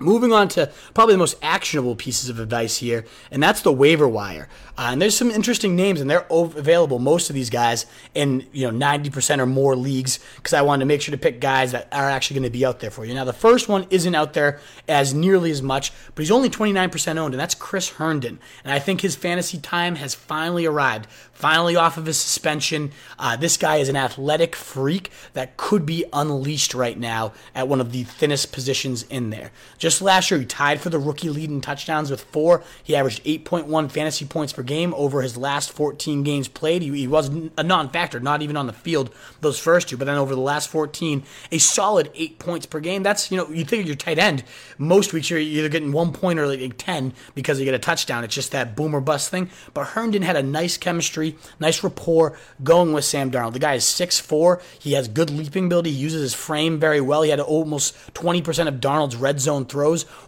Moving 0.00 0.32
on 0.32 0.46
to 0.50 0.70
probably 0.94 1.14
the 1.14 1.18
most 1.18 1.36
actionable 1.42 1.96
pieces 1.96 2.28
of 2.28 2.38
advice 2.38 2.76
here, 2.76 3.04
and 3.32 3.42
that's 3.42 3.62
the 3.62 3.72
waiver 3.72 4.06
wire. 4.06 4.48
Uh, 4.76 4.90
and 4.92 5.02
there's 5.02 5.16
some 5.16 5.28
interesting 5.28 5.74
names, 5.74 6.00
and 6.00 6.08
they're 6.08 6.24
available. 6.30 7.00
Most 7.00 7.30
of 7.30 7.34
these 7.34 7.50
guys 7.50 7.84
in 8.14 8.46
you 8.52 8.70
know 8.70 8.86
90% 8.86 9.40
or 9.40 9.46
more 9.46 9.74
leagues, 9.74 10.20
because 10.36 10.52
I 10.52 10.62
wanted 10.62 10.80
to 10.80 10.86
make 10.86 11.02
sure 11.02 11.10
to 11.10 11.18
pick 11.18 11.40
guys 11.40 11.72
that 11.72 11.88
are 11.90 12.08
actually 12.08 12.34
going 12.34 12.50
to 12.52 12.56
be 12.56 12.64
out 12.64 12.78
there 12.78 12.92
for 12.92 13.04
you. 13.04 13.12
Now, 13.12 13.24
the 13.24 13.32
first 13.32 13.68
one 13.68 13.88
isn't 13.90 14.14
out 14.14 14.34
there 14.34 14.60
as 14.86 15.12
nearly 15.12 15.50
as 15.50 15.62
much, 15.62 15.92
but 16.14 16.22
he's 16.22 16.30
only 16.30 16.48
29% 16.48 17.16
owned, 17.16 17.34
and 17.34 17.40
that's 17.40 17.56
Chris 17.56 17.90
Herndon. 17.90 18.38
And 18.62 18.72
I 18.72 18.78
think 18.78 19.00
his 19.00 19.16
fantasy 19.16 19.58
time 19.58 19.96
has 19.96 20.14
finally 20.14 20.64
arrived 20.64 21.08
finally 21.38 21.76
off 21.76 21.96
of 21.96 22.06
his 22.06 22.18
suspension. 22.18 22.90
Uh, 23.16 23.36
this 23.36 23.56
guy 23.56 23.76
is 23.76 23.88
an 23.88 23.94
athletic 23.94 24.56
freak 24.56 25.08
that 25.34 25.56
could 25.56 25.86
be 25.86 26.04
unleashed 26.12 26.74
right 26.74 26.98
now 26.98 27.32
at 27.54 27.68
one 27.68 27.80
of 27.80 27.92
the 27.92 28.02
thinnest 28.02 28.52
positions 28.52 29.04
in 29.04 29.30
there. 29.30 29.52
Just 29.78 29.87
last 30.00 30.30
year, 30.30 30.40
he 30.40 30.46
tied 30.46 30.80
for 30.80 30.90
the 30.90 30.98
rookie 30.98 31.30
lead 31.30 31.50
in 31.50 31.60
touchdowns 31.60 32.10
with 32.10 32.22
four. 32.22 32.62
He 32.82 32.96
averaged 32.96 33.24
8.1 33.24 33.90
fantasy 33.90 34.24
points 34.24 34.52
per 34.52 34.62
game 34.62 34.94
over 34.94 35.22
his 35.22 35.36
last 35.36 35.72
14 35.72 36.22
games 36.22 36.48
played. 36.48 36.82
He, 36.82 36.90
he 36.90 37.06
was 37.06 37.30
a 37.56 37.62
non 37.62 37.90
factor, 37.90 38.20
not 38.20 38.42
even 38.42 38.56
on 38.56 38.66
the 38.66 38.72
field 38.72 39.14
those 39.40 39.58
first 39.58 39.88
two, 39.88 39.96
but 39.96 40.04
then 40.06 40.16
over 40.16 40.34
the 40.34 40.40
last 40.40 40.68
14, 40.68 41.22
a 41.52 41.58
solid 41.58 42.10
eight 42.14 42.38
points 42.38 42.66
per 42.66 42.80
game. 42.80 43.02
That's, 43.02 43.30
you 43.30 43.36
know, 43.36 43.48
you 43.48 43.64
think 43.64 43.82
of 43.82 43.86
your 43.86 43.96
tight 43.96 44.18
end. 44.18 44.44
Most 44.78 45.12
weeks 45.12 45.30
you're 45.30 45.38
either 45.38 45.68
getting 45.68 45.92
one 45.92 46.12
point 46.12 46.38
or 46.38 46.46
like 46.46 46.76
10 46.76 47.12
because 47.34 47.58
you 47.58 47.64
get 47.64 47.74
a 47.74 47.78
touchdown. 47.78 48.24
It's 48.24 48.34
just 48.34 48.52
that 48.52 48.76
boomer 48.76 49.00
bust 49.00 49.30
thing. 49.30 49.50
But 49.74 49.88
Herndon 49.88 50.22
had 50.22 50.36
a 50.36 50.42
nice 50.42 50.76
chemistry 50.76 51.36
nice 51.60 51.82
rapport 51.82 52.38
going 52.62 52.92
with 52.92 53.04
Sam 53.04 53.30
Darnold. 53.30 53.52
The 53.52 53.58
guy 53.58 53.74
is 53.74 53.84
6'4. 53.84 54.60
He 54.78 54.92
has 54.92 55.08
good 55.08 55.30
leaping 55.30 55.66
ability. 55.66 55.90
He 55.90 55.96
uses 55.96 56.22
his 56.22 56.34
frame 56.34 56.78
very 56.78 57.00
well. 57.00 57.22
He 57.22 57.30
had 57.30 57.40
almost 57.40 57.96
20% 58.14 58.68
of 58.68 58.74
Darnold's 58.74 59.16
red 59.16 59.40
zone 59.40 59.64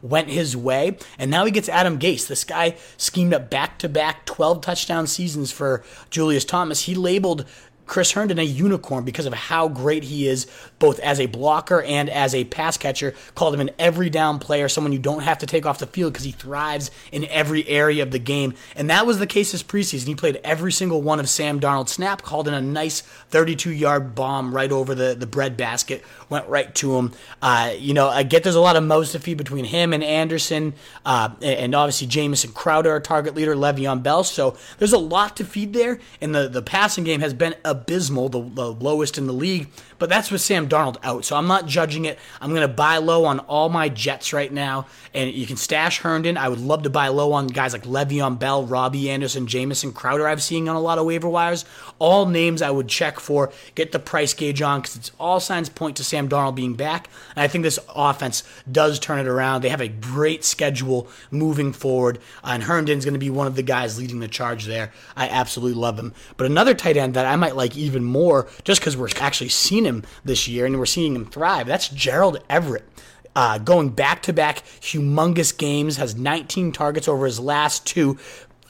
went 0.02 0.28
his 0.28 0.56
way. 0.56 0.98
And 1.18 1.30
now 1.30 1.44
he 1.44 1.50
gets 1.50 1.68
Adam 1.68 1.98
Gase. 1.98 2.26
This 2.26 2.44
guy 2.44 2.76
schemed 2.96 3.34
up 3.34 3.50
back 3.50 3.78
to 3.78 3.88
back 3.88 4.26
12 4.26 4.60
touchdown 4.60 5.06
seasons 5.06 5.52
for 5.52 5.82
Julius 6.10 6.44
Thomas. 6.44 6.82
He 6.82 6.94
labeled 6.94 7.44
Chris 7.90 8.12
Herndon 8.12 8.38
a 8.38 8.44
unicorn 8.44 9.02
because 9.04 9.26
of 9.26 9.34
how 9.34 9.66
great 9.66 10.04
he 10.04 10.28
is, 10.28 10.46
both 10.78 11.00
as 11.00 11.18
a 11.18 11.26
blocker 11.26 11.82
and 11.82 12.08
as 12.08 12.36
a 12.36 12.44
pass 12.44 12.76
catcher. 12.76 13.14
Called 13.34 13.52
him 13.52 13.60
an 13.60 13.70
every 13.80 14.08
down 14.08 14.38
player, 14.38 14.68
someone 14.68 14.92
you 14.92 15.00
don't 15.00 15.24
have 15.24 15.38
to 15.38 15.46
take 15.46 15.66
off 15.66 15.80
the 15.80 15.88
field 15.88 16.12
because 16.12 16.24
he 16.24 16.30
thrives 16.30 16.92
in 17.10 17.24
every 17.24 17.66
area 17.66 18.04
of 18.04 18.12
the 18.12 18.20
game. 18.20 18.54
And 18.76 18.88
that 18.90 19.06
was 19.06 19.18
the 19.18 19.26
case 19.26 19.50
this 19.50 19.64
preseason. 19.64 20.06
He 20.06 20.14
played 20.14 20.40
every 20.44 20.70
single 20.70 21.02
one 21.02 21.18
of 21.18 21.28
Sam 21.28 21.58
Darnold's 21.58 21.90
snap, 21.90 22.22
called 22.22 22.46
in 22.46 22.54
a 22.54 22.60
nice 22.60 23.00
32 23.00 23.72
yard 23.72 24.14
bomb 24.14 24.54
right 24.54 24.70
over 24.70 24.94
the, 24.94 25.16
the 25.16 25.26
bread 25.26 25.56
basket, 25.56 26.04
went 26.28 26.46
right 26.46 26.72
to 26.76 26.96
him. 26.96 27.12
Uh, 27.42 27.74
you 27.76 27.92
know, 27.92 28.08
I 28.08 28.22
get 28.22 28.44
there's 28.44 28.54
a 28.54 28.60
lot 28.60 28.76
of 28.76 28.84
mouths 28.84 29.10
to 29.12 29.18
feed 29.18 29.36
between 29.36 29.64
him 29.64 29.92
and 29.92 30.04
Anderson, 30.04 30.74
uh, 31.04 31.30
and 31.42 31.74
obviously 31.74 32.06
Jamison 32.06 32.52
Crowder, 32.52 32.92
our 32.92 33.00
target 33.00 33.34
leader, 33.34 33.56
Le'Veon 33.56 34.00
Bell. 34.04 34.22
So 34.22 34.56
there's 34.78 34.92
a 34.92 34.98
lot 34.98 35.36
to 35.38 35.44
feed 35.44 35.72
there, 35.72 35.98
and 36.20 36.32
the, 36.32 36.48
the 36.48 36.62
passing 36.62 37.02
game 37.02 37.18
has 37.18 37.34
been 37.34 37.56
abysmal, 37.80 38.28
the, 38.28 38.42
the 38.42 38.72
lowest 38.72 39.18
in 39.18 39.26
the 39.26 39.32
league. 39.32 39.68
But 39.98 40.08
that's 40.08 40.30
with 40.30 40.40
Sam 40.40 40.68
Darnold 40.68 40.96
out, 41.02 41.24
so 41.24 41.36
I'm 41.36 41.46
not 41.46 41.66
judging 41.66 42.06
it. 42.06 42.18
I'm 42.40 42.50
going 42.50 42.66
to 42.66 42.68
buy 42.68 42.96
low 42.96 43.26
on 43.26 43.38
all 43.40 43.68
my 43.68 43.90
Jets 43.90 44.32
right 44.32 44.50
now, 44.50 44.86
and 45.12 45.30
you 45.30 45.46
can 45.46 45.56
stash 45.56 45.98
Herndon. 45.98 46.38
I 46.38 46.48
would 46.48 46.60
love 46.60 46.84
to 46.84 46.90
buy 46.90 47.08
low 47.08 47.32
on 47.32 47.48
guys 47.48 47.74
like 47.74 47.82
Le'Veon 47.82 48.38
Bell, 48.38 48.64
Robbie 48.64 49.10
Anderson, 49.10 49.46
Jamison 49.46 49.92
Crowder. 49.92 50.26
I've 50.26 50.42
seen 50.42 50.68
on 50.68 50.76
a 50.76 50.80
lot 50.80 50.98
of 50.98 51.04
waiver 51.04 51.28
wires. 51.28 51.66
All 51.98 52.24
names 52.24 52.62
I 52.62 52.70
would 52.70 52.88
check 52.88 53.20
for, 53.20 53.52
get 53.74 53.92
the 53.92 53.98
price 53.98 54.32
gauge 54.32 54.62
on, 54.62 54.80
because 54.80 54.96
it's 54.96 55.12
all 55.20 55.38
signs 55.38 55.68
point 55.68 55.96
to 55.98 56.04
Sam 56.04 56.28
Darnold 56.28 56.54
being 56.54 56.74
back. 56.74 57.08
And 57.36 57.42
I 57.42 57.48
think 57.48 57.64
this 57.64 57.78
offense 57.94 58.42
does 58.70 58.98
turn 58.98 59.18
it 59.18 59.26
around. 59.26 59.60
They 59.60 59.68
have 59.68 59.82
a 59.82 59.88
great 59.88 60.44
schedule 60.44 61.08
moving 61.30 61.74
forward, 61.74 62.20
and 62.42 62.62
Herndon's 62.62 63.04
going 63.04 63.14
to 63.14 63.20
be 63.20 63.30
one 63.30 63.46
of 63.46 63.56
the 63.56 63.62
guys 63.62 63.98
leading 63.98 64.20
the 64.20 64.28
charge 64.28 64.64
there. 64.64 64.92
I 65.14 65.28
absolutely 65.28 65.78
love 65.78 65.98
him. 65.98 66.14
But 66.38 66.46
another 66.46 66.72
tight 66.72 66.96
end 66.96 67.14
that 67.14 67.26
I 67.26 67.36
might 67.36 67.56
like 67.56 67.69
even 67.76 68.04
more, 68.04 68.48
just 68.64 68.80
because 68.80 68.96
we're 68.96 69.08
actually 69.20 69.48
seeing 69.48 69.84
him 69.84 70.04
this 70.24 70.48
year 70.48 70.66
and 70.66 70.78
we're 70.78 70.86
seeing 70.86 71.14
him 71.14 71.26
thrive. 71.26 71.66
That's 71.66 71.88
Gerald 71.88 72.42
Everett. 72.48 72.88
Uh, 73.36 73.58
going 73.58 73.90
back 73.90 74.22
to 74.22 74.32
back 74.32 74.64
humongous 74.80 75.56
games, 75.56 75.96
has 75.98 76.16
19 76.16 76.72
targets 76.72 77.06
over 77.06 77.26
his 77.26 77.38
last 77.38 77.86
two. 77.86 78.18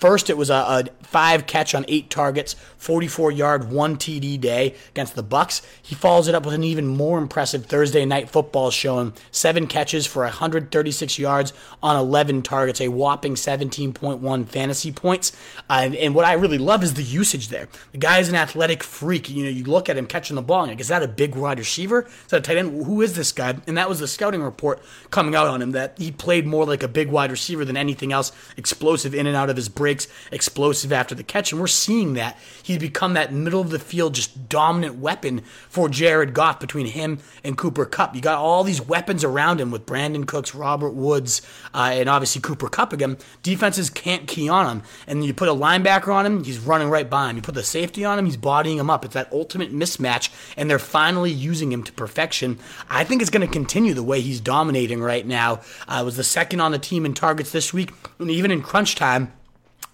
First, 0.00 0.30
it 0.30 0.38
was 0.38 0.48
a, 0.48 0.54
a, 0.54 0.84
five 1.02 1.46
catch 1.46 1.74
on 1.74 1.84
eight 1.88 2.08
targets, 2.08 2.54
44 2.78 3.32
yard, 3.32 3.70
one 3.70 3.96
TD 3.96 4.40
day 4.40 4.74
against 4.90 5.14
the 5.14 5.22
Bucs. 5.22 5.60
He 5.82 5.94
follows 5.94 6.26
it 6.26 6.34
up 6.34 6.46
with 6.46 6.54
an 6.54 6.64
even 6.64 6.86
more 6.86 7.18
impressive 7.18 7.66
Thursday 7.66 8.06
night 8.06 8.30
football 8.30 8.70
showing 8.70 9.12
seven 9.30 9.66
catches 9.66 10.06
for 10.06 10.22
136 10.22 11.18
yards 11.18 11.52
on 11.82 11.96
11 11.96 12.40
targets, 12.42 12.80
a 12.80 12.88
whopping 12.88 13.34
17.1 13.34 14.48
fantasy 14.48 14.90
points. 14.90 15.32
Uh, 15.68 15.80
and, 15.82 15.96
and, 15.96 16.14
what 16.14 16.24
I 16.24 16.32
really 16.32 16.58
love 16.58 16.82
is 16.82 16.94
the 16.94 17.02
usage 17.02 17.48
there. 17.48 17.68
The 17.92 17.98
guy 17.98 18.20
is 18.20 18.30
an 18.30 18.36
athletic 18.36 18.82
freak. 18.82 19.28
You 19.28 19.44
know, 19.44 19.50
you 19.50 19.64
look 19.64 19.90
at 19.90 19.98
him 19.98 20.06
catching 20.06 20.36
the 20.36 20.42
ball, 20.42 20.62
and 20.62 20.70
like, 20.70 20.80
is 20.80 20.88
that 20.88 21.02
a 21.02 21.08
big 21.08 21.34
wide 21.34 21.58
receiver? 21.58 22.02
Is 22.02 22.28
that 22.28 22.38
a 22.38 22.40
tight 22.40 22.56
end? 22.56 22.86
Who 22.86 23.02
is 23.02 23.16
this 23.16 23.32
guy? 23.32 23.56
And 23.66 23.76
that 23.76 23.88
was 23.88 23.98
the 23.98 24.08
scouting 24.08 24.42
report 24.42 24.80
coming 25.10 25.34
out 25.34 25.46
on 25.46 25.60
him 25.60 25.72
that 25.72 25.98
he 25.98 26.10
played 26.10 26.46
more 26.46 26.64
like 26.64 26.82
a 26.82 26.88
big 26.88 27.10
wide 27.10 27.30
receiver 27.30 27.66
than 27.66 27.76
anything 27.76 28.12
else, 28.12 28.32
explosive 28.56 29.14
in 29.14 29.26
and 29.26 29.36
out 29.36 29.50
of 29.50 29.56
his 29.56 29.68
break 29.68 29.89
breaks, 29.90 30.06
explosive 30.30 30.92
after 30.92 31.16
the 31.16 31.24
catch. 31.24 31.50
And 31.50 31.60
we're 31.60 31.66
seeing 31.66 32.14
that. 32.14 32.38
He's 32.62 32.78
become 32.78 33.14
that 33.14 33.32
middle 33.32 33.60
of 33.60 33.70
the 33.70 33.78
field, 33.80 34.14
just 34.14 34.48
dominant 34.48 34.96
weapon 34.96 35.40
for 35.68 35.88
Jared 35.88 36.32
Goff 36.32 36.60
between 36.60 36.86
him 36.86 37.18
and 37.42 37.58
Cooper 37.58 37.84
Kupp. 37.84 38.14
You 38.14 38.20
got 38.20 38.38
all 38.38 38.62
these 38.62 38.80
weapons 38.80 39.24
around 39.24 39.60
him 39.60 39.72
with 39.72 39.86
Brandin 39.86 40.26
Cooks, 40.28 40.54
Robert 40.54 40.90
Woods, 40.90 41.42
uh, 41.74 41.90
and 41.92 42.08
obviously 42.08 42.40
Cooper 42.40 42.68
Kupp 42.68 42.92
again. 42.92 43.18
Defenses 43.42 43.90
can't 43.90 44.28
key 44.28 44.48
on 44.48 44.66
him. 44.66 44.82
And 45.08 45.24
you 45.24 45.34
put 45.34 45.48
a 45.48 45.52
linebacker 45.52 46.14
on 46.14 46.24
him, 46.24 46.44
he's 46.44 46.60
running 46.60 46.88
right 46.88 47.10
by 47.10 47.30
him. 47.30 47.36
You 47.36 47.42
put 47.42 47.56
the 47.56 47.64
safety 47.64 48.04
on 48.04 48.16
him, 48.16 48.26
he's 48.26 48.36
bodying 48.36 48.78
him 48.78 48.90
up. 48.90 49.04
It's 49.04 49.14
that 49.14 49.32
ultimate 49.32 49.74
mismatch, 49.74 50.30
and 50.56 50.70
they're 50.70 50.78
finally 50.78 51.32
using 51.32 51.72
him 51.72 51.82
to 51.82 51.92
perfection. 51.92 52.60
I 52.88 53.02
think 53.02 53.22
it's 53.22 53.30
going 53.30 53.46
to 53.46 53.52
continue 53.52 53.94
the 53.94 54.04
way 54.04 54.20
he's 54.20 54.40
dominating 54.40 55.00
right 55.00 55.26
now. 55.26 55.62
Uh, 55.88 56.02
was 56.04 56.16
the 56.16 56.22
second 56.22 56.60
on 56.60 56.70
the 56.70 56.78
team 56.78 57.04
in 57.04 57.14
targets 57.14 57.50
this 57.50 57.72
week, 57.72 57.90
and 58.20 58.30
even 58.30 58.52
in 58.52 58.62
crunch 58.62 58.94
time 58.94 59.32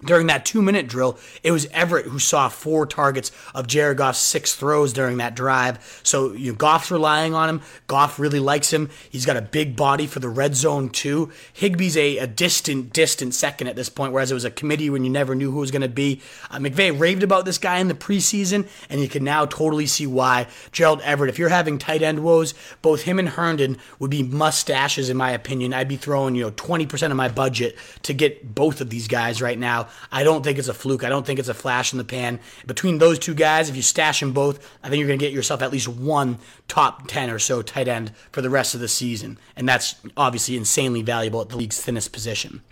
during 0.04 0.26
that 0.26 0.44
two 0.44 0.60
minute 0.60 0.86
drill, 0.86 1.18
it 1.42 1.52
was 1.52 1.66
Everett 1.66 2.06
who 2.06 2.18
saw 2.18 2.48
four 2.48 2.86
targets 2.86 3.32
of 3.54 3.66
Jared 3.66 3.96
Goff's 3.96 4.18
six 4.18 4.54
throws 4.54 4.92
during 4.92 5.16
that 5.18 5.34
drive. 5.34 6.00
So 6.02 6.32
you 6.32 6.52
know, 6.52 6.56
Goff's 6.56 6.90
relying 6.90 7.34
on 7.34 7.48
him. 7.48 7.62
Goff 7.86 8.18
really 8.18 8.38
likes 8.38 8.72
him. 8.72 8.90
He's 9.10 9.24
got 9.24 9.36
a 9.36 9.42
big 9.42 9.74
body 9.74 10.06
for 10.06 10.20
the 10.20 10.28
red 10.28 10.54
zone 10.54 10.90
too. 10.90 11.32
Higbee's 11.54 11.96
a, 11.96 12.18
a 12.18 12.26
distant, 12.26 12.92
distant 12.92 13.34
second 13.34 13.68
at 13.68 13.76
this 13.76 13.88
point, 13.88 14.12
whereas 14.12 14.30
it 14.30 14.34
was 14.34 14.44
a 14.44 14.50
committee 14.50 14.90
when 14.90 15.04
you 15.04 15.10
never 15.10 15.34
knew 15.34 15.50
who 15.50 15.60
was 15.60 15.70
going 15.70 15.82
to 15.82 15.88
be. 15.88 16.20
Uh, 16.50 16.58
McVay 16.58 16.98
raved 16.98 17.22
about 17.22 17.44
this 17.44 17.58
guy 17.58 17.78
in 17.78 17.88
the 17.88 17.94
preseason, 17.94 18.68
and 18.90 19.00
you 19.00 19.08
can 19.08 19.24
now 19.24 19.46
totally 19.46 19.86
see 19.86 20.06
why. 20.06 20.46
Gerald 20.72 21.00
Everett, 21.02 21.30
if 21.30 21.38
you're 21.38 21.48
having 21.48 21.78
tight 21.78 22.02
end 22.02 22.22
woes, 22.22 22.54
both 22.82 23.02
him 23.02 23.18
and 23.18 23.30
Herndon 23.30 23.78
would 23.98 24.10
be 24.10 24.22
mustaches 24.22 25.08
in 25.08 25.16
my 25.16 25.30
opinion. 25.30 25.72
I'd 25.72 25.88
be 25.88 25.96
throwing 25.96 26.34
you 26.34 26.42
know 26.42 26.50
20% 26.50 27.10
of 27.10 27.16
my 27.16 27.28
budget 27.28 27.76
to 28.02 28.12
get 28.12 28.54
both 28.54 28.80
of 28.80 28.90
these 28.90 29.08
guys 29.08 29.40
right 29.40 29.58
now. 29.58 29.85
I 30.10 30.24
don't 30.24 30.42
think 30.42 30.58
it's 30.58 30.68
a 30.68 30.74
fluke. 30.74 31.04
I 31.04 31.08
don't 31.08 31.26
think 31.26 31.38
it's 31.38 31.48
a 31.48 31.54
flash 31.54 31.92
in 31.92 31.98
the 31.98 32.04
pan. 32.04 32.40
Between 32.66 32.98
those 32.98 33.18
two 33.18 33.34
guys, 33.34 33.68
if 33.68 33.76
you 33.76 33.82
stash 33.82 34.20
them 34.20 34.32
both, 34.32 34.58
I 34.82 34.88
think 34.88 34.98
you're 34.98 35.08
going 35.08 35.18
to 35.18 35.24
get 35.24 35.32
yourself 35.32 35.62
at 35.62 35.72
least 35.72 35.88
one 35.88 36.38
top 36.68 37.08
10 37.08 37.30
or 37.30 37.38
so 37.38 37.62
tight 37.62 37.88
end 37.88 38.12
for 38.32 38.40
the 38.40 38.50
rest 38.50 38.74
of 38.74 38.80
the 38.80 38.88
season. 38.88 39.38
And 39.56 39.68
that's 39.68 39.96
obviously 40.16 40.56
insanely 40.56 41.02
valuable 41.02 41.40
at 41.40 41.48
the 41.48 41.56
league's 41.56 41.80
thinnest 41.80 42.12
position. 42.12 42.62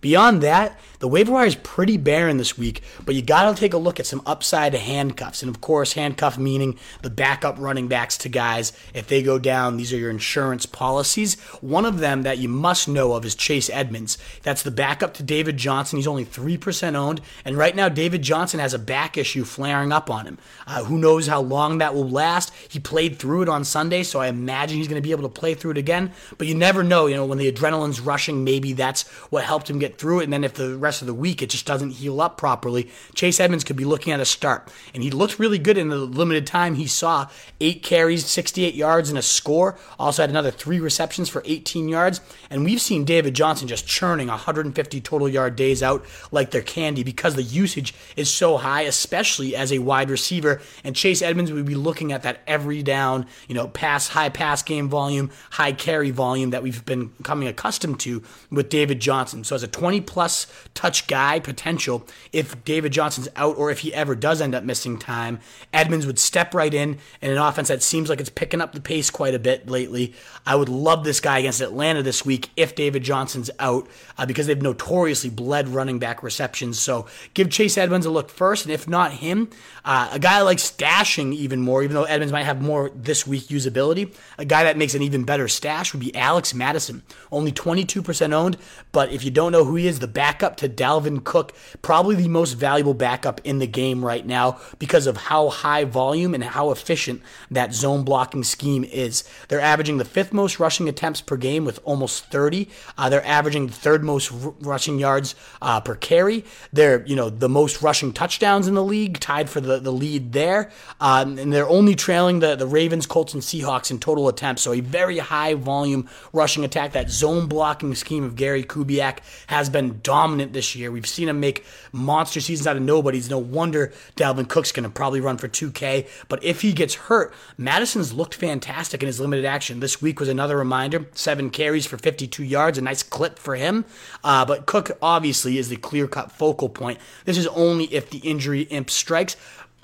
Beyond 0.00 0.42
that, 0.42 0.78
the 1.00 1.08
waiver 1.08 1.32
wire 1.32 1.46
is 1.46 1.54
pretty 1.54 1.96
barren 1.96 2.36
this 2.36 2.58
week, 2.58 2.82
but 3.06 3.14
you 3.14 3.22
got 3.22 3.54
to 3.54 3.58
take 3.58 3.72
a 3.72 3.78
look 3.78 3.98
at 3.98 4.06
some 4.06 4.22
upside 4.26 4.74
handcuffs. 4.74 5.42
And 5.42 5.54
of 5.54 5.60
course, 5.60 5.94
handcuff 5.94 6.38
meaning 6.38 6.78
the 7.02 7.10
backup 7.10 7.58
running 7.58 7.88
backs 7.88 8.18
to 8.18 8.28
guys. 8.28 8.72
If 8.94 9.08
they 9.08 9.22
go 9.22 9.38
down, 9.38 9.76
these 9.76 9.92
are 9.92 9.98
your 9.98 10.10
insurance 10.10 10.66
policies. 10.66 11.40
One 11.60 11.84
of 11.86 11.98
them 11.98 12.22
that 12.22 12.38
you 12.38 12.48
must 12.48 12.88
know 12.88 13.12
of 13.14 13.24
is 13.24 13.34
Chase 13.34 13.70
Edmonds. 13.70 14.18
That's 14.42 14.62
the 14.62 14.70
backup 14.70 15.14
to 15.14 15.22
David 15.22 15.56
Johnson. 15.56 15.98
He's 15.98 16.06
only 16.06 16.24
3% 16.24 16.94
owned. 16.94 17.20
And 17.44 17.56
right 17.56 17.76
now, 17.76 17.88
David 17.88 18.22
Johnson 18.22 18.60
has 18.60 18.74
a 18.74 18.78
back 18.78 19.18
issue 19.18 19.44
flaring 19.44 19.92
up 19.92 20.10
on 20.10 20.26
him. 20.26 20.38
Uh, 20.66 20.84
who 20.84 20.98
knows 20.98 21.26
how 21.26 21.40
long 21.40 21.78
that 21.78 21.94
will 21.94 22.08
last? 22.08 22.52
He 22.68 22.78
played 22.78 23.18
through 23.18 23.42
it 23.42 23.48
on 23.48 23.64
Sunday, 23.64 24.02
so 24.02 24.20
I 24.20 24.28
imagine 24.28 24.76
he's 24.76 24.88
going 24.88 25.02
to 25.02 25.06
be 25.06 25.12
able 25.12 25.28
to 25.28 25.40
play 25.40 25.54
through 25.54 25.72
it 25.72 25.78
again. 25.78 26.12
But 26.38 26.46
you 26.46 26.54
never 26.54 26.82
know. 26.82 27.06
You 27.06 27.16
know, 27.16 27.26
when 27.26 27.38
the 27.38 27.50
adrenaline's 27.50 28.00
rushing, 28.00 28.44
maybe 28.44 28.72
that's 28.72 29.08
what 29.30 29.44
helped 29.44 29.68
him 29.68 29.78
get 29.78 29.89
through 29.98 30.20
it. 30.20 30.24
And 30.24 30.32
then 30.32 30.44
if 30.44 30.54
the 30.54 30.76
rest 30.76 31.02
of 31.02 31.06
the 31.06 31.14
week 31.14 31.42
it 31.42 31.50
just 31.50 31.66
doesn't 31.66 31.90
heal 31.90 32.20
up 32.20 32.36
properly, 32.36 32.90
Chase 33.14 33.40
Edmonds 33.40 33.64
could 33.64 33.76
be 33.76 33.84
looking 33.84 34.12
at 34.12 34.20
a 34.20 34.24
start. 34.24 34.70
And 34.94 35.02
he 35.02 35.10
looked 35.10 35.38
really 35.38 35.58
good 35.58 35.78
in 35.78 35.88
the 35.88 35.96
limited 35.96 36.46
time 36.46 36.74
he 36.74 36.86
saw. 36.86 37.28
Eight 37.60 37.82
carries, 37.82 38.26
68 38.26 38.74
yards, 38.74 39.08
and 39.08 39.18
a 39.18 39.22
score. 39.22 39.78
Also 39.98 40.22
had 40.22 40.30
another 40.30 40.50
three 40.50 40.80
receptions 40.80 41.28
for 41.28 41.42
18 41.44 41.88
yards. 41.88 42.20
And 42.48 42.64
we've 42.64 42.80
seen 42.80 43.04
David 43.04 43.34
Johnson 43.34 43.68
just 43.68 43.86
churning 43.86 44.28
150 44.28 45.00
total 45.00 45.28
yard 45.28 45.56
days 45.56 45.82
out 45.82 46.04
like 46.30 46.50
they're 46.50 46.62
candy 46.62 47.02
because 47.02 47.34
the 47.34 47.42
usage 47.42 47.94
is 48.16 48.30
so 48.30 48.56
high, 48.56 48.82
especially 48.82 49.56
as 49.56 49.72
a 49.72 49.78
wide 49.78 50.10
receiver. 50.10 50.60
And 50.84 50.96
Chase 50.96 51.22
Edmonds 51.22 51.52
would 51.52 51.66
be 51.66 51.74
looking 51.74 52.12
at 52.12 52.22
that 52.22 52.40
every 52.46 52.82
down, 52.82 53.26
you 53.48 53.54
know, 53.54 53.68
pass, 53.68 54.08
high 54.08 54.28
pass 54.28 54.62
game 54.62 54.88
volume, 54.88 55.30
high 55.50 55.72
carry 55.72 56.10
volume 56.10 56.50
that 56.50 56.62
we've 56.62 56.84
been 56.84 57.10
coming 57.22 57.48
accustomed 57.48 58.00
to 58.00 58.22
with 58.50 58.68
David 58.68 59.00
Johnson. 59.00 59.44
So 59.44 59.54
as 59.54 59.62
a 59.62 59.68
20 59.80 60.02
plus 60.02 60.46
touch 60.74 61.06
guy 61.06 61.40
potential, 61.40 62.06
if 62.34 62.62
David 62.66 62.92
Johnson's 62.92 63.30
out 63.34 63.56
or 63.56 63.70
if 63.70 63.78
he 63.78 63.94
ever 63.94 64.14
does 64.14 64.42
end 64.42 64.54
up 64.54 64.62
missing 64.62 64.98
time, 64.98 65.40
Edmonds 65.72 66.06
would 66.06 66.18
step 66.18 66.52
right 66.52 66.74
in 66.74 66.98
in 67.22 67.30
an 67.30 67.38
offense 67.38 67.68
that 67.68 67.82
seems 67.82 68.10
like 68.10 68.20
it's 68.20 68.28
picking 68.28 68.60
up 68.60 68.74
the 68.74 68.80
pace 68.82 69.08
quite 69.08 69.34
a 69.34 69.38
bit 69.38 69.70
lately. 69.70 70.12
I 70.44 70.54
would 70.54 70.68
love 70.68 71.02
this 71.02 71.18
guy 71.18 71.38
against 71.38 71.62
Atlanta 71.62 72.02
this 72.02 72.26
week 72.26 72.50
if 72.58 72.74
David 72.74 73.02
Johnson's 73.02 73.50
out 73.58 73.88
uh, 74.18 74.26
because 74.26 74.46
they've 74.46 74.60
notoriously 74.60 75.30
bled 75.30 75.66
running 75.68 75.98
back 75.98 76.22
receptions. 76.22 76.78
So 76.78 77.06
give 77.32 77.48
Chase 77.48 77.78
Edmonds 77.78 78.04
a 78.04 78.10
look 78.10 78.28
first, 78.28 78.66
and 78.66 78.74
if 78.74 78.86
not 78.86 79.12
him, 79.12 79.48
uh, 79.82 80.10
a 80.12 80.18
guy 80.18 80.42
like 80.42 80.58
stashing 80.58 81.32
even 81.32 81.62
more, 81.62 81.82
even 81.82 81.94
though 81.94 82.04
Edmonds 82.04 82.32
might 82.32 82.44
have 82.44 82.60
more 82.60 82.90
this 82.94 83.26
week 83.26 83.44
usability, 83.44 84.14
a 84.36 84.44
guy 84.44 84.64
that 84.64 84.76
makes 84.76 84.94
an 84.94 85.00
even 85.00 85.24
better 85.24 85.48
stash 85.48 85.94
would 85.94 86.00
be 86.00 86.14
Alex 86.14 86.52
Mattison. 86.52 87.02
Only 87.32 87.50
22% 87.50 88.34
owned, 88.34 88.58
but 88.92 89.10
if 89.10 89.24
you 89.24 89.30
don't 89.30 89.52
know 89.52 89.64
who 89.64 89.69
he 89.76 89.86
is, 89.86 89.98
the 89.98 90.08
backup 90.08 90.56
to 90.58 90.68
Dalvin 90.68 91.24
Cook, 91.24 91.52
probably 91.82 92.14
the 92.14 92.28
most 92.28 92.54
valuable 92.54 92.94
backup 92.94 93.40
in 93.44 93.58
the 93.58 93.66
game 93.66 94.04
right 94.04 94.26
now 94.26 94.58
because 94.78 95.06
of 95.06 95.16
how 95.16 95.48
high 95.48 95.84
volume 95.84 96.34
and 96.34 96.42
how 96.42 96.70
efficient 96.70 97.22
that 97.50 97.74
zone 97.74 98.04
blocking 98.04 98.44
scheme 98.44 98.84
is. 98.84 99.24
They're 99.48 99.60
averaging 99.60 99.98
the 99.98 100.04
fifth 100.04 100.32
most 100.32 100.58
rushing 100.58 100.88
attempts 100.88 101.20
per 101.20 101.36
game 101.36 101.64
with 101.64 101.80
almost 101.84 102.30
30. 102.30 102.68
Uh, 102.96 103.08
they're 103.08 103.26
averaging 103.26 103.66
the 103.66 103.72
third 103.72 104.02
most 104.02 104.32
r- 104.32 104.54
rushing 104.60 104.98
yards 104.98 105.34
uh, 105.60 105.80
per 105.80 105.94
carry. 105.94 106.44
They're, 106.72 107.04
you 107.06 107.16
know, 107.16 107.30
the 107.30 107.48
most 107.48 107.82
rushing 107.82 108.12
touchdowns 108.12 108.66
in 108.66 108.74
the 108.74 108.84
league, 108.84 109.20
tied 109.20 109.50
for 109.50 109.60
the, 109.60 109.78
the 109.78 109.92
lead 109.92 110.32
there. 110.32 110.70
Um, 111.00 111.38
and 111.38 111.52
they're 111.52 111.68
only 111.68 111.94
trailing 111.94 112.40
the, 112.40 112.56
the 112.56 112.66
Ravens, 112.66 113.06
Colts, 113.06 113.34
and 113.34 113.42
Seahawks 113.42 113.90
in 113.90 113.98
total 113.98 114.28
attempts. 114.28 114.62
So 114.62 114.72
a 114.72 114.80
very 114.80 115.18
high 115.18 115.54
volume 115.54 116.08
rushing 116.32 116.64
attack. 116.64 116.92
That 116.92 117.10
zone 117.10 117.46
blocking 117.46 117.94
scheme 117.94 118.24
of 118.24 118.36
Gary 118.36 118.64
Kubiak 118.64 119.18
has 119.48 119.59
has 119.60 119.68
been 119.68 120.00
dominant 120.02 120.54
this 120.54 120.74
year. 120.74 120.90
We've 120.90 121.06
seen 121.06 121.28
him 121.28 121.38
make 121.38 121.64
monster 121.92 122.40
seasons 122.40 122.66
out 122.66 122.76
of 122.76 122.82
nobodies. 122.82 123.28
No 123.28 123.38
wonder 123.38 123.92
Dalvin 124.16 124.48
Cook's 124.48 124.72
going 124.72 124.84
to 124.84 124.90
probably 124.90 125.20
run 125.20 125.36
for 125.36 125.48
2K. 125.48 126.08
But 126.28 126.42
if 126.42 126.62
he 126.62 126.72
gets 126.72 126.94
hurt, 126.94 127.34
Mattison's 127.58 128.14
looked 128.14 128.34
fantastic 128.34 129.02
in 129.02 129.06
his 129.06 129.20
limited 129.20 129.44
action. 129.44 129.80
This 129.80 130.00
week 130.00 130.18
was 130.18 130.30
another 130.30 130.56
reminder 130.56 131.06
seven 131.12 131.50
carries 131.50 131.84
for 131.84 131.98
52 131.98 132.42
yards, 132.42 132.78
a 132.78 132.80
nice 132.80 133.02
clip 133.02 133.38
for 133.38 133.54
him. 133.54 133.84
Uh, 134.24 134.46
but 134.46 134.64
Cook 134.64 134.92
obviously 135.02 135.58
is 135.58 135.68
the 135.68 135.76
clear 135.76 136.08
cut 136.08 136.32
focal 136.32 136.70
point. 136.70 136.98
This 137.26 137.36
is 137.36 137.46
only 137.48 137.84
if 137.92 138.08
the 138.08 138.18
injury 138.18 138.62
imp 138.62 138.88
strikes. 138.88 139.36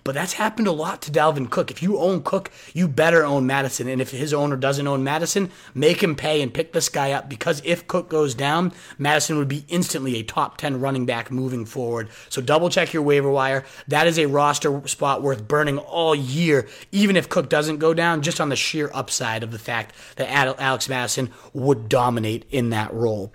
But 0.06 0.14
that's 0.14 0.34
happened 0.34 0.68
a 0.68 0.72
lot 0.72 1.02
to 1.02 1.10
Dalvin 1.10 1.50
Cook. 1.50 1.72
If 1.72 1.82
you 1.82 1.98
own 1.98 2.22
Cook, 2.22 2.52
you 2.72 2.86
better 2.86 3.24
own 3.24 3.44
Mattison. 3.44 3.88
And 3.88 4.00
if 4.00 4.12
his 4.12 4.32
owner 4.32 4.56
doesn't 4.56 4.86
own 4.86 5.02
Mattison, 5.02 5.50
make 5.74 6.00
him 6.00 6.14
pay 6.14 6.40
and 6.42 6.54
pick 6.54 6.72
this 6.72 6.88
guy 6.88 7.10
up 7.10 7.28
because 7.28 7.60
if 7.64 7.88
Cook 7.88 8.08
goes 8.08 8.32
down, 8.32 8.72
Mattison 8.98 9.36
would 9.36 9.48
be 9.48 9.64
instantly 9.68 10.16
a 10.16 10.22
top 10.22 10.58
10 10.58 10.80
running 10.80 11.06
back 11.06 11.32
moving 11.32 11.66
forward. 11.66 12.08
So 12.28 12.40
double 12.40 12.70
check 12.70 12.92
your 12.92 13.02
waiver 13.02 13.30
wire. 13.30 13.64
That 13.88 14.06
is 14.06 14.16
a 14.16 14.26
roster 14.26 14.86
spot 14.86 15.22
worth 15.22 15.48
burning 15.48 15.78
all 15.78 16.14
year, 16.14 16.68
even 16.92 17.16
if 17.16 17.28
Cook 17.28 17.48
doesn't 17.48 17.78
go 17.78 17.92
down, 17.92 18.22
just 18.22 18.40
on 18.40 18.48
the 18.48 18.56
sheer 18.56 18.90
upside 18.94 19.42
of 19.42 19.50
the 19.50 19.58
fact 19.58 19.92
that 20.14 20.30
Alex 20.60 20.88
Mattison 20.88 21.32
would 21.52 21.88
dominate 21.88 22.44
in 22.50 22.70
that 22.70 22.94
role. 22.94 23.32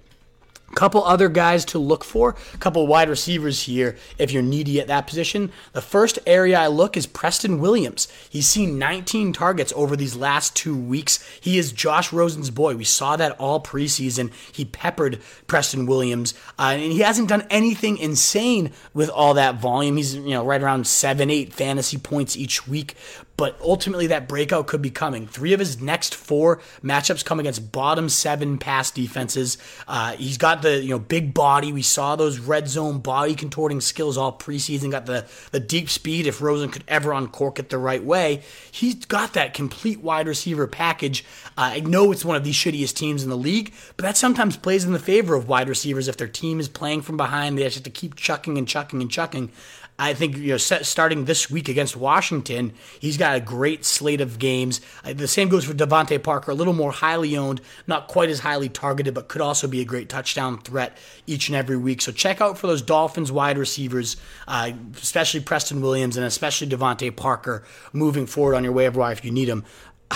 Couple 0.75 1.03
other 1.03 1.29
guys 1.29 1.65
to 1.65 1.79
look 1.79 2.03
for, 2.03 2.35
a 2.53 2.57
couple 2.57 2.85
wide 2.87 3.09
receivers 3.09 3.63
here 3.63 3.97
if 4.17 4.31
you're 4.31 4.41
needy 4.41 4.79
at 4.79 4.87
that 4.87 5.05
position. 5.05 5.51
The 5.73 5.81
first 5.81 6.17
area 6.25 6.57
I 6.57 6.67
look 6.67 6.95
is 6.95 7.05
Preston 7.05 7.59
Williams. 7.59 8.07
He's 8.29 8.47
seen 8.47 8.79
19 8.79 9.33
targets 9.33 9.73
over 9.75 9.95
these 9.95 10.15
last 10.15 10.55
two 10.55 10.75
weeks. 10.75 11.19
He 11.41 11.57
is 11.57 11.71
Josh 11.71 12.13
Rosen's 12.13 12.49
boy. 12.49 12.75
We 12.75 12.83
saw 12.83 13.15
that 13.17 13.33
all 13.39 13.61
preseason. 13.61 14.31
He 14.51 14.65
peppered 14.65 15.21
Preston 15.47 15.85
Williams, 15.85 16.33
uh, 16.57 16.73
and 16.73 16.91
he 16.91 16.99
hasn't 16.99 17.29
done 17.29 17.45
anything 17.49 17.97
insane 17.97 18.71
with 18.93 19.09
all 19.09 19.33
that 19.33 19.55
volume. 19.55 19.97
He's 19.97 20.15
you 20.15 20.31
know 20.31 20.45
right 20.45 20.61
around 20.61 20.87
seven, 20.87 21.29
eight 21.29 21.53
fantasy 21.53 21.97
points 21.97 22.37
each 22.37 22.67
week 22.67 22.95
but 23.41 23.57
ultimately 23.59 24.05
that 24.05 24.27
breakout 24.27 24.67
could 24.67 24.83
be 24.83 24.91
coming. 24.91 25.25
Three 25.25 25.51
of 25.53 25.59
his 25.59 25.81
next 25.81 26.13
four 26.13 26.61
matchups 26.83 27.25
come 27.25 27.39
against 27.39 27.71
bottom 27.71 28.07
seven 28.07 28.59
pass 28.59 28.91
defenses. 28.91 29.57
Uh, 29.87 30.11
he's 30.11 30.37
got 30.37 30.61
the 30.61 30.79
you 30.79 30.91
know 30.91 30.99
big 30.99 31.33
body. 31.33 31.73
We 31.73 31.81
saw 31.81 32.15
those 32.15 32.37
red 32.37 32.67
zone 32.67 32.99
body 32.99 33.33
contorting 33.33 33.81
skills 33.81 34.15
all 34.15 34.31
preseason. 34.31 34.91
Got 34.91 35.07
the 35.07 35.25
the 35.49 35.59
deep 35.59 35.89
speed. 35.89 36.27
If 36.27 36.39
Rosen 36.39 36.69
could 36.69 36.83
ever 36.87 37.13
uncork 37.13 37.57
it 37.57 37.69
the 37.69 37.79
right 37.79 38.03
way, 38.03 38.43
he's 38.71 39.05
got 39.05 39.33
that 39.33 39.55
complete 39.55 40.01
wide 40.01 40.27
receiver 40.27 40.67
package. 40.67 41.25
Uh, 41.57 41.71
I 41.73 41.79
know 41.79 42.11
it's 42.11 42.23
one 42.23 42.35
of 42.35 42.43
the 42.43 42.51
shittiest 42.51 42.93
teams 42.93 43.23
in 43.23 43.31
the 43.31 43.35
league, 43.35 43.73
but 43.97 44.03
that 44.03 44.17
sometimes 44.17 44.55
plays 44.55 44.85
in 44.85 44.93
the 44.93 44.99
favor 44.99 45.33
of 45.33 45.47
wide 45.47 45.67
receivers 45.67 46.07
if 46.07 46.15
their 46.15 46.27
team 46.27 46.59
is 46.59 46.69
playing 46.69 47.01
from 47.01 47.17
behind. 47.17 47.57
They 47.57 47.63
just 47.63 47.77
have 47.77 47.83
to 47.85 47.89
keep 47.89 48.13
chucking 48.13 48.59
and 48.59 48.67
chucking 48.67 49.01
and 49.01 49.09
chucking. 49.09 49.51
I 49.99 50.15
think 50.15 50.37
you 50.37 50.49
know, 50.49 50.57
starting 50.57 51.25
this 51.25 51.51
week 51.51 51.69
against 51.69 51.95
Washington, 51.95 52.73
he's 52.99 53.17
got 53.17 53.35
a 53.35 53.39
great 53.39 53.85
slate 53.85 54.19
of 54.19 54.39
games. 54.39 54.81
Uh, 55.03 55.13
the 55.13 55.27
same 55.27 55.47
goes 55.47 55.63
for 55.63 55.73
DeVante 55.73 56.21
Parker, 56.23 56.51
a 56.51 56.55
little 56.55 56.73
more 56.73 56.91
highly 56.91 57.37
owned, 57.37 57.61
not 57.85 58.07
quite 58.07 58.29
as 58.29 58.39
highly 58.39 58.67
targeted, 58.67 59.13
but 59.13 59.27
could 59.27 59.41
also 59.41 59.67
be 59.67 59.79
a 59.79 59.85
great 59.85 60.09
touchdown 60.09 60.59
threat 60.59 60.97
each 61.27 61.49
and 61.49 61.55
every 61.55 61.77
week. 61.77 62.01
So 62.01 62.11
check 62.11 62.41
out 62.41 62.57
for 62.57 62.65
those 62.65 62.81
Dolphins 62.81 63.31
wide 63.31 63.59
receivers, 63.59 64.17
uh, 64.47 64.71
especially 64.95 65.41
Preston 65.41 65.81
Williams 65.81 66.17
and 66.17 66.25
especially 66.25 66.67
DeVante 66.67 67.15
Parker 67.15 67.63
moving 67.93 68.25
forward 68.25 68.55
on 68.55 68.63
your 68.63 68.73
waiver 68.73 68.99
wire 68.99 69.11
if 69.11 69.23
you 69.23 69.31
need 69.31 69.49
them. 69.49 69.63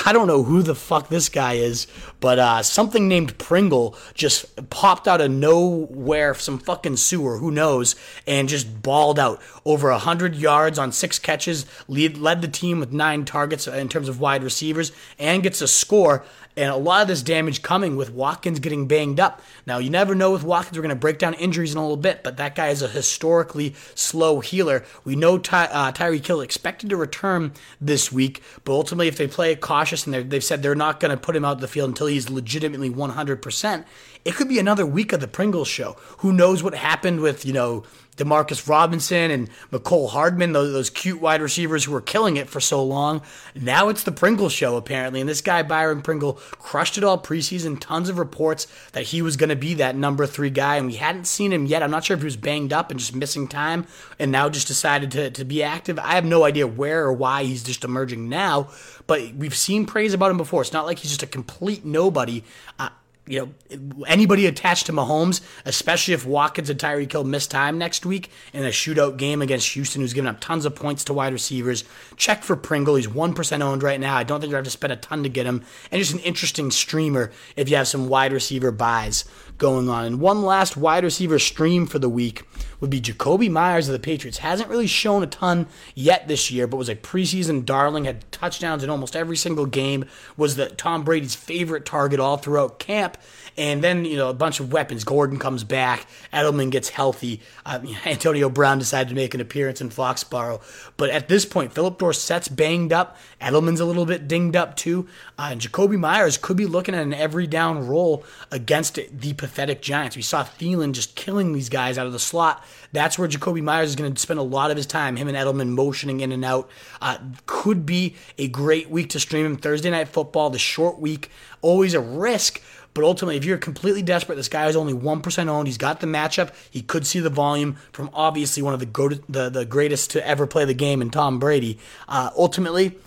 I 0.03 0.11
don't 0.11 0.27
know 0.27 0.43
who 0.43 0.61
the 0.61 0.75
fuck 0.75 1.07
this 1.07 1.29
guy 1.29 1.53
is, 1.53 1.87
but 2.19 2.37
uh, 2.37 2.63
something 2.63 3.07
named 3.07 3.37
Pringle 3.37 3.95
just 4.13 4.69
popped 4.69 5.07
out 5.07 5.21
of 5.21 5.31
nowhere, 5.31 6.33
some 6.33 6.59
fucking 6.59 6.97
sewer, 6.97 7.37
who 7.37 7.49
knows, 7.49 7.95
and 8.27 8.49
just 8.49 8.81
balled 8.81 9.17
out. 9.17 9.41
Over 9.63 9.91
100 9.91 10.35
yards 10.35 10.77
on 10.77 10.91
six 10.91 11.17
catches, 11.17 11.65
lead, 11.87 12.17
led 12.17 12.41
the 12.41 12.47
team 12.47 12.79
with 12.79 12.91
nine 12.91 13.23
targets 13.23 13.67
in 13.67 13.87
terms 13.87 14.09
of 14.09 14.19
wide 14.19 14.43
receivers, 14.43 14.91
and 15.17 15.43
gets 15.43 15.61
a 15.61 15.67
score 15.67 16.25
and 16.57 16.71
a 16.71 16.75
lot 16.75 17.01
of 17.01 17.07
this 17.07 17.21
damage 17.21 17.61
coming 17.61 17.95
with 17.95 18.11
Watkins 18.11 18.59
getting 18.59 18.87
banged 18.87 19.19
up. 19.19 19.41
Now, 19.65 19.77
you 19.77 19.89
never 19.89 20.15
know 20.15 20.31
with 20.31 20.43
Watkins, 20.43 20.77
we're 20.77 20.83
going 20.83 20.95
to 20.95 20.99
break 20.99 21.19
down 21.19 21.33
injuries 21.35 21.73
in 21.73 21.77
a 21.77 21.81
little 21.81 21.97
bit, 21.97 22.23
but 22.23 22.37
that 22.37 22.55
guy 22.55 22.69
is 22.69 22.81
a 22.81 22.87
historically 22.87 23.75
slow 23.93 24.39
healer. 24.39 24.83
We 25.03 25.15
know 25.15 25.37
Ty, 25.37 25.65
uh, 25.65 25.91
Tyreek 25.91 26.25
Hill 26.25 26.41
expected 26.41 26.89
to 26.89 26.97
return 26.97 27.53
this 27.81 28.11
week, 28.11 28.41
but 28.63 28.73
ultimately, 28.73 29.07
if 29.07 29.17
they 29.17 29.27
play 29.27 29.51
it 29.51 29.61
cautious 29.61 30.05
and 30.05 30.29
they've 30.29 30.43
said 30.43 30.63
they're 30.63 30.75
not 30.75 30.99
going 30.99 31.11
to 31.11 31.17
put 31.17 31.35
him 31.35 31.45
out 31.45 31.53
of 31.53 31.61
the 31.61 31.67
field 31.67 31.89
until 31.89 32.07
he's 32.07 32.29
legitimately 32.29 32.89
100%, 32.89 33.85
it 34.23 34.33
could 34.33 34.49
be 34.49 34.59
another 34.59 34.85
week 34.85 35.13
of 35.13 35.19
the 35.19 35.27
Pringles 35.27 35.67
show. 35.67 35.95
Who 36.19 36.33
knows 36.33 36.63
what 36.63 36.73
happened 36.73 37.19
with, 37.19 37.45
you 37.45 37.53
know, 37.53 37.83
Demarcus 38.17 38.67
Robinson 38.67 39.31
and 39.31 39.49
Mecole 39.71 40.09
Hardman, 40.09 40.53
those, 40.53 40.71
those 40.71 40.89
cute 40.89 41.19
wide 41.19 41.41
receivers 41.41 41.83
who 41.83 41.91
were 41.91 42.01
killing 42.01 42.37
it 42.37 42.49
for 42.49 42.59
so 42.59 42.83
long. 42.83 43.21
Now 43.53 43.89
it's 43.89 44.03
the 44.03 44.11
Pringle 44.11 44.49
show, 44.49 44.77
apparently. 44.77 45.19
And 45.19 45.29
this 45.29 45.41
guy, 45.41 45.63
Byron 45.63 46.01
Pringle, 46.01 46.33
crushed 46.33 46.97
it 46.97 47.03
all 47.03 47.21
preseason. 47.21 47.79
Tons 47.79 48.09
of 48.09 48.17
reports 48.17 48.67
that 48.93 49.03
he 49.03 49.21
was 49.21 49.35
going 49.35 49.49
to 49.49 49.55
be 49.55 49.73
that 49.75 49.95
number 49.95 50.25
three 50.25 50.49
guy. 50.49 50.77
And 50.77 50.87
we 50.87 50.95
hadn't 50.95 51.25
seen 51.25 51.51
him 51.51 51.65
yet. 51.65 51.83
I'm 51.83 51.91
not 51.91 52.05
sure 52.05 52.15
if 52.15 52.21
he 52.21 52.25
was 52.25 52.37
banged 52.37 52.71
up 52.71 52.89
and 52.89 52.99
just 52.99 53.15
missing 53.15 53.47
time 53.47 53.85
and 54.17 54.31
now 54.31 54.49
just 54.49 54.67
decided 54.67 55.11
to, 55.11 55.29
to 55.31 55.43
be 55.43 55.61
active. 55.61 55.99
I 55.99 56.15
have 56.15 56.25
no 56.25 56.45
idea 56.45 56.67
where 56.67 57.03
or 57.03 57.13
why 57.13 57.43
he's 57.43 57.63
just 57.63 57.83
emerging 57.83 58.29
now. 58.29 58.69
But 59.07 59.33
we've 59.35 59.55
seen 59.55 59.85
praise 59.85 60.13
about 60.13 60.31
him 60.31 60.37
before. 60.37 60.61
It's 60.61 60.73
not 60.73 60.85
like 60.85 60.99
he's 60.99 61.11
just 61.11 61.23
a 61.23 61.27
complete 61.27 61.83
nobody. 61.83 62.43
Uh, 62.79 62.89
you 63.27 63.51
know, 63.71 64.05
anybody 64.05 64.45
attached 64.45 64.85
to 64.85 64.93
Mahomes, 64.93 65.41
especially 65.65 66.13
if 66.13 66.25
Watkins 66.25 66.69
and 66.69 66.79
Tyreek 66.79 67.11
Hill 67.11 67.23
miss 67.23 67.47
time 67.47 67.77
next 67.77 68.05
week 68.05 68.29
in 68.53 68.63
a 68.63 68.69
shootout 68.69 69.17
game 69.17 69.41
against 69.41 69.73
Houston, 69.73 70.01
who's 70.01 70.13
giving 70.13 70.29
up 70.29 70.39
tons 70.39 70.65
of 70.65 70.75
points 70.75 71.03
to 71.05 71.13
wide 71.13 71.33
receivers. 71.33 71.83
Check 72.17 72.43
for 72.43 72.55
Pringle. 72.55 72.95
He's 72.95 73.07
1% 73.07 73.61
owned 73.61 73.83
right 73.83 73.99
now. 73.99 74.15
I 74.15 74.23
don't 74.23 74.41
think 74.41 74.51
you 74.51 74.55
have 74.55 74.65
to 74.65 74.71
spend 74.71 74.93
a 74.93 74.97
ton 74.97 75.23
to 75.23 75.29
get 75.29 75.47
him. 75.47 75.63
And 75.91 75.99
just 75.99 76.13
an 76.13 76.19
interesting 76.19 76.69
streamer 76.69 77.31
if 77.55 77.69
you 77.69 77.77
have 77.77 77.87
some 77.87 78.09
wide 78.09 78.31
receiver 78.31 78.71
buys 78.71 79.25
going 79.57 79.89
on. 79.89 80.05
And 80.05 80.19
one 80.19 80.43
last 80.43 80.77
wide 80.77 81.03
receiver 81.03 81.39
stream 81.39 81.87
for 81.87 81.99
the 81.99 82.09
week 82.09 82.43
would 82.85 82.91
be 82.91 83.01
Jakobi 83.01 83.49
Myers 83.49 83.87
of 83.87 83.93
the 83.93 83.99
Patriots. 83.99 84.37
Hasn't 84.37 84.69
really 84.69 84.85
shown 84.85 85.23
a 85.23 85.27
ton 85.27 85.65
yet 85.95 86.27
this 86.27 86.51
year, 86.51 86.67
but 86.67 86.77
was 86.77 86.87
a 86.87 86.95
preseason 86.95 87.65
darling, 87.65 88.05
had 88.05 88.31
touchdowns 88.31 88.83
in 88.83 88.91
almost 88.91 89.15
every 89.15 89.35
single 89.35 89.65
game, 89.65 90.05
was 90.37 90.55
the 90.55 90.67
Tom 90.67 91.03
Brady's 91.03 91.33
favorite 91.33 91.83
target 91.83 92.19
all 92.19 92.37
throughout 92.37 92.77
camp. 92.77 93.17
And 93.57 93.83
then, 93.83 94.05
you 94.05 94.17
know, 94.17 94.29
a 94.29 94.33
bunch 94.33 94.59
of 94.59 94.73
weapons. 94.73 95.03
Gordon 95.03 95.39
comes 95.39 95.63
back. 95.63 96.07
Edelman 96.33 96.71
gets 96.71 96.89
healthy. 96.89 97.41
Uh, 97.65 97.79
Antonio 98.05 98.49
Brown 98.49 98.79
decided 98.79 99.09
to 99.09 99.15
make 99.15 99.33
an 99.33 99.41
appearance 99.41 99.81
in 99.81 99.89
Foxborough. 99.89 100.61
But 100.97 101.09
at 101.09 101.27
this 101.27 101.45
point, 101.45 101.73
Phillip 101.73 101.97
Dorsett's 101.97 102.47
banged 102.47 102.91
up. 102.91 103.17
Edelman's 103.41 103.79
a 103.79 103.85
little 103.85 104.05
bit 104.05 104.27
dinged 104.27 104.55
up 104.55 104.75
too. 104.75 105.07
Uh, 105.37 105.49
and 105.51 105.61
Jakobi 105.61 105.97
Myers 105.97 106.37
could 106.37 106.57
be 106.57 106.65
looking 106.65 106.95
at 106.95 107.01
an 107.01 107.13
every 107.13 107.47
down 107.47 107.87
role 107.87 108.23
against 108.51 108.99
the 109.11 109.33
pathetic 109.33 109.81
Giants. 109.81 110.15
We 110.15 110.21
saw 110.21 110.43
Thielen 110.43 110.93
just 110.93 111.15
killing 111.15 111.53
these 111.53 111.69
guys 111.69 111.97
out 111.97 112.07
of 112.07 112.13
the 112.13 112.19
slot. 112.19 112.63
That's 112.91 113.19
where 113.19 113.27
Jakobi 113.27 113.61
Myers 113.61 113.89
is 113.89 113.95
going 113.95 114.13
to 114.13 114.19
spend 114.19 114.39
a 114.39 114.43
lot 114.43 114.71
of 114.71 114.77
his 114.77 114.85
time. 114.85 115.15
Him 115.15 115.27
and 115.27 115.37
Edelman 115.37 115.69
motioning 115.69 116.21
in 116.21 116.31
and 116.31 116.45
out. 116.45 116.69
Uh, 117.01 117.17
could 117.45 117.85
be 117.85 118.15
a 118.37 118.47
great 118.47 118.89
week 118.89 119.09
to 119.09 119.19
stream 119.19 119.45
him. 119.45 119.57
Thursday 119.57 119.89
night 119.89 120.07
football, 120.07 120.49
the 120.49 120.59
short 120.59 120.99
week, 120.99 121.29
always 121.61 121.93
a 121.93 121.99
risk. 121.99 122.61
But 122.95 123.03
ultimately, 123.03 123.35
if 123.35 123.43
you're 123.43 123.57
completely 123.57 124.01
desperate, 124.01 124.35
this 124.35 124.47
guy 124.47 124.67
is 124.67 124.75
only 124.75 124.93
1% 124.93 125.47
owned. 125.49 125.67
He's 125.67 125.77
got 125.77 125.99
the 125.99 126.07
matchup. 126.07 126.53
He 126.71 126.81
could 126.81 127.05
see 127.05 127.19
the 127.19 127.29
volume 127.29 127.75
from 127.91 128.09
obviously 128.13 128.63
one 128.63 128.73
of 128.73 128.79
the, 128.79 128.85
go- 128.85 129.09
the, 129.09 129.49
the 129.49 129.65
greatest 129.65 130.11
to 130.11 130.25
ever 130.25 130.47
play 130.47 130.63
the 130.63 130.73
game 130.73 131.01
in 131.01 131.09
Tom 131.09 131.37
Brady. 131.37 131.77
Uh, 132.07 132.31
ultimately, 132.37 132.97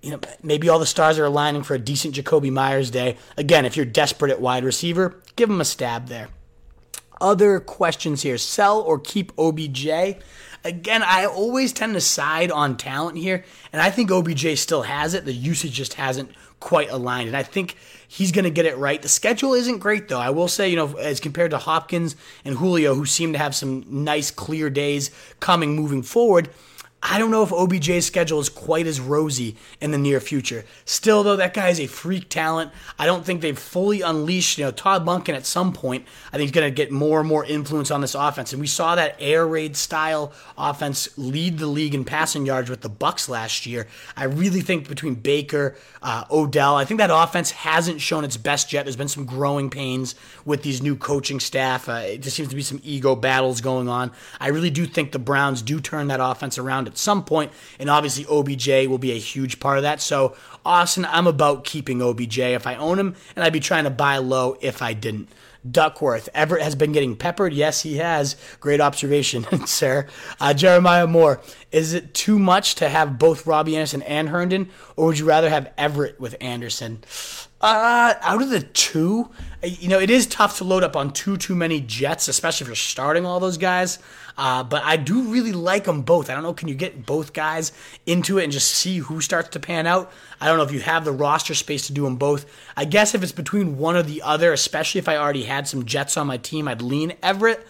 you 0.00 0.12
know, 0.12 0.20
maybe 0.44 0.68
all 0.68 0.78
the 0.78 0.86
stars 0.86 1.18
are 1.18 1.24
aligning 1.24 1.64
for 1.64 1.74
a 1.74 1.78
decent 1.78 2.14
Jakobi 2.14 2.52
Myers 2.52 2.88
day. 2.92 3.16
Again, 3.36 3.64
if 3.64 3.76
you're 3.76 3.84
desperate 3.84 4.30
at 4.30 4.40
wide 4.40 4.64
receiver, 4.64 5.16
give 5.34 5.50
him 5.50 5.60
a 5.60 5.64
stab 5.64 6.06
there. 6.06 6.28
Other 7.20 7.58
questions 7.58 8.22
here 8.22 8.38
sell 8.38 8.80
or 8.80 9.00
keep 9.00 9.32
OBJ? 9.36 9.88
Again, 10.64 11.02
I 11.02 11.26
always 11.26 11.72
tend 11.72 11.94
to 11.94 12.00
side 12.00 12.52
on 12.52 12.76
talent 12.76 13.18
here, 13.18 13.44
and 13.72 13.82
I 13.82 13.90
think 13.90 14.12
OBJ 14.12 14.56
still 14.56 14.82
has 14.82 15.14
it. 15.14 15.24
The 15.24 15.32
usage 15.32 15.72
just 15.72 15.94
hasn't 15.94 16.30
quite 16.62 16.90
aligned. 16.90 17.28
And 17.28 17.36
I 17.36 17.42
think 17.42 17.76
he's 18.06 18.32
going 18.32 18.44
to 18.44 18.50
get 18.50 18.64
it 18.66 18.78
right. 18.78 19.02
The 19.02 19.08
schedule 19.08 19.52
isn't 19.52 19.78
great, 19.78 20.08
though. 20.08 20.20
I 20.20 20.30
will 20.30 20.48
say, 20.48 20.68
you 20.68 20.76
know, 20.76 20.96
as 20.96 21.20
compared 21.20 21.50
to 21.50 21.58
Hopkins 21.58 22.16
and 22.44 22.56
Julio, 22.56 22.94
who 22.94 23.04
seem 23.04 23.32
to 23.32 23.38
have 23.38 23.54
some 23.54 23.84
nice, 23.88 24.30
clear 24.30 24.70
days 24.70 25.10
coming 25.40 25.74
moving 25.74 26.02
forward. 26.02 26.48
I 27.04 27.18
don't 27.18 27.32
know 27.32 27.42
if 27.42 27.50
OBJ's 27.50 28.06
schedule 28.06 28.38
is 28.38 28.48
quite 28.48 28.86
as 28.86 29.00
rosy 29.00 29.56
in 29.80 29.90
the 29.90 29.98
near 29.98 30.20
future. 30.20 30.64
Still, 30.84 31.24
though, 31.24 31.34
that 31.34 31.52
guy 31.52 31.68
is 31.68 31.80
a 31.80 31.88
freak 31.88 32.28
talent. 32.28 32.70
I 32.96 33.06
don't 33.06 33.24
think 33.24 33.40
they've 33.40 33.58
fully 33.58 34.02
unleashed, 34.02 34.56
you 34.56 34.64
know, 34.64 34.70
Todd 34.70 35.04
Monken 35.04 35.34
at 35.34 35.44
some 35.44 35.72
point. 35.72 36.06
I 36.28 36.36
think 36.36 36.42
he's 36.42 36.52
going 36.52 36.70
to 36.70 36.74
get 36.74 36.92
more 36.92 37.18
and 37.18 37.28
more 37.28 37.44
influence 37.44 37.90
on 37.90 38.02
this 38.02 38.14
offense. 38.14 38.52
And 38.52 38.60
we 38.60 38.68
saw 38.68 38.94
that 38.94 39.16
air 39.18 39.44
raid 39.44 39.76
style 39.76 40.32
offense 40.56 41.08
lead 41.18 41.58
the 41.58 41.66
league 41.66 41.94
in 41.94 42.04
passing 42.04 42.46
yards 42.46 42.70
with 42.70 42.82
the 42.82 42.90
Bucs 42.90 43.28
last 43.28 43.66
year. 43.66 43.88
I 44.16 44.24
really 44.24 44.60
think 44.60 44.88
between 44.88 45.16
Baker, 45.16 45.74
uh, 46.02 46.24
Odell, 46.30 46.76
I 46.76 46.84
think 46.84 46.98
that 46.98 47.10
offense 47.12 47.50
hasn't 47.50 48.00
shown 48.00 48.22
its 48.22 48.36
best 48.36 48.72
yet. 48.72 48.84
There's 48.84 48.96
been 48.96 49.08
some 49.08 49.24
growing 49.24 49.70
pains 49.70 50.14
with 50.44 50.62
these 50.62 50.80
new 50.80 50.94
coaching 50.94 51.40
staff. 51.40 51.88
Uh, 51.88 52.02
it 52.04 52.22
just 52.22 52.36
seems 52.36 52.48
to 52.50 52.56
be 52.56 52.62
some 52.62 52.80
ego 52.84 53.16
battles 53.16 53.60
going 53.60 53.88
on. 53.88 54.12
I 54.38 54.48
really 54.48 54.70
do 54.70 54.86
think 54.86 55.10
the 55.10 55.18
Browns 55.18 55.62
do 55.62 55.80
turn 55.80 56.06
that 56.06 56.20
offense 56.22 56.58
around 56.58 56.91
at 56.92 56.98
some 56.98 57.24
point, 57.24 57.50
and 57.78 57.88
obviously 57.88 58.26
OBJ 58.26 58.86
will 58.86 58.98
be 58.98 59.12
a 59.12 59.18
huge 59.18 59.58
part 59.60 59.78
of 59.78 59.82
that. 59.82 60.00
So, 60.00 60.36
Austin, 60.64 61.06
I'm 61.06 61.26
about 61.26 61.64
keeping 61.64 62.02
OBJ 62.02 62.38
if 62.38 62.66
I 62.66 62.76
own 62.76 62.98
him, 62.98 63.14
and 63.34 63.44
I'd 63.44 63.52
be 63.52 63.60
trying 63.60 63.84
to 63.84 63.90
buy 63.90 64.18
low 64.18 64.56
if 64.60 64.82
I 64.82 64.92
didn't. 64.92 65.28
Duckworth. 65.68 66.28
Everett 66.34 66.62
has 66.62 66.74
been 66.74 66.90
getting 66.90 67.14
peppered. 67.16 67.52
Yes, 67.52 67.82
he 67.82 67.98
has. 67.98 68.36
Great 68.58 68.80
observation, 68.80 69.46
sir. 69.66 70.08
Uh, 70.40 70.52
Jeremiah 70.52 71.06
Moore. 71.06 71.40
Is 71.70 71.94
it 71.94 72.14
too 72.14 72.38
much 72.38 72.74
to 72.76 72.88
have 72.88 73.18
both 73.18 73.46
Robbie 73.46 73.76
Anderson 73.76 74.02
and 74.02 74.28
Herndon, 74.28 74.70
or 74.96 75.06
would 75.06 75.18
you 75.18 75.24
rather 75.24 75.48
have 75.48 75.72
Everett 75.78 76.20
with 76.20 76.34
Anderson? 76.40 77.04
Uh, 77.62 78.14
out 78.20 78.42
of 78.42 78.50
the 78.50 78.60
two, 78.60 79.30
you 79.62 79.88
know, 79.88 80.00
it 80.00 80.10
is 80.10 80.26
tough 80.26 80.58
to 80.58 80.64
load 80.64 80.82
up 80.82 80.96
on 80.96 81.12
too 81.12 81.36
too 81.36 81.54
many 81.54 81.80
Jets, 81.80 82.26
especially 82.26 82.64
if 82.64 82.68
you're 82.68 82.74
starting 82.74 83.24
all 83.24 83.38
those 83.38 83.56
guys. 83.56 84.00
Uh, 84.36 84.64
but 84.64 84.82
I 84.82 84.96
do 84.96 85.30
really 85.30 85.52
like 85.52 85.84
them 85.84 86.02
both. 86.02 86.28
I 86.28 86.34
don't 86.34 86.42
know, 86.42 86.54
can 86.54 86.66
you 86.66 86.74
get 86.74 87.06
both 87.06 87.32
guys 87.32 87.70
into 88.04 88.38
it 88.38 88.44
and 88.44 88.52
just 88.52 88.68
see 88.68 88.98
who 88.98 89.20
starts 89.20 89.50
to 89.50 89.60
pan 89.60 89.86
out? 89.86 90.10
I 90.40 90.48
don't 90.48 90.56
know 90.56 90.64
if 90.64 90.72
you 90.72 90.80
have 90.80 91.04
the 91.04 91.12
roster 91.12 91.54
space 91.54 91.86
to 91.86 91.92
do 91.92 92.02
them 92.02 92.16
both. 92.16 92.46
I 92.76 92.84
guess 92.84 93.14
if 93.14 93.22
it's 93.22 93.30
between 93.30 93.78
one 93.78 93.94
or 93.94 94.02
the 94.02 94.22
other, 94.22 94.52
especially 94.52 94.98
if 94.98 95.08
I 95.08 95.16
already 95.16 95.44
had 95.44 95.68
some 95.68 95.84
Jets 95.84 96.16
on 96.16 96.26
my 96.26 96.38
team, 96.38 96.66
I'd 96.66 96.82
lean 96.82 97.12
Everett. 97.22 97.64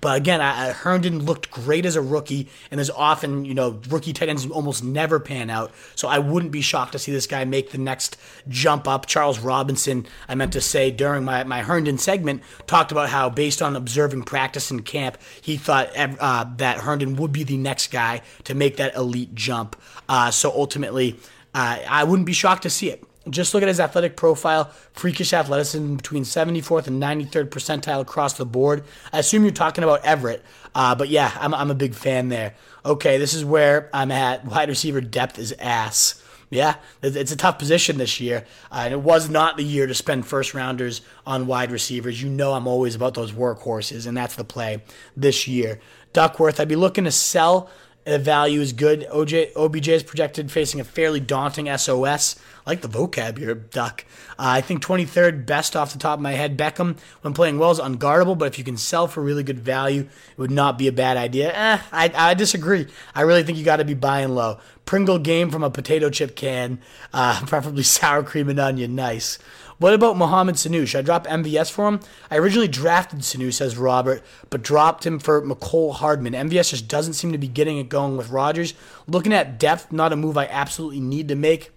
But 0.00 0.16
again, 0.16 0.40
I, 0.40 0.70
Herndon 0.72 1.24
looked 1.24 1.50
great 1.50 1.84
as 1.84 1.96
a 1.96 2.02
rookie, 2.02 2.48
and 2.70 2.80
as 2.80 2.90
often, 2.90 3.44
you 3.44 3.54
know, 3.54 3.80
rookie 3.88 4.12
tight 4.12 4.28
ends 4.28 4.46
almost 4.46 4.84
never 4.84 5.18
pan 5.18 5.50
out. 5.50 5.72
So 5.94 6.08
I 6.08 6.18
wouldn't 6.18 6.52
be 6.52 6.60
shocked 6.60 6.92
to 6.92 6.98
see 6.98 7.12
this 7.12 7.26
guy 7.26 7.44
make 7.44 7.70
the 7.70 7.78
next 7.78 8.16
jump 8.48 8.86
up. 8.86 9.06
Charles 9.06 9.38
Robinson, 9.38 10.06
I 10.28 10.34
meant 10.34 10.52
to 10.52 10.60
say 10.60 10.90
during 10.90 11.24
my, 11.24 11.44
my 11.44 11.62
Herndon 11.62 11.98
segment, 11.98 12.42
talked 12.66 12.92
about 12.92 13.08
how, 13.08 13.28
based 13.28 13.60
on 13.62 13.76
observing 13.76 14.22
practice 14.22 14.70
in 14.70 14.82
camp, 14.82 15.18
he 15.40 15.56
thought 15.56 15.90
uh, 15.96 16.46
that 16.56 16.78
Herndon 16.78 17.16
would 17.16 17.32
be 17.32 17.44
the 17.44 17.56
next 17.56 17.90
guy 17.90 18.22
to 18.44 18.54
make 18.54 18.76
that 18.76 18.94
elite 18.94 19.34
jump. 19.34 19.76
Uh, 20.08 20.30
so 20.30 20.50
ultimately, 20.50 21.18
uh, 21.54 21.78
I 21.88 22.04
wouldn't 22.04 22.26
be 22.26 22.32
shocked 22.32 22.62
to 22.62 22.70
see 22.70 22.90
it. 22.90 23.02
Just 23.28 23.52
look 23.52 23.62
at 23.62 23.68
his 23.68 23.80
athletic 23.80 24.16
profile, 24.16 24.70
freakish 24.92 25.32
athleticism 25.32 25.96
between 25.96 26.22
74th 26.22 26.86
and 26.86 27.02
93rd 27.02 27.50
percentile 27.50 28.00
across 28.00 28.34
the 28.34 28.46
board. 28.46 28.84
I 29.12 29.18
assume 29.18 29.42
you're 29.42 29.52
talking 29.52 29.84
about 29.84 30.04
Everett, 30.04 30.42
uh, 30.74 30.94
but 30.94 31.08
yeah, 31.08 31.36
I'm, 31.40 31.52
I'm 31.52 31.70
a 31.70 31.74
big 31.74 31.94
fan 31.94 32.28
there. 32.28 32.54
Okay, 32.84 33.18
this 33.18 33.34
is 33.34 33.44
where 33.44 33.90
I'm 33.92 34.10
at. 34.10 34.44
Wide 34.46 34.68
receiver 34.68 35.00
depth 35.00 35.38
is 35.38 35.52
ass. 35.58 36.22
Yeah, 36.50 36.76
it's 37.02 37.30
a 37.30 37.36
tough 37.36 37.58
position 37.58 37.98
this 37.98 38.20
year. 38.20 38.46
Uh, 38.72 38.82
and 38.84 38.94
it 38.94 39.00
was 39.00 39.28
not 39.28 39.58
the 39.58 39.64
year 39.64 39.86
to 39.86 39.94
spend 39.94 40.26
first 40.26 40.54
rounders 40.54 41.02
on 41.26 41.46
wide 41.46 41.70
receivers. 41.70 42.22
You 42.22 42.30
know 42.30 42.54
I'm 42.54 42.66
always 42.66 42.94
about 42.94 43.12
those 43.12 43.32
workhorses, 43.32 44.06
and 44.06 44.16
that's 44.16 44.34
the 44.34 44.44
play 44.44 44.82
this 45.14 45.46
year. 45.46 45.78
Duckworth, 46.14 46.58
I'd 46.58 46.68
be 46.68 46.76
looking 46.76 47.04
to 47.04 47.10
sell 47.10 47.68
the 48.08 48.18
value 48.18 48.60
is 48.60 48.72
good. 48.72 49.06
OJ, 49.12 49.52
OBJ 49.54 49.88
is 49.88 50.02
projected 50.02 50.50
facing 50.50 50.80
a 50.80 50.84
fairly 50.84 51.20
daunting 51.20 51.74
SOS. 51.76 52.36
Like 52.66 52.80
the 52.80 52.88
vocab 52.88 53.38
here, 53.38 53.54
Duck. 53.54 54.04
Uh, 54.32 54.34
I 54.38 54.60
think 54.60 54.82
23rd 54.82 55.46
best 55.46 55.74
off 55.74 55.92
the 55.92 55.98
top 55.98 56.18
of 56.18 56.22
my 56.22 56.32
head. 56.32 56.58
Beckham, 56.58 56.98
when 57.22 57.32
playing 57.32 57.58
well, 57.58 57.70
is 57.70 57.78
unguardable, 57.78 58.36
but 58.36 58.46
if 58.46 58.58
you 58.58 58.64
can 58.64 58.76
sell 58.76 59.08
for 59.08 59.22
really 59.22 59.42
good 59.42 59.60
value, 59.60 60.02
it 60.02 60.38
would 60.38 60.50
not 60.50 60.76
be 60.76 60.86
a 60.86 60.92
bad 60.92 61.16
idea. 61.16 61.52
Eh, 61.54 61.80
I, 61.92 62.12
I 62.14 62.34
disagree. 62.34 62.86
I 63.14 63.22
really 63.22 63.42
think 63.42 63.56
you 63.56 63.64
got 63.64 63.76
to 63.76 63.84
be 63.84 63.94
buying 63.94 64.30
low. 64.30 64.58
Pringle 64.84 65.18
game 65.18 65.50
from 65.50 65.62
a 65.62 65.70
potato 65.70 66.10
chip 66.10 66.36
can, 66.36 66.80
uh, 67.12 67.40
preferably 67.46 67.82
sour 67.82 68.22
cream 68.22 68.48
and 68.48 68.60
onion. 68.60 68.94
Nice. 68.94 69.38
What 69.78 69.94
about 69.94 70.16
Mohamed 70.16 70.56
Sanu? 70.56 70.86
Should 70.86 70.98
I 70.98 71.02
drop 71.02 71.26
MVS 71.28 71.70
for 71.70 71.86
him? 71.86 72.00
I 72.32 72.36
originally 72.36 72.66
drafted 72.66 73.20
Sanu, 73.20 73.52
says 73.52 73.76
Robert, 73.76 74.24
but 74.50 74.62
dropped 74.62 75.06
him 75.06 75.20
for 75.20 75.40
Mecole 75.40 75.94
Hardman. 75.94 76.32
MVS 76.32 76.70
just 76.70 76.88
doesn't 76.88 77.12
seem 77.12 77.30
to 77.30 77.38
be 77.38 77.46
getting 77.46 77.78
it 77.78 77.88
going 77.88 78.16
with 78.16 78.30
Rodgers. 78.30 78.74
Looking 79.06 79.32
at 79.32 79.58
depth, 79.58 79.92
not 79.92 80.12
a 80.12 80.16
move 80.16 80.36
I 80.36 80.46
absolutely 80.46 81.00
need 81.00 81.28
to 81.28 81.36
make. 81.36 81.70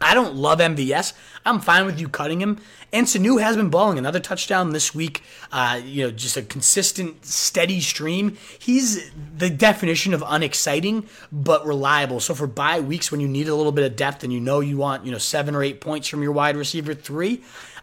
I 0.00 0.14
don't 0.14 0.34
love 0.34 0.58
MVS. 0.58 1.12
I'm 1.44 1.60
fine 1.60 1.86
with 1.86 2.00
you 2.00 2.08
cutting 2.08 2.40
him. 2.40 2.58
And 2.92 3.06
Sanu 3.06 3.40
has 3.40 3.56
been 3.56 3.70
balling. 3.70 3.98
Another 3.98 4.20
touchdown 4.20 4.72
this 4.72 4.94
week. 4.94 5.22
Uh, 5.50 5.80
you 5.84 6.04
know, 6.04 6.10
just 6.10 6.36
a 6.36 6.42
consistent, 6.42 7.24
steady 7.24 7.80
stream. 7.80 8.36
He's 8.58 9.10
the 9.36 9.50
definition 9.50 10.14
of 10.14 10.22
unexciting 10.26 11.06
but 11.32 11.66
reliable. 11.66 12.20
So 12.20 12.34
for 12.34 12.46
bye 12.46 12.80
weeks 12.80 13.10
when 13.10 13.20
you 13.20 13.28
need 13.28 13.48
a 13.48 13.54
little 13.54 13.72
bit 13.72 13.84
of 13.84 13.96
depth 13.96 14.24
and 14.24 14.32
you 14.32 14.40
know 14.40 14.60
you 14.60 14.76
want 14.76 15.04
you 15.04 15.12
know 15.12 15.18
seven 15.18 15.54
or 15.54 15.62
eight 15.62 15.80
points 15.80 16.08
from 16.08 16.22
your 16.22 16.32
wide 16.32 16.56
receiver 16.56 16.94
three. 16.94 17.42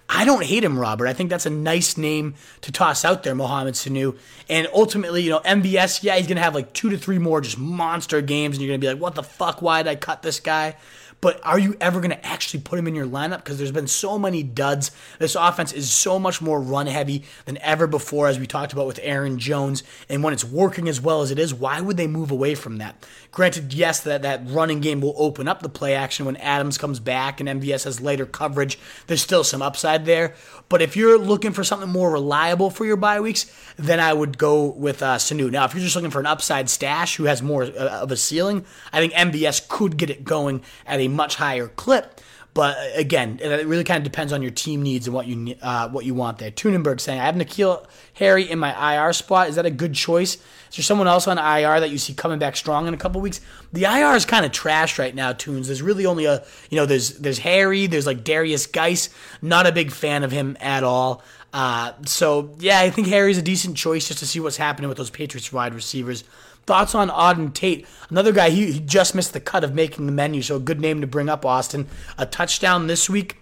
I 0.09 0.26
don't 0.26 0.43
hate 0.43 0.64
him, 0.64 0.78
Robert. 0.78 1.07
I 1.07 1.14
think 1.14 1.30
that's 1.30 1.45
a 1.45 1.49
nice 1.49 1.97
name 1.97 2.36
to 2.61 2.72
toss 2.72 3.05
out 3.05 3.24
there, 3.24 3.34
Mohamed 3.34 3.74
Sanu. 3.74 4.18
And 4.49 4.68
ultimately, 4.74 5.24
you 5.24 5.30
know, 5.30 5.39
MVS, 5.39 6.03
yeah, 6.03 6.18
he's 6.18 6.28
to 6.28 6.36
have 6.36 6.53
like 6.53 6.74
two 6.74 6.89
to 6.89 6.97
three 6.97 7.18
more 7.18 7.41
just 7.41 7.57
monster 7.57 8.22
games, 8.22 8.57
and 8.57 8.66
you're 8.66 8.76
to 8.76 8.80
be 8.80 8.88
like, 8.88 8.99
what 9.01 9.16
the 9.16 9.24
fuck? 9.24 9.61
Why 9.61 9.82
did 9.82 9.89
I 9.89 9.95
cut 9.95 10.22
this 10.22 10.39
guy? 10.39 10.76
But 11.24 11.39
are 11.45 11.57
you 11.57 11.78
ever 11.80 12.01
going 12.01 12.11
to 12.11 12.26
actually 12.26 12.59
put 12.59 12.78
him 12.78 12.86
in 12.86 12.93
your 12.93 13.07
lineup? 13.07 13.38
Because 13.38 13.57
there's 13.57 13.71
been 13.71 13.88
so 13.88 14.19
many 14.19 14.43
duds. 14.43 14.91
This 15.19 15.36
offense 15.36 15.71
is 15.71 15.89
so 15.89 16.19
much 16.19 16.41
more 16.41 16.59
run 16.59 16.86
heavy 16.86 17.24
than 17.45 17.57
ever 17.59 17.88
before, 17.88 18.28
as 18.28 18.38
we 18.38 18.45
talked 18.45 18.74
about 18.74 18.88
with 18.88 18.99
Aaron 19.01 19.39
Jones. 19.39 19.84
And 20.09 20.21
when 20.21 20.34
it's 20.34 20.43
working 20.43 20.89
as 20.89 20.99
well 20.99 21.21
as 21.21 21.32
it 21.32 21.39
is, 21.39 21.53
why 21.53 21.80
would 21.80 21.95
they 21.95 22.07
move 22.07 22.30
away 22.30 22.55
from 22.55 22.78
that? 22.80 23.07
Granted, 23.34 23.74
yes, 23.74 24.00
that, 24.02 24.22
that 24.22 24.42
running 24.46 24.80
game 24.80 25.02
will 25.02 25.16
open 25.18 25.48
up 25.48 25.64
the 25.64 25.70
play 25.70 25.96
action 25.96 26.28
when 26.28 26.36
Adams 26.38 26.78
comes 26.78 27.00
back 27.00 27.40
and 27.40 27.50
MVS 27.50 27.86
has 27.86 28.00
later 28.00 28.28
coverage. 28.28 28.78
There's 29.08 29.24
still 29.24 29.44
some 29.44 29.60
upside 29.60 30.06
there. 30.06 30.36
But 30.70 30.84
if 30.84 30.96
you're 30.96 31.18
looking 31.18 31.52
for 31.52 31.64
something 31.64 31.90
more 31.90 32.12
reliable 32.12 32.70
for 32.70 32.86
your 32.86 32.96
bye 32.96 33.20
weeks, 33.20 33.52
then 33.76 34.00
I 34.00 34.14
would 34.14 34.38
go 34.38 34.68
with 34.68 35.02
uh, 35.02 35.16
Sanu. 35.16 35.50
Now, 35.50 35.66
if 35.66 35.74
you're 35.74 35.84
just 35.84 35.96
looking 35.96 36.12
for 36.12 36.20
an 36.20 36.28
upside 36.28 36.70
stash 36.70 37.16
who 37.16 37.24
has 37.24 37.42
more 37.42 37.64
uh, 37.64 38.02
of 38.04 38.12
a 38.12 38.18
ceiling, 38.18 38.66
I 38.92 39.00
think 39.00 39.14
MVS 39.14 39.68
could 39.68 39.98
get 39.98 40.12
it 40.12 40.24
going 40.24 40.62
at 40.86 41.00
a 41.00 41.08
much 41.08 41.38
higher 41.38 41.70
clip. 41.70 42.22
But 42.54 42.78
uh, 42.78 42.82
again, 42.95 43.39
it 43.41 43.66
really 43.66 43.84
kind 43.84 43.97
of 43.97 44.04
depends 44.04 44.32
on 44.32 44.41
your 44.41 44.51
team 44.51 44.84
needs 44.84 45.08
and 45.08 45.16
what 45.16 45.28
you 45.28 45.56
uh, 45.62 45.89
what 45.89 46.06
you 46.06 46.14
want 46.14 46.38
there. 46.38 46.51
Tunenberg 46.51 46.99
saying, 46.99 47.20
I 47.20 47.26
have 47.26 47.36
N'Keal 47.36 47.86
Harry 48.16 48.49
in 48.49 48.60
my 48.60 48.95
IR 48.95 49.14
spot. 49.14 49.49
Is 49.49 49.56
that 49.56 49.66
a 49.66 49.72
good 49.72 49.93
choice? 49.93 50.36
Is 50.36 50.78
there 50.78 50.84
someone 50.84 51.08
else 51.08 51.28
on 51.28 51.38
IR 51.38 51.80
that 51.80 51.89
you 51.89 51.97
see 51.97 52.14
coming 52.14 52.39
back 52.39 52.56
strong 52.56 52.88
in 52.88 52.93
a 52.93 52.97
couple 52.97 53.22
weeks? 53.22 53.41
The 53.72 53.86
IR 53.86 54.16
is 54.16 54.26
kind 54.26 54.45
of 54.45 54.51
trash 54.51 54.99
right 54.99 55.14
now, 55.14 55.34
Tunes. 55.34 55.68
There's 55.68 55.82
really 55.82 56.06
only 56.06 56.26
a 56.26 56.43
you 56.70 56.76
know 56.76 56.86
there's 56.86 57.18
there's 57.20 57.39
Harry, 57.39 57.88
there's 57.88 58.06
like 58.06 58.24
Derrius 58.24 58.72
Guice. 58.72 59.10
Not 59.41 59.66
a 59.66 59.72
big 59.72 59.91
fan 59.91 60.24
of 60.24 60.32
him 60.32 60.56
at 60.60 60.84
all. 60.84 61.24
Uh, 61.54 61.93
so 62.06 62.56
yeah, 62.60 62.80
I 62.80 62.89
think 62.89 63.08
Harry's 63.08 63.38
a 63.38 63.43
decent 63.43 63.78
choice 63.78 64.08
just 64.08 64.20
to 64.20 64.28
see 64.28 64.39
what's 64.39 64.58
happening 64.58 64.89
with 64.89 64.97
those 64.97 65.12
Patriots 65.12 65.51
wide 65.51 65.74
receivers. 65.74 66.24
Thoughts 66.66 66.95
on 66.95 67.09
Auden 67.09 67.53
Tate? 67.53 67.86
Another 68.09 68.32
guy, 68.32 68.49
he, 68.49 68.72
he 68.72 68.80
just 68.80 69.16
missed 69.16 69.34
the 69.34 69.39
cut 69.39 69.64
of 69.64 69.74
making 69.74 70.05
the 70.05 70.11
menu, 70.11 70.41
so 70.41 70.55
a 70.55 70.59
good 70.59 70.80
name 70.80 71.01
to 71.01 71.07
bring 71.07 71.30
up, 71.30 71.45
Austin. 71.45 71.88
A 72.18 72.26
touchdown 72.26 72.88
this 72.88 73.09
week. 73.09 73.41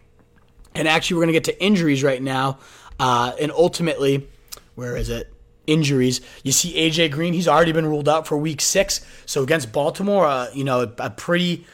And 0.74 0.88
actually, 0.88 1.16
we're 1.18 1.24
going 1.24 1.34
to 1.34 1.40
get 1.40 1.44
to 1.46 1.64
injuries 1.64 2.04
right 2.04 2.22
now. 2.22 2.58
Uh, 3.00 3.34
and 3.40 3.52
ultimately, 3.52 4.28
where 4.76 4.96
is 4.96 5.10
it? 5.10 5.32
Injuries. 5.68 6.22
You 6.44 6.52
see 6.52 6.74
AJ 6.74 7.12
Green, 7.12 7.34
he's 7.34 7.48
already 7.48 7.72
been 7.72 7.86
ruled 7.86 8.10
out 8.10 8.26
for 8.26 8.38
week 8.38 8.62
six. 8.62 9.06
So 9.26 9.44
against 9.44 9.72
Baltimore, 9.72 10.26
uh, 10.26 10.48
you 10.54 10.64
know, 10.64 10.82
a, 10.82 10.92
a 10.98 11.10
pretty 11.10 11.66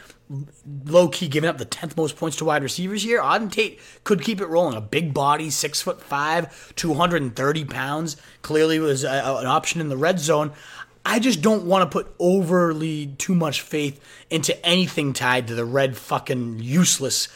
low 0.86 1.08
key 1.08 1.28
giving 1.28 1.50
up 1.50 1.58
the 1.58 1.66
10th 1.66 1.96
most 1.96 2.18
points 2.18 2.36
to 2.38 2.46
wide 2.46 2.64
receivers 2.64 3.04
here. 3.04 3.22
Auden 3.22 3.52
Tate 3.52 3.80
could 4.04 4.22
keep 4.22 4.42
it 4.42 4.48
rolling. 4.48 4.76
A 4.76 4.82
big 4.82 5.14
body, 5.14 5.50
six 5.50 5.82
foot 5.82 6.02
five, 6.02 6.74
230 6.76 7.66
pounds. 7.66 8.18
Clearly 8.42 8.80
was 8.80 9.04
a, 9.04 9.10
an 9.10 9.46
option 9.46 9.80
in 9.80 9.90
the 9.90 9.98
red 9.98 10.20
zone. 10.20 10.52
I 11.10 11.20
just 11.20 11.42
don't 11.42 11.64
want 11.64 11.90
to 11.90 11.96
put 11.96 12.14
overly 12.20 13.08
too 13.18 13.34
much 13.34 13.62
faith 13.62 13.98
into 14.30 14.54
anything 14.66 15.14
tied 15.14 15.48
to 15.48 15.56
the 15.56 15.64
red 15.64 15.96
fucking 15.96 16.60
useless. 16.60 17.30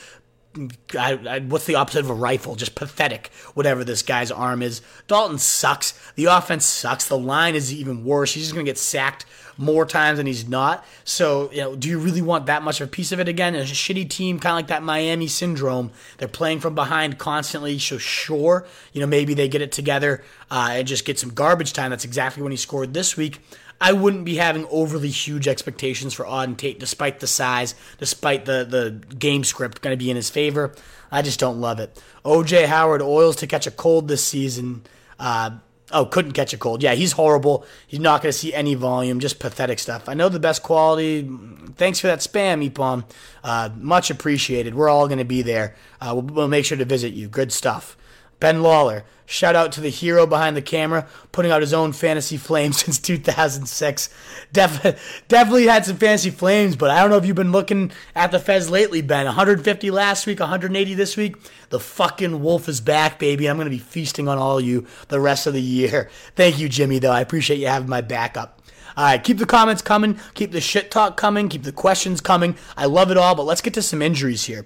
I, 0.99 1.13
I, 1.13 1.39
what's 1.39 1.67
the 1.67 1.75
opposite 1.75 2.01
of 2.01 2.09
a 2.09 2.13
rifle? 2.13 2.55
Just 2.57 2.75
pathetic, 2.75 3.31
whatever 3.53 3.85
this 3.85 4.03
guy's 4.03 4.29
arm 4.29 4.61
is. 4.61 4.81
Dalton 5.07 5.37
sucks. 5.37 5.93
The 6.15 6.25
offense 6.25 6.65
sucks. 6.65 7.07
The 7.07 7.17
line 7.17 7.55
is 7.55 7.73
even 7.73 8.03
worse. 8.03 8.33
He's 8.33 8.43
just 8.43 8.55
to 8.55 8.63
get 8.63 8.77
sacked 8.77 9.25
more 9.57 9.85
times 9.85 10.17
than 10.17 10.27
he's 10.27 10.47
not. 10.47 10.85
So, 11.05 11.49
you 11.51 11.61
know, 11.61 11.75
do 11.75 11.87
you 11.87 11.97
really 11.99 12.21
want 12.21 12.47
that 12.47 12.63
much 12.63 12.81
of 12.81 12.89
a 12.89 12.91
piece 12.91 13.13
of 13.13 13.19
it 13.21 13.29
again? 13.29 13.55
It's 13.55 13.71
a 13.71 13.73
shitty 13.73 14.09
team, 14.09 14.39
kind 14.39 14.53
of 14.53 14.57
like 14.57 14.67
that 14.67 14.83
Miami 14.83 15.27
syndrome. 15.27 15.91
They're 16.17 16.27
playing 16.27 16.59
from 16.59 16.75
behind 16.75 17.17
constantly. 17.17 17.79
So, 17.79 17.97
sure, 17.97 18.65
you 18.91 18.99
know, 18.99 19.07
maybe 19.07 19.33
they 19.33 19.47
get 19.47 19.61
it 19.61 19.71
together 19.71 20.23
uh, 20.49 20.69
and 20.71 20.87
just 20.87 21.05
get 21.05 21.19
some 21.19 21.33
garbage 21.33 21.71
time. 21.71 21.91
That's 21.91 22.05
exactly 22.05 22.43
when 22.43 22.51
he 22.51 22.57
scored 22.57 22.93
this 22.93 23.15
week. 23.15 23.39
I 23.81 23.93
wouldn't 23.93 24.25
be 24.25 24.35
having 24.35 24.67
overly 24.69 25.09
huge 25.09 25.47
expectations 25.47 26.13
for 26.13 26.23
Auden 26.23 26.55
Tate, 26.55 26.79
despite 26.79 27.19
the 27.19 27.27
size, 27.27 27.73
despite 27.97 28.45
the 28.45 28.63
the 28.63 29.15
game 29.15 29.43
script 29.43 29.81
going 29.81 29.93
to 29.93 29.97
be 29.97 30.11
in 30.11 30.15
his 30.15 30.29
favor. 30.29 30.73
I 31.11 31.23
just 31.23 31.39
don't 31.39 31.59
love 31.59 31.79
it. 31.79 32.01
OJ 32.23 32.67
Howard 32.67 33.01
oils 33.01 33.35
to 33.37 33.47
catch 33.47 33.65
a 33.65 33.71
cold 33.71 34.07
this 34.07 34.23
season. 34.23 34.83
Uh, 35.19 35.57
oh, 35.91 36.05
couldn't 36.05 36.33
catch 36.33 36.53
a 36.53 36.57
cold. 36.57 36.83
Yeah, 36.83 36.93
he's 36.93 37.13
horrible. 37.13 37.65
He's 37.87 37.99
not 37.99 38.21
going 38.21 38.31
to 38.31 38.37
see 38.37 38.53
any 38.53 38.75
volume. 38.75 39.19
Just 39.19 39.39
pathetic 39.39 39.79
stuff. 39.79 40.07
I 40.07 40.13
know 40.13 40.29
the 40.29 40.39
best 40.39 40.63
quality. 40.63 41.29
Thanks 41.75 41.99
for 41.99 42.07
that 42.07 42.19
spam, 42.19 42.67
Epom. 42.69 43.03
Uh, 43.43 43.69
much 43.75 44.09
appreciated. 44.09 44.75
We're 44.75 44.89
all 44.89 45.07
going 45.07 45.19
to 45.19 45.25
be 45.25 45.41
there. 45.41 45.75
Uh, 45.99 46.11
we'll, 46.13 46.23
we'll 46.23 46.47
make 46.47 46.65
sure 46.65 46.77
to 46.77 46.85
visit 46.85 47.13
you. 47.13 47.27
Good 47.27 47.51
stuff. 47.51 47.97
Ben 48.41 48.63
Lawler, 48.63 49.05
shout 49.27 49.55
out 49.55 49.71
to 49.73 49.81
the 49.81 49.89
hero 49.89 50.25
behind 50.25 50.57
the 50.57 50.63
camera, 50.63 51.07
putting 51.31 51.51
out 51.51 51.61
his 51.61 51.75
own 51.75 51.93
fantasy 51.93 52.37
flames 52.37 52.79
since 52.83 52.97
2006. 52.97 54.09
Def- 54.51 55.25
definitely 55.27 55.67
had 55.67 55.85
some 55.85 55.97
fantasy 55.97 56.31
flames, 56.31 56.75
but 56.75 56.89
I 56.89 56.99
don't 56.99 57.11
know 57.11 57.17
if 57.17 57.25
you've 57.25 57.35
been 57.35 57.51
looking 57.51 57.91
at 58.15 58.31
the 58.31 58.39
Fez 58.39 58.67
lately, 58.71 59.03
Ben. 59.03 59.27
150 59.27 59.91
last 59.91 60.25
week, 60.25 60.39
180 60.39 60.93
this 60.95 61.15
week. 61.15 61.35
The 61.69 61.79
fucking 61.79 62.41
wolf 62.41 62.67
is 62.67 62.81
back, 62.81 63.19
baby. 63.19 63.47
I'm 63.47 63.57
going 63.57 63.67
to 63.67 63.69
be 63.69 63.77
feasting 63.77 64.27
on 64.27 64.39
all 64.39 64.59
you 64.59 64.87
the 65.09 65.19
rest 65.19 65.45
of 65.45 65.53
the 65.53 65.61
year. 65.61 66.09
Thank 66.35 66.57
you, 66.57 66.67
Jimmy, 66.67 66.97
though. 66.97 67.11
I 67.11 67.21
appreciate 67.21 67.59
you 67.59 67.67
having 67.67 67.89
my 67.89 68.01
backup. 68.01 68.59
All 68.97 69.05
right, 69.05 69.23
keep 69.23 69.37
the 69.37 69.45
comments 69.45 69.83
coming, 69.83 70.19
keep 70.33 70.51
the 70.51 70.59
shit 70.59 70.89
talk 70.91 71.15
coming, 71.15 71.47
keep 71.47 71.63
the 71.63 71.71
questions 71.71 72.19
coming. 72.19 72.57
I 72.75 72.87
love 72.87 73.11
it 73.11 73.17
all, 73.17 73.35
but 73.35 73.43
let's 73.43 73.61
get 73.61 73.75
to 73.75 73.81
some 73.83 74.01
injuries 74.01 74.45
here. 74.45 74.65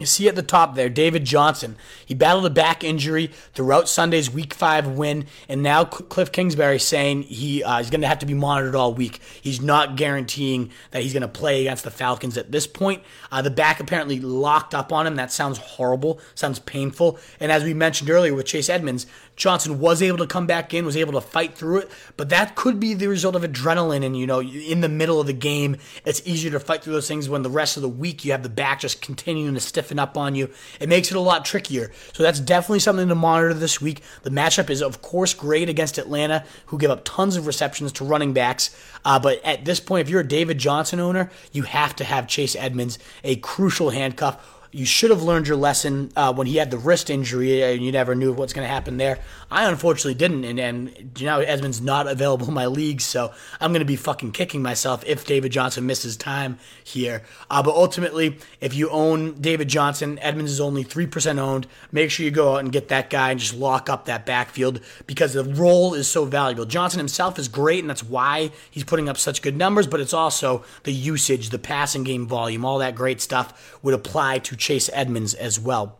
You 0.00 0.06
see 0.06 0.28
at 0.28 0.34
the 0.34 0.42
top 0.42 0.74
there, 0.74 0.88
David 0.88 1.26
Johnson. 1.26 1.76
He 2.06 2.14
battled 2.14 2.46
a 2.46 2.50
back 2.50 2.82
injury 2.82 3.30
throughout 3.52 3.86
Sunday's 3.86 4.30
Week 4.30 4.54
Five 4.54 4.88
win, 4.88 5.26
and 5.46 5.62
now 5.62 5.84
Cliff 5.84 6.32
Kingsbury 6.32 6.78
saying 6.78 7.24
he 7.24 7.62
uh, 7.62 7.80
is 7.80 7.90
going 7.90 8.00
to 8.00 8.08
have 8.08 8.20
to 8.20 8.26
be 8.26 8.32
monitored 8.32 8.74
all 8.74 8.94
week. 8.94 9.20
He's 9.42 9.60
not 9.60 9.96
guaranteeing 9.96 10.70
that 10.90 11.02
he's 11.02 11.12
going 11.12 11.20
to 11.20 11.28
play 11.28 11.60
against 11.60 11.84
the 11.84 11.90
Falcons 11.90 12.38
at 12.38 12.50
this 12.50 12.66
point. 12.66 13.02
Uh, 13.30 13.42
the 13.42 13.50
back 13.50 13.78
apparently 13.78 14.18
locked 14.20 14.74
up 14.74 14.90
on 14.90 15.06
him. 15.06 15.16
That 15.16 15.30
sounds 15.30 15.58
horrible, 15.58 16.18
sounds 16.34 16.60
painful. 16.60 17.18
And 17.38 17.52
as 17.52 17.62
we 17.62 17.74
mentioned 17.74 18.08
earlier 18.08 18.34
with 18.34 18.46
Chase 18.46 18.70
Edmonds, 18.70 19.06
Johnson 19.36 19.80
was 19.80 20.02
able 20.02 20.18
to 20.18 20.26
come 20.26 20.46
back 20.46 20.74
in, 20.74 20.84
was 20.84 20.96
able 20.96 21.12
to 21.12 21.20
fight 21.20 21.54
through 21.54 21.78
it, 21.78 21.90
but 22.16 22.28
that 22.28 22.54
could 22.54 22.78
be 22.78 22.92
the 22.92 23.08
result 23.08 23.34
of 23.34 23.42
adrenaline. 23.42 24.04
And 24.04 24.16
you 24.16 24.26
know, 24.26 24.42
in 24.42 24.80
the 24.80 24.88
middle 24.88 25.20
of 25.20 25.26
the 25.26 25.32
game, 25.32 25.76
it's 26.04 26.20
easier 26.26 26.50
to 26.52 26.60
fight 26.60 26.82
through 26.82 26.92
those 26.92 27.08
things 27.08 27.28
when 27.28 27.42
the 27.42 27.50
rest 27.50 27.76
of 27.76 27.82
the 27.82 27.88
week 27.88 28.24
you 28.24 28.32
have 28.32 28.42
the 28.42 28.48
back 28.48 28.80
just 28.80 29.00
continuing 29.00 29.54
to 29.54 29.60
stiffen 29.60 29.89
up 29.98 30.16
on 30.16 30.34
you. 30.34 30.50
It 30.78 30.88
makes 30.88 31.10
it 31.10 31.16
a 31.16 31.20
lot 31.20 31.44
trickier. 31.44 31.90
So 32.12 32.22
that's 32.22 32.40
definitely 32.40 32.80
something 32.80 33.08
to 33.08 33.14
monitor 33.14 33.54
this 33.54 33.80
week. 33.80 34.02
The 34.22 34.30
matchup 34.30 34.70
is, 34.70 34.82
of 34.82 35.02
course, 35.02 35.34
great 35.34 35.68
against 35.68 35.98
Atlanta, 35.98 36.44
who 36.66 36.78
give 36.78 36.90
up 36.90 37.04
tons 37.04 37.36
of 37.36 37.46
receptions 37.46 37.92
to 37.92 38.04
running 38.04 38.32
backs. 38.32 38.76
Uh, 39.04 39.18
but 39.18 39.44
at 39.44 39.64
this 39.64 39.80
point, 39.80 40.02
if 40.02 40.08
you're 40.08 40.20
a 40.20 40.28
David 40.28 40.58
Johnson 40.58 41.00
owner, 41.00 41.30
you 41.52 41.62
have 41.62 41.96
to 41.96 42.04
have 42.04 42.28
Chase 42.28 42.54
Edmonds, 42.54 42.98
a 43.24 43.36
crucial 43.36 43.90
handcuff 43.90 44.59
you 44.72 44.84
should 44.84 45.10
have 45.10 45.22
learned 45.22 45.48
your 45.48 45.56
lesson 45.56 46.12
uh, 46.14 46.32
when 46.32 46.46
he 46.46 46.56
had 46.56 46.70
the 46.70 46.78
wrist 46.78 47.10
injury 47.10 47.62
and 47.62 47.84
you 47.84 47.90
never 47.90 48.14
knew 48.14 48.32
what's 48.32 48.52
going 48.52 48.64
to 48.64 48.72
happen 48.72 48.98
there. 48.98 49.18
I 49.50 49.68
unfortunately 49.68 50.14
didn't, 50.14 50.44
and, 50.44 50.60
and 50.60 51.18
you 51.18 51.26
know 51.26 51.40
Edmonds 51.40 51.80
not 51.80 52.06
available 52.06 52.46
in 52.46 52.54
my 52.54 52.66
league, 52.66 53.00
so 53.00 53.32
I'm 53.60 53.72
going 53.72 53.80
to 53.80 53.86
be 53.86 53.96
fucking 53.96 54.30
kicking 54.30 54.62
myself 54.62 55.02
if 55.06 55.26
David 55.26 55.50
Johnson 55.50 55.86
misses 55.86 56.16
time 56.16 56.58
here. 56.84 57.22
Uh, 57.50 57.62
but 57.62 57.74
ultimately, 57.74 58.38
if 58.60 58.74
you 58.74 58.88
own 58.90 59.40
David 59.40 59.68
Johnson, 59.68 60.20
Edmonds 60.20 60.52
is 60.52 60.60
only 60.60 60.84
three 60.84 61.06
percent 61.06 61.40
owned. 61.40 61.66
Make 61.90 62.12
sure 62.12 62.24
you 62.24 62.30
go 62.30 62.54
out 62.54 62.58
and 62.58 62.70
get 62.70 62.88
that 62.88 63.10
guy 63.10 63.32
and 63.32 63.40
just 63.40 63.54
lock 63.54 63.88
up 63.88 64.04
that 64.04 64.24
backfield 64.24 64.80
because 65.06 65.32
the 65.32 65.44
role 65.44 65.94
is 65.94 66.06
so 66.06 66.24
valuable. 66.24 66.64
Johnson 66.64 66.98
himself 66.98 67.38
is 67.38 67.48
great, 67.48 67.80
and 67.80 67.90
that's 67.90 68.04
why 68.04 68.52
he's 68.70 68.84
putting 68.84 69.08
up 69.08 69.16
such 69.16 69.42
good 69.42 69.56
numbers. 69.56 69.88
But 69.88 69.98
it's 69.98 70.14
also 70.14 70.64
the 70.84 70.92
usage, 70.92 71.48
the 71.50 71.58
passing 71.58 72.04
game 72.04 72.28
volume, 72.28 72.64
all 72.64 72.78
that 72.78 72.94
great 72.94 73.20
stuff 73.20 73.76
would 73.82 73.94
apply 73.94 74.38
to 74.38 74.59
Chase 74.60 74.88
Edmonds 74.92 75.34
as 75.34 75.58
well. 75.58 75.98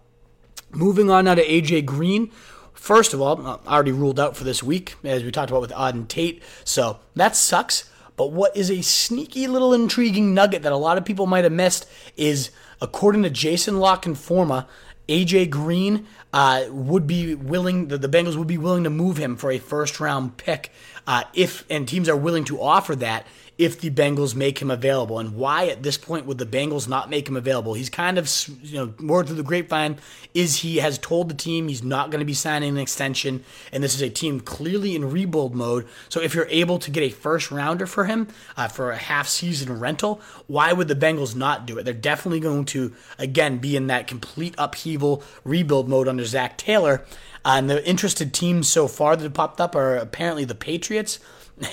Moving 0.70 1.10
on 1.10 1.24
now 1.24 1.34
to 1.34 1.44
AJ 1.44 1.86
Green. 1.86 2.30
First 2.72 3.12
of 3.12 3.20
all, 3.20 3.60
I 3.66 3.74
already 3.74 3.92
ruled 3.92 4.20
out 4.20 4.36
for 4.36 4.44
this 4.44 4.62
week, 4.62 4.94
as 5.02 5.24
we 5.24 5.30
talked 5.32 5.50
about 5.50 5.60
with 5.60 5.72
Auden 5.72 6.06
Tate. 6.06 6.42
So 6.64 7.00
that 7.16 7.34
sucks. 7.34 7.90
But 8.16 8.32
what 8.32 8.56
is 8.56 8.70
a 8.70 8.82
sneaky 8.82 9.46
little 9.46 9.74
intriguing 9.74 10.34
nugget 10.34 10.62
that 10.62 10.72
a 10.72 10.76
lot 10.76 10.98
of 10.98 11.04
people 11.04 11.26
might 11.26 11.44
have 11.44 11.52
missed 11.52 11.86
is, 12.16 12.50
according 12.80 13.22
to 13.24 13.30
Jason 13.30 13.80
La 13.80 13.96
Canfora, 13.96 14.66
AJ 15.08 15.50
Green 15.50 16.06
uh, 16.32 16.64
would 16.68 17.06
be 17.06 17.34
willing, 17.34 17.88
the, 17.88 17.98
the 17.98 18.08
Bengals 18.08 18.36
would 18.36 18.46
be 18.46 18.58
willing 18.58 18.84
to 18.84 18.90
move 18.90 19.16
him 19.16 19.36
for 19.36 19.50
a 19.50 19.58
first 19.58 19.98
round 19.98 20.36
pick 20.36 20.70
uh, 21.06 21.24
if, 21.34 21.64
and 21.68 21.88
teams 21.88 22.08
are 22.08 22.16
willing 22.16 22.44
to 22.44 22.60
offer 22.60 22.94
that 22.96 23.26
if 23.60 23.78
the 23.78 23.90
Bengals 23.90 24.34
make 24.34 24.62
him 24.62 24.70
available. 24.70 25.18
And 25.18 25.36
why 25.36 25.66
at 25.66 25.82
this 25.82 25.98
point 25.98 26.24
would 26.24 26.38
the 26.38 26.46
Bengals 26.46 26.88
not 26.88 27.10
make 27.10 27.28
him 27.28 27.36
available? 27.36 27.74
He's 27.74 27.90
kind 27.90 28.16
of, 28.16 28.26
you 28.62 28.78
know, 28.78 28.94
more 28.98 29.22
through 29.22 29.36
the 29.36 29.42
grapevine 29.42 29.98
is 30.32 30.60
he 30.60 30.78
has 30.78 30.96
told 30.96 31.28
the 31.28 31.34
team 31.34 31.68
he's 31.68 31.82
not 31.82 32.10
going 32.10 32.20
to 32.20 32.24
be 32.24 32.32
signing 32.32 32.70
an 32.70 32.78
extension, 32.78 33.44
and 33.70 33.84
this 33.84 33.94
is 33.94 34.00
a 34.00 34.08
team 34.08 34.40
clearly 34.40 34.96
in 34.96 35.10
rebuild 35.10 35.54
mode. 35.54 35.86
So 36.08 36.22
if 36.22 36.34
you're 36.34 36.48
able 36.48 36.78
to 36.78 36.90
get 36.90 37.02
a 37.02 37.10
first 37.10 37.50
rounder 37.50 37.86
for 37.86 38.06
him 38.06 38.28
uh, 38.56 38.68
for 38.68 38.92
a 38.92 38.96
half 38.96 39.28
season 39.28 39.78
rental, 39.78 40.22
why 40.46 40.72
would 40.72 40.88
the 40.88 40.94
Bengals 40.94 41.36
not 41.36 41.66
do 41.66 41.76
it? 41.76 41.82
They're 41.82 41.92
definitely 41.92 42.40
going 42.40 42.64
to 42.66 42.94
again 43.18 43.58
be 43.58 43.76
in 43.76 43.88
that 43.88 44.06
complete 44.06 44.54
upheaval 44.56 45.22
rebuild 45.44 45.86
mode 45.86 46.08
under 46.08 46.24
Zac 46.24 46.56
Taylor. 46.56 47.04
Uh, 47.44 47.56
and 47.58 47.68
the 47.68 47.86
interested 47.86 48.32
teams 48.32 48.68
so 48.68 48.88
far 48.88 49.16
that 49.16 49.22
have 49.22 49.34
popped 49.34 49.60
up 49.60 49.74
are 49.74 49.96
apparently 49.96 50.46
the 50.46 50.54
Patriots 50.54 51.18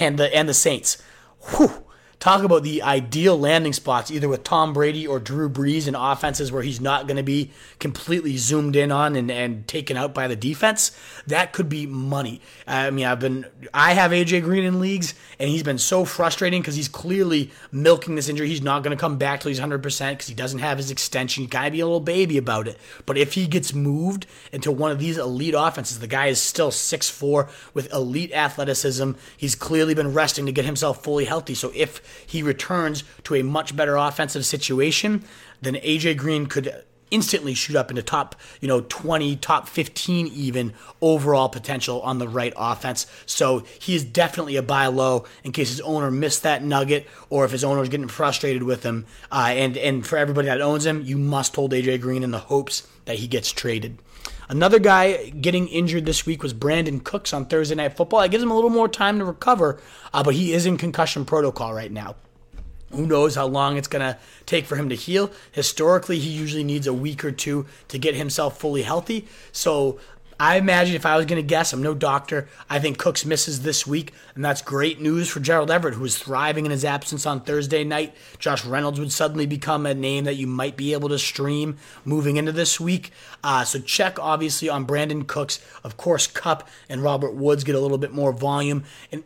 and 0.01 0.19
the 0.19 0.35
and 0.35 0.49
the 0.49 0.53
Saints 0.53 1.01
whew, 1.41 1.86
talk 2.19 2.43
about 2.43 2.63
the 2.63 2.81
ideal 2.81 3.39
landing 3.39 3.73
spots, 3.73 4.09
either 4.09 4.27
with 4.27 4.43
Tom 4.43 4.73
Brady 4.73 5.05
or 5.05 5.19
Drew 5.19 5.49
Brees 5.49 5.87
in 5.87 5.95
offenses 5.95 6.51
where 6.51 6.63
he's 6.63 6.81
not 6.81 7.05
going 7.07 7.17
to 7.17 7.23
be 7.23 7.51
completely 7.79 8.37
zoomed 8.37 8.75
in 8.75 8.91
on 8.91 9.15
and, 9.15 9.29
and 9.29 9.67
taken 9.67 9.97
out 9.97 10.13
by 10.13 10.27
the 10.27 10.35
defense. 10.35 10.97
That 11.27 11.53
could 11.53 11.69
be 11.69 11.85
money. 11.85 12.41
I 12.65 12.89
mean, 12.89 13.05
I've 13.05 13.19
been, 13.19 13.45
I 13.73 13.93
have 13.93 14.11
AJ 14.11 14.43
Green 14.43 14.63
in 14.63 14.79
leagues, 14.79 15.13
and 15.39 15.49
he's 15.49 15.63
been 15.63 15.77
so 15.77 16.05
frustrating 16.05 16.61
because 16.61 16.75
he's 16.75 16.87
clearly 16.87 17.51
milking 17.71 18.15
this 18.15 18.29
injury. 18.29 18.47
He's 18.47 18.63
not 18.63 18.81
going 18.81 18.95
to 18.95 18.99
come 18.99 19.17
back 19.17 19.41
till 19.41 19.49
he's 19.49 19.59
100% 19.59 20.09
because 20.09 20.27
he 20.27 20.33
doesn't 20.33 20.59
have 20.59 20.77
his 20.77 20.89
extension. 20.89 21.43
You 21.43 21.49
gotta 21.49 21.71
be 21.71 21.79
a 21.79 21.85
little 21.85 21.99
baby 21.99 22.37
about 22.37 22.67
it. 22.67 22.79
But 23.05 23.17
if 23.17 23.33
he 23.33 23.45
gets 23.45 23.73
moved 23.73 24.25
into 24.51 24.71
one 24.71 24.91
of 24.91 24.99
these 24.99 25.17
elite 25.17 25.55
offenses, 25.55 25.99
the 25.99 26.07
guy 26.07 26.27
is 26.27 26.41
still 26.41 26.71
6'4 26.71 27.49
with 27.73 27.91
elite 27.93 28.33
athleticism. 28.33 29.11
He's 29.35 29.55
clearly 29.55 29.93
been 29.93 30.13
resting 30.13 30.45
to 30.47 30.51
get 30.51 30.65
himself 30.65 31.03
fully 31.03 31.25
healthy. 31.25 31.53
So 31.53 31.71
if 31.75 32.01
he 32.25 32.43
returns 32.43 33.03
to 33.23 33.35
a 33.35 33.43
much 33.43 33.75
better 33.75 33.95
offensive 33.95 34.45
situation, 34.45 35.23
then 35.61 35.75
AJ 35.75 36.17
Green 36.17 36.45
could 36.45 36.83
instantly 37.11 37.53
shoot 37.53 37.75
up 37.75 37.89
into 37.89 38.01
top, 38.01 38.35
you 38.59 38.67
know, 38.67 38.81
20, 38.81 39.35
top 39.37 39.67
15 39.67 40.27
even 40.27 40.73
overall 41.01 41.49
potential 41.49 42.01
on 42.01 42.19
the 42.19 42.27
right 42.27 42.53
offense. 42.57 43.07
So 43.25 43.63
he 43.79 43.95
is 43.95 44.03
definitely 44.03 44.55
a 44.55 44.61
buy 44.61 44.87
low 44.87 45.25
in 45.43 45.51
case 45.51 45.69
his 45.69 45.81
owner 45.81 46.11
missed 46.11 46.43
that 46.43 46.63
nugget 46.63 47.07
or 47.29 47.45
if 47.45 47.51
his 47.51 47.63
owner 47.63 47.81
is 47.81 47.89
getting 47.89 48.07
frustrated 48.07 48.63
with 48.63 48.83
him. 48.83 49.05
Uh, 49.31 49.51
and, 49.51 49.77
and 49.77 50.05
for 50.05 50.17
everybody 50.17 50.47
that 50.47 50.61
owns 50.61 50.85
him, 50.85 51.01
you 51.01 51.17
must 51.17 51.55
hold 51.55 51.71
AJ 51.71 52.01
Green 52.01 52.23
in 52.23 52.31
the 52.31 52.39
hopes 52.39 52.87
that 53.05 53.17
he 53.17 53.27
gets 53.27 53.51
traded. 53.51 53.99
Another 54.49 54.79
guy 54.79 55.29
getting 55.29 55.67
injured 55.67 56.05
this 56.05 56.25
week 56.25 56.41
was 56.41 56.53
Brandin 56.53 57.03
Cooks 57.03 57.33
on 57.33 57.45
Thursday 57.45 57.75
Night 57.75 57.97
Football. 57.97 58.21
It 58.21 58.31
gives 58.31 58.43
him 58.43 58.51
a 58.51 58.55
little 58.55 58.69
more 58.69 58.87
time 58.87 59.19
to 59.19 59.25
recover, 59.25 59.81
uh, 60.13 60.23
but 60.23 60.35
he 60.35 60.53
is 60.53 60.65
in 60.65 60.77
concussion 60.77 61.25
protocol 61.25 61.73
right 61.73 61.91
now. 61.91 62.15
Who 62.91 63.05
knows 63.05 63.35
how 63.35 63.47
long 63.47 63.75
it's 63.75 63.89
going 63.89 64.01
to 64.13 64.17
take 64.45 64.65
for 64.65 64.77
him 64.77 64.87
to 64.87 64.95
heal? 64.95 65.31
Historically, 65.51 66.19
he 66.19 66.29
usually 66.29 66.63
needs 66.63 66.87
a 66.87 66.93
week 66.93 67.25
or 67.25 67.33
two 67.33 67.65
to 67.89 67.97
get 67.97 68.15
himself 68.15 68.57
fully 68.57 68.83
healthy. 68.83 69.27
So 69.51 69.99
I 70.39 70.57
imagine 70.57 70.95
if 70.95 71.05
I 71.05 71.17
was 71.17 71.25
going 71.25 71.41
to 71.41 71.47
guess, 71.47 71.73
I'm 71.73 71.81
no 71.81 71.95
doctor. 71.95 72.47
I 72.69 72.79
think 72.79 72.99
Cooks 72.99 73.25
misses 73.25 73.63
this 73.63 73.87
week, 73.87 74.13
and 74.35 74.45
that's 74.45 74.61
great 74.61 75.01
news 75.01 75.29
for 75.29 75.39
Gerald 75.39 75.71
Everett, 75.71 75.95
who 75.95 76.05
is 76.05 76.17
thriving 76.17 76.65
in 76.65 76.71
his 76.71 76.85
absence 76.85 77.25
on 77.25 77.41
Thursday 77.41 77.83
night. 77.83 78.15
Josh 78.37 78.63
Reynolds 78.63 78.99
would 78.99 79.11
suddenly 79.11 79.47
become 79.47 79.87
a 79.87 79.95
name 79.95 80.25
that 80.25 80.35
you 80.35 80.45
might 80.45 80.77
be 80.77 80.93
able 80.93 81.09
to 81.09 81.17
stream 81.17 81.77
moving 82.05 82.37
into 82.37 82.51
this 82.51 82.79
week. 82.79 83.11
Uh, 83.43 83.63
so 83.63 83.79
check 83.79 84.19
obviously 84.19 84.69
on 84.69 84.85
Brandin 84.85 85.25
Cooks. 85.25 85.59
Of 85.83 85.97
course, 85.97 86.27
Kupp 86.27 86.67
and 86.87 87.01
Robert 87.01 87.33
Woods 87.33 87.63
get 87.63 87.73
a 87.73 87.79
little 87.79 87.97
bit 87.97 88.11
more 88.11 88.31
volume. 88.31 88.83
And 89.11 89.23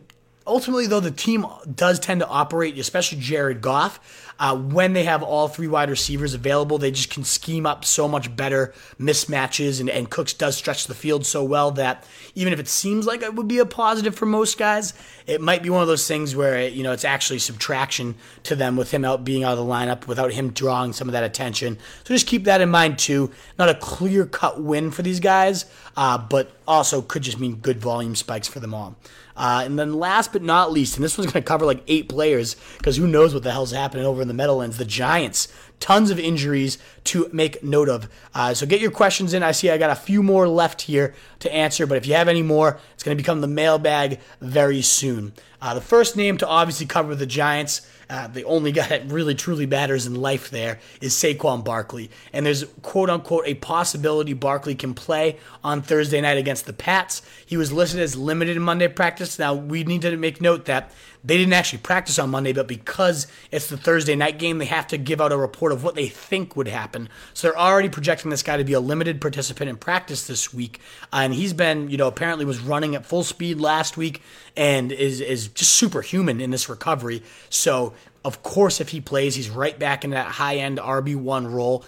ultimately, 0.47 0.87
though, 0.87 1.01
the 1.01 1.11
team 1.11 1.45
does 1.75 1.99
tend 1.99 2.21
to 2.21 2.27
operate, 2.27 2.77
especially 2.77 3.19
Jared 3.19 3.61
Goff. 3.61 4.30
Uh, 4.41 4.55
when 4.55 4.93
they 4.93 5.03
have 5.03 5.21
all 5.21 5.47
three 5.47 5.67
wide 5.67 5.87
receivers 5.87 6.33
available, 6.33 6.79
they 6.79 6.89
just 6.89 7.11
can 7.11 7.23
scheme 7.23 7.67
up 7.67 7.85
so 7.85 8.07
much 8.07 8.35
better 8.35 8.73
mismatches, 8.99 9.79
and, 9.79 9.87
and 9.87 10.09
Cooks 10.09 10.33
does 10.33 10.57
stretch 10.57 10.87
the 10.87 10.95
field 10.95 11.27
so 11.27 11.43
well 11.43 11.69
that 11.69 12.03
even 12.33 12.51
if 12.51 12.59
it 12.59 12.67
seems 12.67 13.05
like 13.05 13.21
it 13.21 13.35
would 13.35 13.47
be 13.47 13.59
a 13.59 13.67
positive 13.67 14.15
for 14.15 14.25
most 14.25 14.57
guys, 14.57 14.95
it 15.27 15.41
might 15.41 15.61
be 15.61 15.69
one 15.69 15.83
of 15.83 15.87
those 15.87 16.07
things 16.07 16.35
where 16.35 16.57
it, 16.57 16.73
you 16.73 16.81
know 16.81 16.91
it's 16.91 17.05
actually 17.05 17.37
subtraction 17.37 18.15
to 18.41 18.55
them 18.55 18.75
with 18.75 18.89
him 18.89 19.05
out 19.05 19.23
being 19.23 19.43
out 19.43 19.55
of 19.55 19.59
the 19.59 19.71
lineup 19.71 20.07
without 20.07 20.31
him 20.31 20.49
drawing 20.49 20.91
some 20.91 21.07
of 21.07 21.13
that 21.13 21.23
attention. 21.23 21.77
So 22.03 22.15
just 22.15 22.25
keep 22.25 22.45
that 22.45 22.61
in 22.61 22.69
mind 22.71 22.97
too. 22.97 23.29
Not 23.59 23.69
a 23.69 23.75
clear 23.75 24.25
cut 24.25 24.59
win 24.59 24.89
for 24.89 25.03
these 25.03 25.19
guys, 25.19 25.65
uh, 25.95 26.17
but 26.17 26.51
also 26.67 27.03
could 27.03 27.21
just 27.21 27.39
mean 27.39 27.57
good 27.57 27.79
volume 27.79 28.15
spikes 28.15 28.47
for 28.47 28.59
them 28.59 28.73
all. 28.73 28.95
Uh, 29.41 29.63
and 29.65 29.79
then 29.79 29.95
last 29.95 30.31
but 30.31 30.43
not 30.43 30.71
least, 30.71 30.95
and 30.95 31.03
this 31.03 31.17
one's 31.17 31.31
going 31.31 31.41
to 31.41 31.47
cover 31.47 31.65
like 31.65 31.81
eight 31.87 32.07
players 32.07 32.55
because 32.77 32.95
who 32.95 33.07
knows 33.07 33.33
what 33.33 33.41
the 33.41 33.51
hell's 33.51 33.71
happening 33.71 34.05
over 34.05 34.21
in 34.21 34.27
the 34.27 34.35
Meadowlands. 34.35 34.77
The 34.77 34.85
Giants, 34.85 35.47
tons 35.79 36.11
of 36.11 36.19
injuries 36.19 36.77
to 37.05 37.27
make 37.33 37.63
note 37.63 37.89
of. 37.89 38.07
Uh, 38.35 38.53
so 38.53 38.67
get 38.67 38.81
your 38.81 38.91
questions 38.91 39.33
in. 39.33 39.41
I 39.41 39.51
see 39.51 39.71
I 39.71 39.79
got 39.79 39.89
a 39.89 39.95
few 39.95 40.21
more 40.21 40.47
left 40.47 40.83
here 40.83 41.15
to 41.39 41.51
answer, 41.51 41.87
but 41.87 41.97
if 41.97 42.05
you 42.05 42.13
have 42.13 42.27
any 42.27 42.43
more, 42.43 42.79
it's 42.93 43.01
going 43.01 43.17
to 43.17 43.21
become 43.21 43.41
the 43.41 43.47
mailbag 43.47 44.19
very 44.41 44.83
soon. 44.83 45.33
Uh, 45.59 45.73
the 45.73 45.81
first 45.81 46.15
name 46.15 46.37
to 46.37 46.47
obviously 46.47 46.85
cover 46.85 47.15
the 47.15 47.25
Giants. 47.25 47.81
Uh, 48.11 48.27
the 48.27 48.43
only 48.43 48.73
guy 48.73 48.85
that 48.89 49.09
really 49.09 49.33
truly 49.33 49.65
matters 49.65 50.05
in 50.05 50.15
life 50.15 50.49
there 50.49 50.79
is 50.99 51.13
Saquon 51.13 51.63
Barkley. 51.63 52.11
And 52.33 52.45
there's 52.45 52.65
quote 52.81 53.09
unquote 53.09 53.47
a 53.47 53.53
possibility 53.53 54.33
Barkley 54.33 54.75
can 54.75 54.93
play 54.93 55.37
on 55.63 55.81
Thursday 55.81 56.19
night 56.19 56.37
against 56.37 56.65
the 56.65 56.73
Pats. 56.73 57.21
He 57.45 57.55
was 57.55 57.71
listed 57.71 58.01
as 58.01 58.17
limited 58.17 58.57
in 58.57 58.63
Monday 58.63 58.89
practice. 58.89 59.39
Now, 59.39 59.53
we 59.53 59.85
need 59.85 60.01
to 60.01 60.17
make 60.17 60.41
note 60.41 60.65
that 60.65 60.91
they 61.23 61.37
didn't 61.37 61.53
actually 61.53 61.79
practice 61.79 62.17
on 62.17 62.29
Monday, 62.29 62.51
but 62.51 62.67
because 62.67 63.27
it's 63.51 63.67
the 63.67 63.77
Thursday 63.77 64.15
night 64.15 64.39
game, 64.39 64.57
they 64.57 64.65
have 64.65 64.87
to 64.87 64.97
give 64.97 65.21
out 65.21 65.31
a 65.31 65.37
report 65.37 65.71
of 65.71 65.83
what 65.83 65.95
they 65.95 66.07
think 66.07 66.55
would 66.55 66.67
happen. 66.67 67.09
So 67.33 67.47
they're 67.47 67.59
already 67.59 67.89
projecting 67.89 68.31
this 68.31 68.41
guy 68.41 68.57
to 68.57 68.63
be 68.63 68.73
a 68.73 68.79
limited 68.79 69.21
participant 69.21 69.69
in 69.69 69.77
practice 69.77 70.25
this 70.25 70.53
week. 70.53 70.79
Uh, 71.13 71.17
and 71.17 71.33
he's 71.33 71.53
been, 71.53 71.89
you 71.89 71.97
know, 71.97 72.07
apparently 72.07 72.45
was 72.45 72.59
running 72.59 72.95
at 72.95 73.05
full 73.05 73.23
speed 73.23 73.59
last 73.59 73.97
week 73.97 74.21
and 74.57 74.91
is, 74.91 75.21
is 75.21 75.47
just 75.49 75.73
superhuman 75.73 76.41
in 76.41 76.49
this 76.49 76.67
recovery. 76.69 77.21
So, 77.49 77.93
of 78.25 78.43
course, 78.43 78.81
if 78.81 78.89
he 78.89 79.01
plays, 79.01 79.35
he's 79.35 79.49
right 79.49 79.77
back 79.77 80.03
in 80.03 80.11
that 80.11 80.27
high 80.27 80.57
end 80.57 80.79
RB1 80.79 81.51
role. 81.51 81.85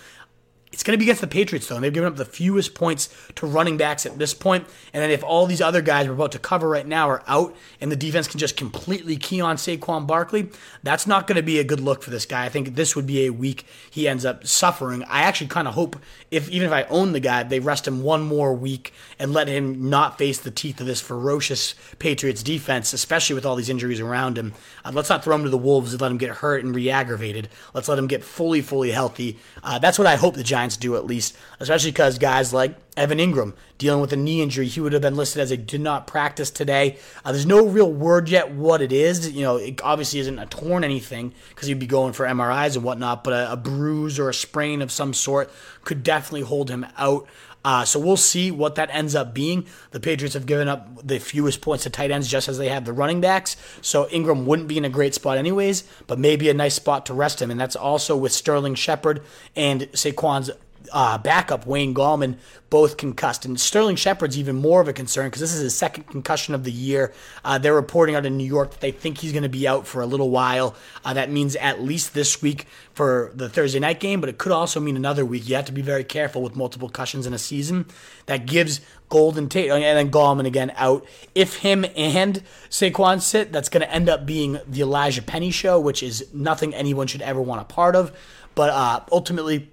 It's 0.74 0.82
going 0.82 0.98
to 0.98 0.98
be 0.98 1.06
against 1.06 1.22
the 1.22 1.28
Patriots, 1.28 1.68
though, 1.68 1.76
and 1.76 1.84
they've 1.84 1.94
given 1.94 2.12
up 2.12 2.18
the 2.18 2.26
fewest 2.26 2.74
points 2.74 3.08
to 3.36 3.46
running 3.46 3.78
backs 3.78 4.08
at 4.08 4.18
this 4.18 4.34
point. 4.34 4.66
And 4.92 5.04
then 5.04 5.12
if 5.12 5.24
all 5.24 5.46
these 5.46 5.62
other 5.62 5.84
guys 5.84 6.08
we're 6.08 6.16
about 6.16 6.32
to 6.32 6.40
cover 6.40 6.68
right 6.68 6.88
now 6.88 7.08
are 7.10 7.24
out 7.28 7.56
and 7.80 7.92
the 7.92 7.96
defense 7.96 8.28
can 8.28 8.40
just 8.40 8.58
completely 8.58 9.16
key 9.16 9.40
on 9.40 9.58
Saquon 9.58 10.08
Barkley, 10.08 10.50
that's 10.82 11.06
not 11.06 11.28
going 11.28 11.36
to 11.36 11.44
be 11.44 11.60
a 11.60 11.64
good 11.64 11.80
look 11.80 12.02
for 12.02 12.10
this 12.10 12.26
guy. 12.26 12.46
I 12.46 12.50
think 12.50 12.76
this 12.76 12.96
would 12.96 13.06
be 13.06 13.26
a 13.26 13.30
week 13.30 13.68
he 13.90 14.08
ends 14.08 14.26
up 14.26 14.48
suffering. 14.48 15.04
I 15.04 15.22
actually 15.22 15.48
kind 15.48 15.68
of 15.68 15.76
hope, 15.76 15.96
if 16.32 16.50
even 16.50 16.66
if 16.66 16.74
I 16.74 16.84
own 16.86 17.12
the 17.12 17.20
guy, 17.20 17.44
they 17.44 17.60
rest 17.60 17.88
him 17.88 18.02
one 18.02 18.24
more 18.24 18.52
week 18.56 18.94
and 19.20 19.32
let 19.32 19.48
him 19.48 19.92
not 19.92 20.18
face 20.18 20.40
the 20.40 20.50
teeth 20.50 20.82
of 20.82 20.88
this 20.88 21.02
ferocious 21.02 21.76
Patriots 22.00 22.42
defense, 22.42 22.94
especially 22.94 23.36
with 23.36 23.46
all 23.46 23.56
these 23.56 23.70
injuries 23.70 24.00
around 24.00 24.40
him. 24.40 24.54
Uh, 24.84 24.92
let's 24.92 25.10
not 25.10 25.24
throw 25.24 25.36
him 25.36 25.44
to 25.44 25.50
the 25.52 25.58
Wolves 25.58 25.94
and 25.94 26.02
let 26.02 26.10
him 26.10 26.18
get 26.18 26.32
hurt 26.38 26.64
and 26.64 26.74
re 26.74 26.90
aggravated. 26.90 27.48
Let's 27.76 27.88
let 27.88 28.00
him 28.00 28.08
get 28.08 28.24
fully, 28.24 28.62
fully 28.62 28.90
healthy. 28.90 29.38
Uh, 29.64 29.78
that's 29.78 30.00
what 30.00 30.08
I 30.08 30.16
hope 30.16 30.34
the 30.34 30.44
Giants 30.44 30.63
Giants 30.64 30.78
do 30.78 30.96
at 30.96 31.06
least, 31.06 31.36
especially 31.60 31.92
because 31.92 32.18
guys 32.18 32.54
like 32.54 32.78
Evan 32.96 33.18
Engram 33.18 33.54
dealing 33.78 34.00
with 34.00 34.14
a 34.14 34.16
knee 34.16 34.42
injury, 34.42 34.66
he 34.68 34.80
would 34.80 34.94
have 34.94 35.02
been 35.02 35.16
listed 35.16 35.42
as 35.42 35.52
a 35.52 35.58
did 35.58 35.82
not 35.82 36.08
practice 36.08 36.50
today. 36.50 36.98
Uh, 37.26 37.34
there's 37.34 37.46
no 37.46 37.68
real 37.68 37.92
word 37.92 38.30
yet 38.30 38.52
what 38.52 38.82
it 38.82 38.94
is. 38.94 39.30
You 39.30 39.42
know, 39.42 39.58
it 39.58 39.82
obviously 39.84 40.20
isn't 40.20 40.40
a 40.40 40.46
torn 40.46 40.86
anything 40.86 41.34
because 41.50 41.68
he'd 41.68 41.80
be 41.80 41.88
going 41.88 42.14
for 42.14 42.26
MRIs 42.26 42.76
and 42.76 42.86
whatnot, 42.86 43.26
but 43.26 43.34
a, 43.34 43.52
a 43.52 43.58
bruise 43.58 44.18
or 44.18 44.30
a 44.30 44.34
sprain 44.34 44.82
of 44.82 44.90
some 44.90 45.14
sort 45.14 45.52
could 45.84 46.02
definitely 46.02 46.42
hold 46.42 46.70
him 46.70 46.86
out. 46.98 47.28
Uh, 47.66 47.86
so 47.86 48.00
we'll 48.00 48.18
see 48.18 48.52
what 48.52 48.76
that 48.76 48.90
ends 48.92 49.16
up 49.16 49.34
being. 49.34 49.66
The 49.92 50.00
Patriots 50.00 50.34
have 50.34 50.46
given 50.46 50.68
up 50.68 51.06
the 51.08 51.20
fewest 51.20 51.62
points 51.62 51.84
to 51.84 51.90
tight 51.90 52.12
ends 52.12 52.28
just 52.28 52.50
as 52.50 52.58
they 52.58 52.70
have 52.70 52.86
the 52.86 52.94
running 52.94 53.22
backs. 53.22 53.56
So 53.82 54.06
Engram 54.06 54.46
wouldn't 54.46 54.68
be 54.68 54.78
in 54.78 54.86
a 54.86 54.90
great 54.90 55.14
spot 55.14 55.38
anyways, 55.38 55.84
but 56.08 56.20
maybe 56.20 56.50
a 56.50 56.54
nice 56.54 56.76
spot 56.76 57.06
to 57.06 57.14
rest 57.14 57.42
him. 57.42 57.52
And 57.52 57.60
that's 57.60 57.76
also 57.76 58.18
with 58.18 58.32
Sterling 58.32 58.76
Shepard 58.76 59.22
and 59.56 59.84
Saquon's 59.94 60.52
uh, 60.92 61.18
backup 61.18 61.66
Wayne 61.66 61.94
Gallman 61.94 62.38
both 62.70 62.98
concussed. 62.98 63.46
And 63.46 63.60
Sterling 63.60 63.96
Shepard's 63.96 64.38
even 64.38 64.56
more 64.56 64.82
of 64.82 64.88
a 64.88 64.94
concern 64.94 65.28
because 65.28 65.42
this 65.42 65.54
is 65.54 65.62
his 65.62 65.78
second 65.78 66.06
concussion 66.06 66.56
of 66.56 66.64
the 66.64 66.72
year. 66.72 67.14
Uh, 67.46 67.58
they're 67.58 67.76
reporting 67.76 68.16
out 68.16 68.26
in 68.26 68.36
New 68.36 68.46
York 68.46 68.72
that 68.72 68.82
they 68.82 68.92
think 68.92 69.20
he's 69.20 69.32
going 69.32 69.44
to 69.44 69.50
be 69.50 69.68
out 69.68 69.86
for 69.86 70.02
a 70.02 70.06
little 70.06 70.30
while. 70.30 70.76
Uh, 71.06 71.14
that 71.14 71.30
means 71.30 71.56
at 71.58 71.82
least 71.82 72.14
this 72.14 72.42
week 72.42 72.66
for 72.94 73.32
the 73.36 73.50
Thursday 73.50 73.80
night 73.80 74.00
game, 74.00 74.20
but 74.20 74.30
it 74.30 74.38
could 74.38 74.52
also 74.52 74.80
mean 74.80 74.96
another 74.96 75.26
week. 75.26 75.48
You 75.48 75.56
have 75.56 75.66
to 75.66 75.72
be 75.72 75.82
very 75.82 76.04
careful 76.04 76.42
with 76.42 76.56
multiple 76.56 76.88
concussions 76.88 77.28
in 77.28 77.34
a 77.34 77.38
season. 77.38 77.86
That 78.26 78.46
gives 78.46 78.82
Golden 79.10 79.50
Tate 79.50 79.70
and 79.70 79.84
then 79.84 80.10
Gallman 80.10 80.48
again 80.48 80.72
out. 80.76 81.06
If 81.36 81.58
him 81.58 81.86
and 81.96 82.42
Saquon 82.70 83.22
sit, 83.22 83.52
that's 83.52 83.70
going 83.70 83.82
to 83.82 83.92
end 83.92 84.10
up 84.10 84.26
being 84.26 84.54
the 84.68 84.82
Elijhaa 84.82 85.26
Penny 85.26 85.52
show, 85.52 85.80
which 85.80 86.02
is 86.02 86.28
nothing 86.34 86.74
anyone 86.74 87.06
should 87.06 87.22
ever 87.22 87.42
want 87.42 87.62
a 87.62 87.66
part 87.66 87.96
of. 87.96 88.12
But 88.56 88.70
uh, 88.70 89.02
ultimately, 89.12 89.72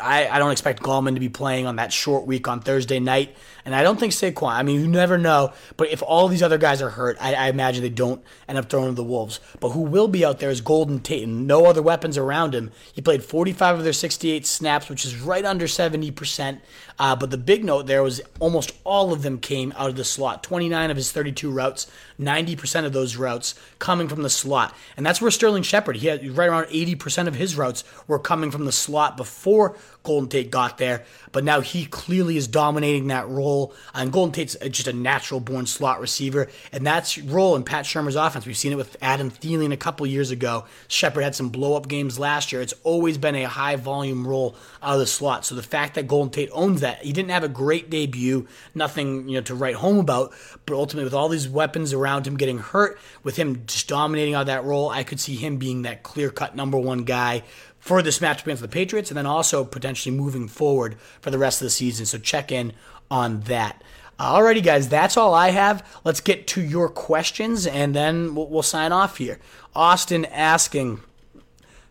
I, 0.00 0.28
I 0.28 0.38
don't 0.38 0.52
expect 0.52 0.82
Gallman 0.82 1.14
to 1.14 1.20
be 1.20 1.28
playing 1.30 1.66
on 1.66 1.76
that 1.76 1.92
short 1.92 2.26
week 2.26 2.48
on 2.48 2.60
Thursday 2.60 3.00
night. 3.00 3.34
And 3.64 3.74
I 3.74 3.82
don't 3.82 3.98
think 3.98 4.12
Saquon, 4.12 4.52
I 4.52 4.62
mean, 4.62 4.80
you 4.80 4.88
never 4.88 5.18
know. 5.18 5.52
But 5.76 5.90
if 5.90 6.02
all 6.02 6.28
these 6.28 6.42
other 6.42 6.58
guys 6.58 6.80
are 6.82 6.90
hurt, 6.90 7.16
I, 7.20 7.34
I 7.34 7.48
imagine 7.48 7.82
they 7.82 7.88
don't 7.88 8.22
end 8.48 8.58
up 8.58 8.68
throwing 8.68 8.88
to 8.88 8.94
the 8.94 9.04
Wolves. 9.04 9.40
But 9.60 9.70
who 9.70 9.80
will 9.80 10.08
be 10.08 10.24
out 10.24 10.38
there 10.38 10.50
is 10.50 10.60
Golden 10.60 11.00
Tate 11.00 11.24
and 11.24 11.46
no 11.46 11.66
other 11.66 11.82
weapons 11.82 12.16
around 12.16 12.54
him. 12.54 12.72
He 12.92 13.02
played 13.02 13.22
45 13.22 13.78
of 13.78 13.84
their 13.84 13.92
68 13.92 14.46
snaps, 14.46 14.88
which 14.88 15.04
is 15.04 15.20
right 15.20 15.44
under 15.44 15.66
70%. 15.66 16.60
Uh, 16.98 17.16
but 17.16 17.30
the 17.30 17.38
big 17.38 17.64
note 17.64 17.86
there 17.86 18.02
was 18.02 18.20
almost 18.40 18.72
all 18.84 19.12
of 19.12 19.22
them 19.22 19.38
came 19.38 19.72
out 19.76 19.88
of 19.88 19.96
the 19.96 20.04
slot. 20.04 20.42
29 20.42 20.90
of 20.90 20.96
his 20.96 21.12
32 21.12 21.50
routes, 21.50 21.86
90% 22.20 22.84
of 22.84 22.92
those 22.92 23.16
routes 23.16 23.54
coming 23.78 24.08
from 24.08 24.22
the 24.22 24.30
slot. 24.30 24.76
And 24.96 25.04
that's 25.04 25.20
where 25.20 25.30
Sterling 25.30 25.62
Shepard, 25.62 25.96
he 25.96 26.08
had 26.08 26.36
right 26.36 26.48
around 26.48 26.66
80% 26.66 27.26
of 27.26 27.36
his 27.36 27.56
routes 27.56 27.84
were 28.06 28.18
coming 28.18 28.50
from 28.50 28.64
the 28.64 28.72
slot 28.72 29.16
before 29.16 29.76
Golden 30.02 30.28
Tate 30.28 30.50
got 30.50 30.78
there. 30.78 31.04
But 31.32 31.44
now 31.44 31.60
he 31.60 31.86
clearly 31.86 32.36
is 32.36 32.48
dominating 32.48 33.08
that 33.08 33.28
role. 33.28 33.74
And 33.94 34.12
Golden 34.12 34.32
Tate's 34.32 34.56
just 34.70 34.88
a 34.88 34.92
natural 34.92 35.40
born 35.40 35.66
slot 35.66 36.00
receiver. 36.00 36.48
And 36.72 36.86
that's 36.86 37.18
role 37.18 37.56
in 37.56 37.64
Pat 37.64 37.84
Shurmur's 37.84 38.16
offense. 38.16 38.46
We've 38.46 38.56
seen 38.56 38.72
it 38.72 38.76
with 38.76 38.96
Adam 39.00 39.30
Thielen 39.30 39.72
a 39.72 39.76
couple 39.76 40.06
years 40.06 40.30
ago. 40.30 40.64
Shepard 40.88 41.22
had 41.22 41.34
some 41.34 41.50
blow 41.50 41.76
up 41.76 41.88
games 41.88 42.18
last 42.18 42.52
year. 42.52 42.62
It's 42.62 42.74
always 42.82 43.18
been 43.18 43.34
a 43.34 43.44
high 43.44 43.76
volume 43.76 44.26
role 44.26 44.56
out 44.82 44.94
of 44.94 45.00
the 45.00 45.06
slot. 45.06 45.44
So 45.44 45.54
the 45.54 45.62
fact 45.62 45.94
that 45.94 46.08
Golden 46.08 46.30
Tate 46.30 46.50
owns 46.52 46.80
that, 46.80 47.02
he 47.02 47.12
didn't 47.12 47.30
have 47.30 47.44
a 47.44 47.48
great 47.48 47.90
debut, 47.90 48.46
nothing 48.74 49.28
you 49.28 49.36
know 49.36 49.42
to 49.42 49.54
write 49.54 49.76
home 49.76 49.98
about. 49.98 50.32
But 50.66 50.74
ultimately, 50.74 51.04
with 51.04 51.14
all 51.14 51.28
these 51.28 51.48
weapons 51.48 51.92
around 51.92 52.26
him 52.26 52.36
getting 52.36 52.58
hurt, 52.58 52.98
with 53.22 53.36
him 53.36 53.64
just 53.66 53.88
dominating 53.88 54.34
out 54.34 54.42
of 54.42 54.46
that 54.46 54.64
role, 54.64 54.88
I 54.88 55.04
could 55.04 55.20
see 55.20 55.36
him 55.36 55.58
being 55.58 55.82
that 55.82 56.02
clear 56.02 56.30
cut 56.30 56.56
number 56.56 56.78
one 56.78 57.04
guy 57.04 57.42
for 57.80 58.02
this 58.02 58.20
matchup 58.20 58.42
against 58.42 58.62
the 58.62 58.68
Patriots, 58.68 59.10
and 59.10 59.18
then 59.18 59.26
also 59.26 59.64
potentially 59.64 60.14
moving 60.14 60.46
forward 60.46 60.96
for 61.20 61.30
the 61.30 61.38
rest 61.38 61.60
of 61.60 61.66
the 61.66 61.70
season. 61.70 62.06
So 62.06 62.18
check 62.18 62.52
in 62.52 62.72
on 63.10 63.40
that. 63.40 63.82
Alrighty, 64.20 64.62
guys, 64.62 64.88
that's 64.88 65.16
all 65.16 65.32
I 65.32 65.50
have. 65.50 65.84
Let's 66.04 66.20
get 66.20 66.46
to 66.48 66.60
your 66.60 66.90
questions, 66.90 67.66
and 67.66 67.94
then 67.94 68.34
we'll, 68.34 68.48
we'll 68.48 68.62
sign 68.62 68.92
off 68.92 69.16
here. 69.16 69.40
Austin 69.74 70.26
asking, 70.26 71.00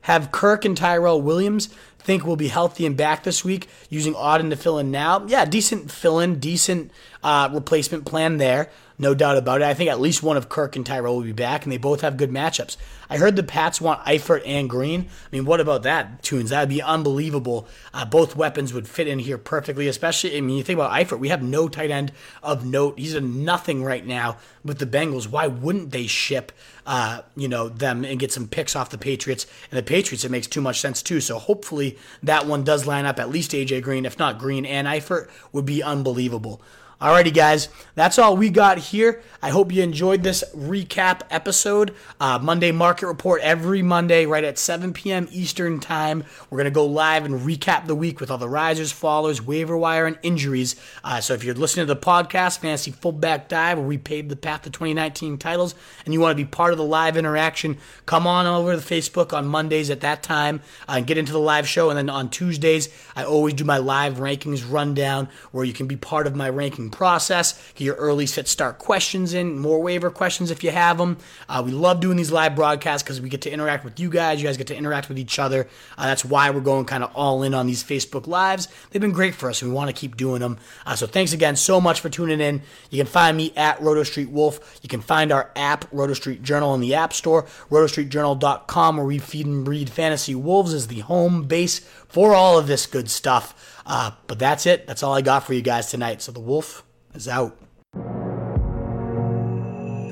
have 0.02 0.32
Kirk 0.32 0.64
and 0.64 0.78
Tyrell 0.78 1.22
Williams 1.22 1.70
think 1.98 2.26
will 2.26 2.36
be 2.36 2.48
healthy 2.48 2.86
and 2.86 2.96
back 2.96 3.24
this 3.24 3.44
week 3.44 3.68
using 3.90 4.14
Auden 4.14 4.52
to 4.52 4.56
fill 4.56 4.78
in 4.78 4.92
now? 4.92 5.26
Yeah, 5.26 5.46
decent 5.46 5.92
fill 5.92 6.20
in, 6.20 6.40
decent 6.40 6.92
uh, 7.24 7.50
replacement 7.52 8.06
plan 8.06 8.38
there. 8.38 8.70
No 9.02 9.14
doubt 9.16 9.38
about 9.38 9.62
it. 9.62 9.66
I 9.66 9.74
think 9.74 9.90
at 9.90 10.02
least 10.02 10.22
one 10.22 10.36
of 10.36 10.50
Kirk 10.50 10.76
and 10.76 10.86
Tyrell 10.86 11.16
will 11.16 11.24
be 11.24 11.32
back, 11.32 11.64
and 11.64 11.72
they 11.72 11.78
both 11.78 12.02
have 12.02 12.18
good 12.18 12.32
matchups. 12.32 12.76
I 13.10 13.18
heard 13.18 13.38
the 13.38 13.44
Pats 13.44 13.80
want 13.80 14.04
Eifert 14.04 14.44
and 14.46 14.70
Green. 14.70 15.04
I 15.04 15.28
mean, 15.32 15.46
what 15.46 15.62
about 15.62 15.84
that, 15.84 16.22
Tunes? 16.22 16.50
That 16.50 16.60
would 16.60 16.70
be 16.70 16.82
unbelievable. 16.82 17.66
Uh, 17.94 18.04
both 18.04 18.36
weapons 18.36 18.74
would 18.74 18.90
fit 18.90 19.08
in 19.08 19.20
here 19.20 19.38
perfectly, 19.38 19.88
especially, 19.88 20.36
I 20.36 20.42
mean, 20.42 20.58
you 20.58 20.64
think 20.64 20.78
about 20.78 20.92
Eifert, 20.92 21.18
we 21.18 21.30
have 21.30 21.42
no 21.42 21.70
tight 21.70 21.92
end 21.92 22.12
of 22.44 22.66
note. 22.66 23.00
He's 23.00 23.16
a 23.16 23.22
nothing 23.22 23.86
right 23.86 24.06
now 24.06 24.36
with 24.66 24.80
the 24.80 24.86
Bengals. 24.86 25.30
Why 25.30 25.48
wouldn't 25.48 25.92
they 25.92 26.06
ship, 26.06 26.52
uh, 26.86 27.22
you 27.38 27.48
know, 27.48 27.70
them 27.70 28.04
and 28.04 28.20
get 28.20 28.34
some 28.34 28.50
picks 28.50 28.76
off 28.76 28.90
the 28.90 28.98
Patriots? 28.98 29.48
And 29.72 29.78
the 29.78 29.84
Patriots, 29.84 30.26
it 30.26 30.32
makes 30.32 30.48
too 30.48 30.62
much 30.62 30.82
sense, 30.82 31.02
too. 31.02 31.22
So 31.22 31.40
hopefully 31.40 31.98
that 32.22 32.46
one 32.46 32.66
does 32.66 32.86
line 32.86 33.06
up 33.06 33.18
at 33.18 33.30
least 33.30 33.52
AJ 33.52 33.82
Green, 33.82 34.06
if 34.06 34.20
not 34.20 34.40
Green 34.40 34.66
and 34.66 34.88
Eifert, 34.88 35.30
would 35.54 35.66
be 35.66 35.82
unbelievable. 35.82 36.62
Alrighty, 37.02 37.34
guys, 37.34 37.70
that's 37.96 38.20
all 38.20 38.36
we 38.36 38.50
got 38.50 38.78
here. 38.78 39.22
I 39.42 39.52
hope 39.52 39.72
you 39.72 39.82
enjoyed 39.82 40.22
this 40.22 40.44
recap 40.54 41.22
episode. 41.30 41.96
Uh, 42.20 42.40
Monday 42.40 42.74
Market 42.74 43.08
Report 43.08 43.42
every 43.42 43.82
Monday, 43.82 44.26
right 44.26 44.44
at 44.44 44.58
7 44.58 44.92
p.m. 44.92 45.26
Eastern 45.32 45.80
Time. 45.80 46.26
We're 46.50 46.58
going 46.58 46.66
to 46.66 46.72
go 46.72 46.86
live 46.86 47.24
and 47.24 47.40
recap 47.40 47.88
the 47.88 47.96
week 47.96 48.20
with 48.20 48.30
all 48.30 48.38
the 48.38 48.50
risers, 48.50 48.92
fallers, 48.92 49.40
waiver 49.40 49.78
wire, 49.78 50.08
and 50.08 50.20
injuries. 50.24 50.76
Uh, 51.02 51.22
so 51.22 51.34
if 51.34 51.42
you're 51.42 51.56
listening 51.56 51.88
to 51.88 51.94
the 51.94 52.00
podcast, 52.02 52.60
Fantasy 52.60 52.92
Fullback 52.92 53.48
Dive, 53.48 53.78
where 53.78 53.88
we 53.88 53.98
paved 53.98 54.28
the 54.28 54.36
path 54.36 54.64
to 54.64 54.70
2019 54.70 55.38
titles, 55.38 55.76
and 56.04 56.14
you 56.14 56.20
want 56.20 56.38
to 56.38 56.44
be 56.44 56.50
part 56.50 56.74
of 56.74 56.78
the 56.78 56.84
live 56.84 57.16
interaction, 57.16 57.78
come 58.08 58.28
on 58.28 58.46
over 58.46 58.76
to 58.76 58.82
Facebook 58.82 59.32
on 59.32 59.48
Mondays 59.48 59.90
at 59.90 60.02
that 60.02 60.22
time 60.22 60.60
uh, 60.90 60.96
and 60.98 61.08
get 61.08 61.18
into 61.18 61.32
the 61.32 61.40
live 61.40 61.66
show. 61.66 61.90
And 61.90 61.98
then 61.98 62.10
on 62.10 62.30
Tuesdays, 62.30 62.90
I 63.16 63.24
always 63.24 63.54
do 63.54 63.64
my 63.64 63.78
live 63.78 64.16
rankings 64.16 64.70
rundown 64.70 65.30
where 65.54 65.64
you 65.64 65.72
can 65.72 65.88
be 65.88 65.96
part 65.96 66.28
of 66.28 66.36
my 66.36 66.50
process. 66.90 67.54
Get 67.76 67.86
your 67.86 67.96
early 67.96 68.26
set 68.26 68.48
start 68.48 68.80
questions 68.80 69.34
in, 69.34 69.60
more 69.60 69.82
waiver 69.82 70.10
questions 70.10 70.52
if 70.52 70.64
you 70.64 70.72
have 70.72 70.98
them. 70.98 71.18
Uh, 71.48 71.62
we 71.66 71.72
love 71.72 72.00
doing 72.00 72.18
these 72.18 72.32
live 72.32 72.56
broadcasts 72.56 73.04
because 73.04 73.22
we 73.22 73.30
get 73.30 73.42
to 73.42 73.52
interact 73.52 73.84
with 73.84 74.00
you 74.00 74.10
guys. 74.10 74.42
You 74.42 74.48
guys 74.48 74.58
get 74.58 74.68
to 74.68 74.76
interact 74.76 75.10
with 75.10 75.20
each 75.20 75.40
other. 75.40 75.68
Uh, 75.98 76.06
that's 76.06 76.26
why 76.26 76.50
we're 76.50 76.62
going 76.62 76.86
kind 76.86 77.04
of 77.04 77.12
all 77.16 77.44
in 77.44 77.54
on 77.54 77.68
these 77.68 77.84
Facebook 77.84 78.28
lives. 78.28 78.68
They've 78.90 79.02
been 79.02 79.12
great 79.12 79.36
for 79.36 79.50
us, 79.50 79.62
and 79.62 79.72
we 79.72 79.76
want 79.76 79.90
to 79.90 79.94
keep 79.94 80.18
doing 80.18 80.40
them. 80.42 80.58
Uh, 80.86 80.96
so 80.96 81.08
thanks 81.08 81.34
again 81.34 81.56
so 81.56 81.80
much 81.80 82.02
for 82.02 82.10
tuning 82.10 82.42
in. 82.42 82.62
You 82.90 82.98
can 82.98 83.08
find 83.08 83.36
me 83.36 83.54
at 83.56 83.82
Roto 83.82 84.04
Street 84.04 84.30
Wolf. 84.30 84.80
You 84.82 84.90
can 84.90 85.02
find 85.02 85.32
our 85.32 85.52
app, 85.56 85.86
Roto 85.92 86.14
Street 86.14 86.44
Journal, 86.44 86.74
in 86.74 86.82
the 86.82 86.96
App 86.96 87.14
Store. 87.14 87.44
RotoStreetJournal.com, 87.70 88.98
where 88.98 89.06
we 89.06 89.20
feed 89.20 89.46
and 89.46 89.66
breed 89.66 89.90
fantasy 89.90 90.36
wolves, 90.36 90.74
is 90.74 90.88
the 90.88 91.00
home 91.00 91.44
base 91.44 91.80
for 92.10 92.34
all 92.34 92.60
of 92.60 92.68
this 92.68 92.86
good 92.86 93.10
stuff. 93.10 93.82
Uh, 93.86 94.12
but 94.28 94.38
that's 94.38 94.66
it. 94.66 94.86
That's 94.86 95.02
all 95.02 95.14
I 95.14 95.22
got 95.22 95.46
for 95.46 95.54
you 95.54 95.62
guys 95.62 95.90
tonight. 95.90 96.22
So 96.22 96.32
the 96.32 96.40
wolf 96.40 96.84
is 97.14 97.28
out. 97.28 97.58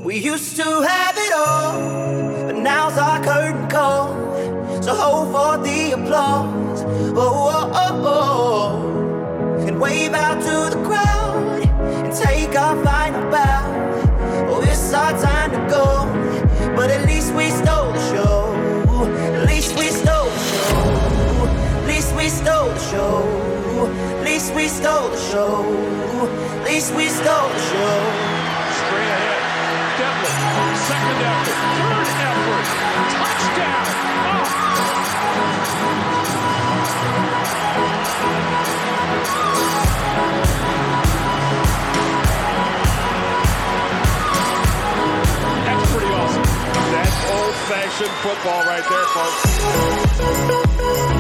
We 0.04 0.18
used 0.20 0.56
to 0.56 0.64
have 0.64 1.18
it 1.18 1.34
all, 1.34 2.48
but 2.48 2.56
now's 2.56 2.98
our 2.98 3.22
curtain 3.22 3.68
call. 3.68 4.14
So 4.82 4.96
hold 4.96 5.34
for 5.34 5.64
the 5.64 5.92
applause. 5.92 6.84
Oh, 6.84 7.52
oh, 7.54 7.72
oh, 7.74 8.88
oh. 9.60 9.68
And 9.68 9.82
wave 9.82 10.14
out 10.14 10.42
to 10.42 10.76
the 10.78 10.84
crowd 10.86 11.62
and 12.06 12.14
take 12.16 12.56
our 12.58 12.82
final 12.86 13.30
bow. 13.30 13.77
Least 24.38 24.54
we 24.54 24.68
stole 24.68 25.10
the 25.10 25.18
show. 25.18 25.66
At 26.60 26.66
least 26.66 26.94
we 26.94 27.08
stole 27.08 27.50
the 27.50 27.60
show. 27.60 28.02
Straight 28.78 29.10
ahead. 29.18 29.42
Effort, 29.98 30.38
third 30.86 32.06
effort, 32.22 32.66
touchdown. 33.18 33.86
Oh. 34.30 34.46
That's 45.66 45.86
pretty 45.92 46.12
awesome. 46.14 46.46
That's 46.94 47.18
old-fashioned 47.34 48.16
football 48.22 48.62
right 48.66 48.86
there, 48.88 49.08
folks. 51.08 51.17